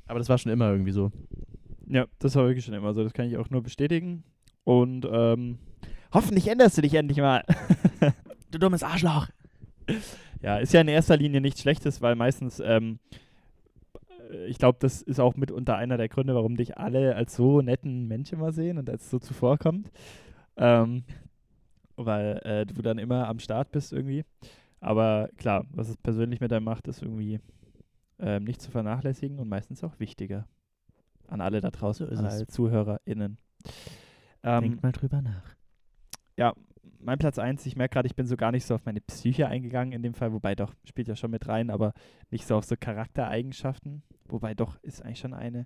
[0.10, 1.12] Aber das war schon immer irgendwie so.
[1.88, 3.04] Ja, das war wirklich schon immer so.
[3.04, 4.24] Das kann ich auch nur bestätigen.
[4.64, 5.60] Und ähm,
[6.12, 7.44] hoffentlich änderst du dich endlich mal.
[8.52, 9.28] du dummes Arschloch.
[10.42, 12.98] Ja, ist ja in erster Linie nichts Schlechtes, weil meistens, ähm,
[14.48, 18.08] ich glaube, das ist auch mitunter einer der Gründe, warum dich alle als so netten
[18.08, 19.92] Menschen mal sehen und als so zuvorkommt.
[20.58, 21.04] Ähm,
[21.98, 24.26] weil äh, du dann immer am Start bist irgendwie.
[24.80, 27.40] Aber klar, was es persönlich mit einem macht, ist irgendwie
[28.20, 30.48] ähm, nicht zu vernachlässigen und meistens auch wichtiger.
[31.28, 32.34] An alle da draußen, So ist an es.
[32.34, 33.38] alle ZuhörerInnen.
[34.44, 35.56] Ähm, Denkt mal drüber nach.
[36.38, 36.54] ja,
[37.02, 39.48] mein Platz 1, ich merke gerade, ich bin so gar nicht so auf meine Psyche
[39.48, 41.94] eingegangen in dem Fall, wobei doch, spielt ja schon mit rein, aber
[42.30, 44.04] nicht so auf so Charaktereigenschaften.
[44.28, 45.66] Wobei doch, ist eigentlich schon eine.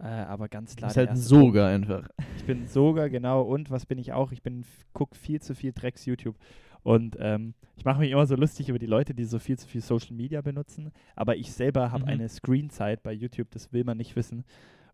[0.00, 0.88] Äh, aber ganz Du klar.
[0.88, 1.16] bist der halt ein.
[1.16, 2.08] Soger einfach.
[2.36, 3.42] Ich bin sogar, genau.
[3.42, 4.32] Und was bin ich auch?
[4.32, 6.36] Ich bin gucke viel zu viel Drecks YouTube.
[6.84, 9.66] Und ähm, ich mache mich immer so lustig über die Leute, die so viel zu
[9.66, 10.92] viel Social Media benutzen.
[11.16, 12.10] Aber ich selber habe Mhm.
[12.10, 14.44] eine Screenzeit bei YouTube, das will man nicht wissen.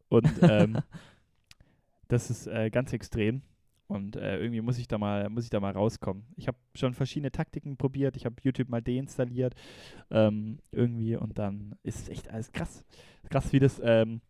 [0.08, 0.78] Und ähm,
[2.08, 3.42] das ist äh, ganz extrem.
[3.88, 6.22] Und äh, irgendwie muss ich da mal, muss ich da mal rauskommen.
[6.36, 8.16] Ich habe schon verschiedene Taktiken probiert.
[8.16, 9.54] Ich habe YouTube mal deinstalliert.
[10.10, 12.84] Ähm, irgendwie und dann ist es echt alles krass.
[13.30, 14.20] Krass, wie das ähm,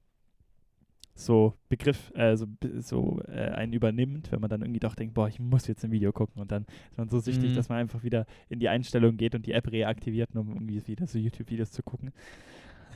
[1.20, 5.38] so Begriff, äh, so, äh, einen übernimmt, wenn man dann irgendwie doch denkt, boah, ich
[5.38, 7.54] muss jetzt ein Video gucken und dann ist man so süchtig, Mhm.
[7.54, 10.86] dass man einfach wieder in die Einstellung geht und die App reaktiviert, nur um irgendwie
[10.86, 12.12] wieder so YouTube-Videos zu gucken.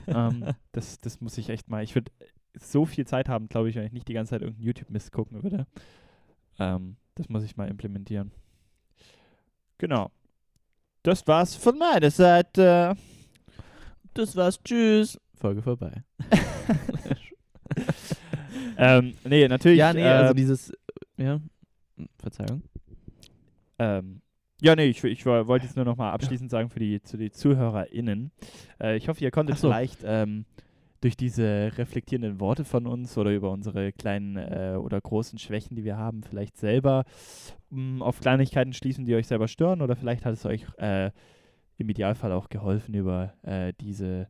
[0.07, 2.11] ähm, das, das muss ich echt mal, ich würde
[2.59, 5.43] so viel Zeit haben, glaube ich, wenn ich nicht die ganze Zeit irgendeinen YouTube-Mist gucken
[5.43, 5.67] würde.
[6.59, 8.31] Ähm, das muss ich mal implementieren.
[9.79, 10.11] Genau.
[11.03, 12.97] Das war's von meiner Seite.
[14.15, 14.63] Das war's.
[14.63, 15.21] Tschüss.
[15.35, 16.05] Folge vorbei.
[18.79, 19.79] ähm, nee, natürlich.
[19.79, 20.73] ja, nee, also ähm, dieses.
[21.17, 21.41] Ja.
[22.19, 22.63] Verzeihung.
[23.79, 24.21] Ähm,
[24.61, 27.17] ja, nee, ich, ich woll- wollte jetzt nur noch mal abschließend sagen für die, zu
[27.17, 28.31] die ZuhörerInnen.
[28.81, 29.69] Äh, ich hoffe, ihr konntet so.
[29.69, 30.45] vielleicht ähm,
[31.01, 35.85] durch diese reflektierenden Worte von uns oder über unsere kleinen äh, oder großen Schwächen, die
[35.85, 37.05] wir haben, vielleicht selber
[37.71, 41.11] mh, auf Kleinigkeiten schließen, die euch selber stören oder vielleicht hat es euch äh,
[41.77, 44.29] im Idealfall auch geholfen, über äh, diese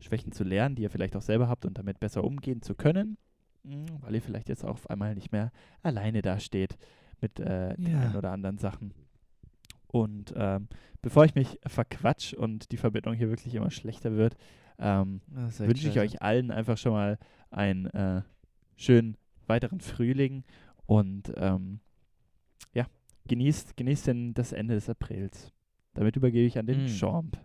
[0.00, 3.16] Schwächen zu lernen, die ihr vielleicht auch selber habt und damit besser umgehen zu können,
[3.64, 6.76] mh, weil ihr vielleicht jetzt auch auf einmal nicht mehr alleine dasteht
[7.20, 8.00] mit äh, den Ja.
[8.00, 8.92] ein oder anderen Sachen.
[9.88, 10.68] Und ähm,
[11.00, 14.36] bevor ich mich verquatsch und die Verbindung hier wirklich immer schlechter wird,
[14.78, 17.18] ähm, wünsche ich euch allen einfach schon mal
[17.50, 18.22] einen äh,
[18.76, 19.16] schönen
[19.46, 20.44] weiteren Frühling
[20.86, 21.80] und ähm,
[22.74, 22.86] ja,
[23.28, 25.52] genießt, genießt denn das Ende des Aprils.
[25.94, 26.88] Damit übergebe ich an den Mm.
[26.88, 27.38] Champ.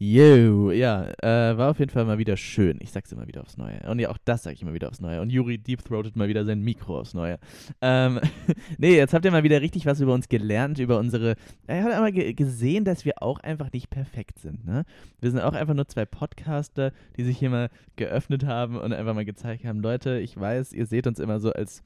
[0.00, 2.78] Yo, ja, äh, war auf jeden Fall mal wieder schön.
[2.80, 3.80] Ich sag's immer wieder aufs Neue.
[3.90, 5.20] Und ja, auch das sag ich immer wieder aufs Neue.
[5.20, 7.40] Und Juri deepthroatet mal wieder sein Mikro aufs Neue.
[7.80, 8.20] Ähm,
[8.78, 11.34] nee, jetzt habt ihr mal wieder richtig was über uns gelernt, über unsere.
[11.66, 14.84] Ihr habt einmal ge gesehen, dass wir auch einfach nicht perfekt sind, ne?
[15.20, 19.14] Wir sind auch einfach nur zwei Podcaster, die sich hier mal geöffnet haben und einfach
[19.14, 21.82] mal gezeigt haben, Leute, ich weiß, ihr seht uns immer so als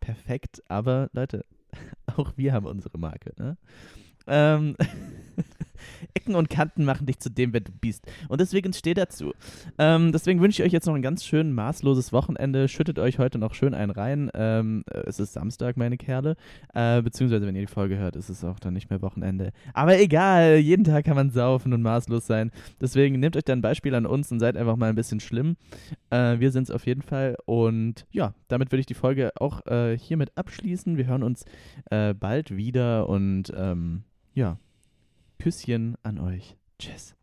[0.00, 1.44] perfekt, aber Leute,
[2.16, 3.56] auch wir haben unsere Marke, ne?
[4.26, 4.74] Ähm,
[6.14, 8.04] Ecken und Kanten machen dich zu dem, wer du bist.
[8.28, 9.32] Und deswegen steh dazu.
[9.78, 12.68] Ähm, deswegen wünsche ich euch jetzt noch ein ganz schön maßloses Wochenende.
[12.68, 14.30] Schüttet euch heute noch schön einen rein.
[14.34, 16.36] Ähm, äh, es ist Samstag, meine Kerle.
[16.74, 19.52] Äh, beziehungsweise, wenn ihr die Folge hört, ist es auch dann nicht mehr Wochenende.
[19.74, 22.50] Aber egal, jeden Tag kann man saufen und maßlos sein.
[22.80, 25.56] Deswegen nehmt euch dann ein Beispiel an uns und seid einfach mal ein bisschen schlimm.
[26.10, 27.36] Äh, wir sind es auf jeden Fall.
[27.46, 30.96] Und ja, damit würde ich die Folge auch äh, hiermit abschließen.
[30.96, 31.44] Wir hören uns
[31.90, 34.04] äh, bald wieder und ähm,
[34.34, 34.58] ja,
[35.42, 36.56] Küsschen an euch.
[36.78, 37.16] Tschüss.